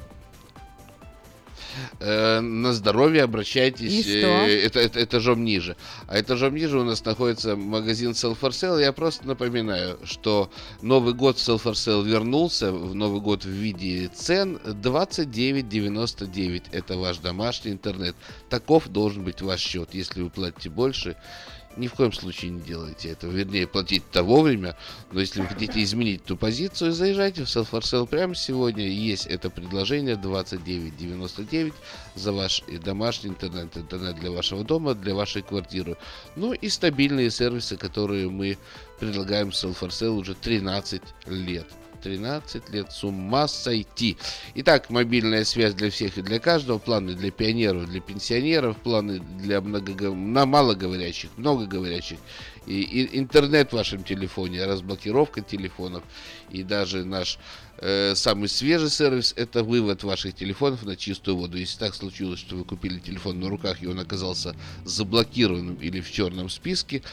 Э, 2.00 2.40
на 2.40 2.74
здоровье 2.74 3.24
обращайтесь 3.24 3.92
И 3.92 4.02
что? 4.02 4.28
э, 4.28 4.62
это, 4.66 4.80
это 4.80 5.04
этажом 5.04 5.44
ниже. 5.44 5.76
А 6.08 6.20
этажом 6.20 6.56
ниже 6.56 6.80
у 6.80 6.84
нас 6.84 7.04
находится 7.06 7.56
магазин 7.56 8.12
Sell 8.12 8.36
for 8.40 8.50
Sale. 8.50 8.82
Я 8.82 8.94
просто 8.94 9.28
напоминаю, 9.28 10.00
что 10.04 10.50
Новый 10.82 11.14
год 11.14 11.38
Sell 11.38 11.62
for 11.62 11.74
Sale 11.74 12.04
вернулся. 12.04 12.72
В 12.72 12.96
Новый 12.96 13.22
год 13.22 13.44
в 13.46 13.50
виде 13.50 14.08
цен 14.08 14.60
29.99. 14.66 16.64
Это 16.72 16.98
ваш 16.98 17.18
домашний 17.18 17.72
интернет. 17.74 18.16
Таков 18.50 18.88
должен 18.88 19.24
быть 19.24 19.42
ваш 19.42 19.60
счет. 19.60 19.94
Если 19.94 20.22
вы 20.22 20.30
платите 20.30 20.70
больше, 20.70 21.16
ни 21.78 21.88
в 21.88 21.94
коем 21.94 22.14
случае 22.14 22.52
не 22.52 22.62
делайте 22.62 23.10
этого. 23.10 23.32
Вернее, 23.32 23.68
платите-то 23.68 24.24
вовремя. 24.24 24.76
Но 25.12 25.20
если 25.20 25.42
вы 25.42 25.48
хотите 25.48 25.84
изменить 25.84 26.24
ту 26.24 26.38
позицию, 26.38 26.92
заезжайте 26.92 27.44
в 27.44 27.48
Sell 27.48 27.68
for 27.70 27.82
Sale 27.82 28.08
прямо 28.08 28.36
сегодня. 28.36 28.88
Есть 28.88 29.28
это 29.28 29.50
предложение 29.50 30.16
29.99 30.16 31.74
за 32.16 32.32
ваш 32.32 32.64
домашний 32.84 33.30
интернет. 33.30 33.76
Интернет 33.78 34.20
для 34.20 34.32
вашего 34.32 34.64
дома, 34.64 34.94
для 34.94 35.16
вашей 35.16 35.42
квартиры. 35.42 35.98
Ну 36.36 36.54
и 36.54 36.70
стабильные 36.70 37.30
сервисы, 37.30 37.78
которые 37.78 38.30
мы 38.30 38.58
предлагаем 39.00 39.52
в 39.52 39.54
Sell 39.54 39.78
for 39.78 39.90
Sale 39.90 40.18
уже 40.18 40.36
13 40.36 41.02
лет. 41.28 41.68
13 42.06 42.70
лет 42.70 42.92
с 42.92 43.04
ума 43.04 43.48
сойти. 43.48 44.16
Итак, 44.54 44.92
мобильная 44.92 45.44
связь 45.44 45.74
для 45.74 45.90
всех 45.90 46.20
и 46.20 46.22
для 46.22 46.38
каждого, 46.38 46.78
планы 46.78 47.16
для 47.16 47.32
пионеров, 47.32 47.90
для 47.90 48.00
пенсионеров, 48.00 48.78
планы 48.78 49.20
для 49.40 49.60
много, 49.60 50.12
на 50.12 50.46
малоговорящих, 50.46 51.32
многоговорящих. 51.36 52.20
И, 52.68 52.82
и 52.82 53.20
интернет 53.20 53.72
в 53.72 53.74
вашем 53.74 54.04
телефоне, 54.04 54.66
разблокировка 54.66 55.42
телефонов 55.42 56.04
и 56.50 56.64
даже 56.64 57.06
наш 57.06 57.38
э, 57.78 58.14
самый 58.16 58.50
свежий 58.50 58.90
сервис 58.90 59.34
это 59.36 59.64
вывод 59.64 60.04
ваших 60.04 60.36
телефонов 60.36 60.84
на 60.84 60.96
чистую 60.96 61.38
воду. 61.38 61.58
Если 61.58 61.78
так 61.78 61.94
случилось, 61.94 62.40
что 62.40 62.56
вы 62.56 62.64
купили 62.64 63.00
телефон 63.00 63.40
на 63.40 63.50
руках 63.50 63.84
и 63.84 63.88
он 63.88 64.00
оказался 64.00 64.56
заблокированным 64.84 65.76
или 65.76 66.02
в 66.02 66.12
черном 66.12 66.50
списке, 66.50 67.04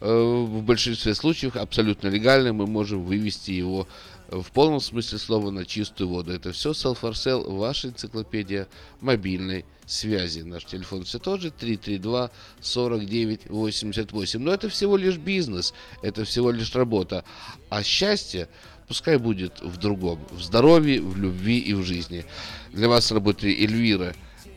э, 0.00 0.06
в 0.10 0.62
большинстве 0.62 1.14
случаев 1.14 1.56
абсолютно 1.56 2.08
легально 2.08 2.52
мы 2.52 2.66
можем 2.66 3.02
вывести 3.02 3.50
его 3.50 3.86
в 4.32 4.50
полном 4.50 4.80
смысле 4.80 5.18
слова 5.18 5.50
на 5.50 5.66
чистую 5.66 6.08
воду. 6.08 6.32
Это 6.32 6.52
все 6.52 6.70
Sell 6.70 6.98
for 6.98 7.12
Sale, 7.12 7.54
ваша 7.54 7.88
энциклопедия 7.88 8.66
мобильной 9.00 9.66
связи. 9.86 10.40
Наш 10.40 10.64
телефон 10.64 11.04
все 11.04 11.18
тот 11.18 11.42
же 11.42 11.50
332 11.50 12.30
49 12.60 13.50
88. 13.50 14.40
Но 14.40 14.54
это 14.54 14.68
всего 14.70 14.96
лишь 14.96 15.18
бизнес, 15.18 15.74
это 16.02 16.24
всего 16.24 16.50
лишь 16.50 16.74
работа. 16.74 17.24
А 17.68 17.82
счастье 17.82 18.48
пускай 18.88 19.18
будет 19.18 19.60
в 19.60 19.76
другом. 19.76 20.18
В 20.30 20.42
здоровье, 20.42 21.02
в 21.02 21.16
любви 21.16 21.58
и 21.58 21.74
в 21.74 21.82
жизни. 21.82 22.24
Для 22.72 22.88
вас 22.88 23.12
работали 23.12 23.52
Эльвира, 23.52 24.14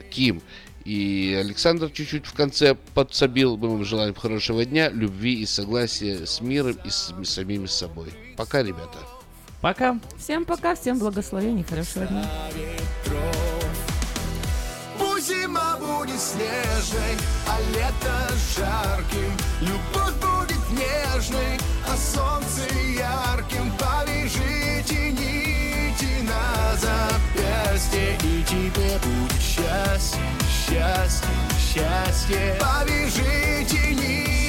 Ким 0.10 0.42
и 0.86 1.36
Александр 1.38 1.90
чуть-чуть 1.90 2.28
в 2.28 2.34
конце 2.34 2.76
подсобил. 2.94 3.58
Мы 3.58 3.70
вам 3.70 3.84
желаем 3.84 4.14
хорошего 4.14 4.64
дня, 4.64 4.90
любви 4.90 5.42
и 5.42 5.46
согласия 5.46 6.26
с 6.26 6.40
миром 6.40 6.78
и 6.86 6.90
с 6.90 7.14
самими 7.24 7.66
собой. 7.66 8.14
Пока, 8.38 8.64
ребята. 8.64 9.15
Пока. 9.66 9.98
Всем 10.20 10.46
пока, 10.46 10.76
всем 10.76 11.00
благословений, 11.00 11.64
хорошего 11.64 12.06
дня. 12.06 12.24
Пусть 15.00 15.28
зима 15.28 15.78
будет 15.78 16.20
снежной, 16.20 17.18
а 17.48 17.60
лето 17.74 18.30
жарким 18.56 19.34
Любовь 19.62 20.14
будет 20.22 20.70
нежной, 20.70 21.60
а 21.88 21.98
солнце 21.98 22.62
ярким 22.96 23.72
Повяжите 23.80 25.10
нити 25.14 26.22
на 26.22 26.76
запястье 26.78 28.18
И 28.22 28.44
тебе 28.44 29.00
будет 29.00 29.42
счастье, 29.42 30.22
счастье, 30.48 31.28
счастье 31.58 32.60
Повяжите 32.60 33.96
нити 33.96 34.45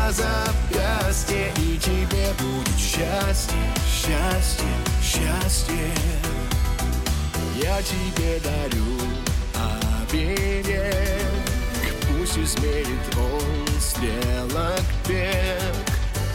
на 0.00 0.12
запястье 0.12 1.52
И 1.58 1.78
тебе 1.78 2.28
будет 2.38 2.78
счастье, 2.78 3.58
счастье, 3.86 4.68
счастье. 5.02 5.92
Я 7.56 7.80
тебе 7.82 8.40
дарю 8.42 8.96
оберег 10.02 11.26
Пусть 12.08 12.38
измерит 12.38 13.16
он 13.16 13.80
стрелок 13.80 14.82
бег 15.06 15.74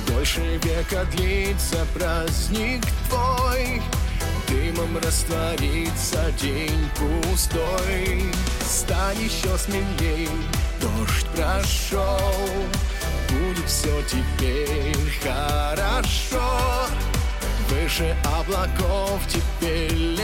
Дольше 0.07 0.59
века 0.63 1.05
длится 1.11 1.85
праздник 1.93 2.83
твой 3.09 3.81
дымом 4.47 4.97
растворится 4.97 6.31
день 6.39 6.89
пустой. 6.95 8.23
Стань 8.61 9.17
еще 9.17 9.57
смелей, 9.57 10.29
дождь 10.79 11.25
прошел 11.35 12.19
Будет 13.35 13.65
все 13.65 14.01
теперь 14.03 14.95
хорошо. 15.21 16.87
Выше 17.69 18.15
облаков 18.23 19.21
теперь 19.27 20.15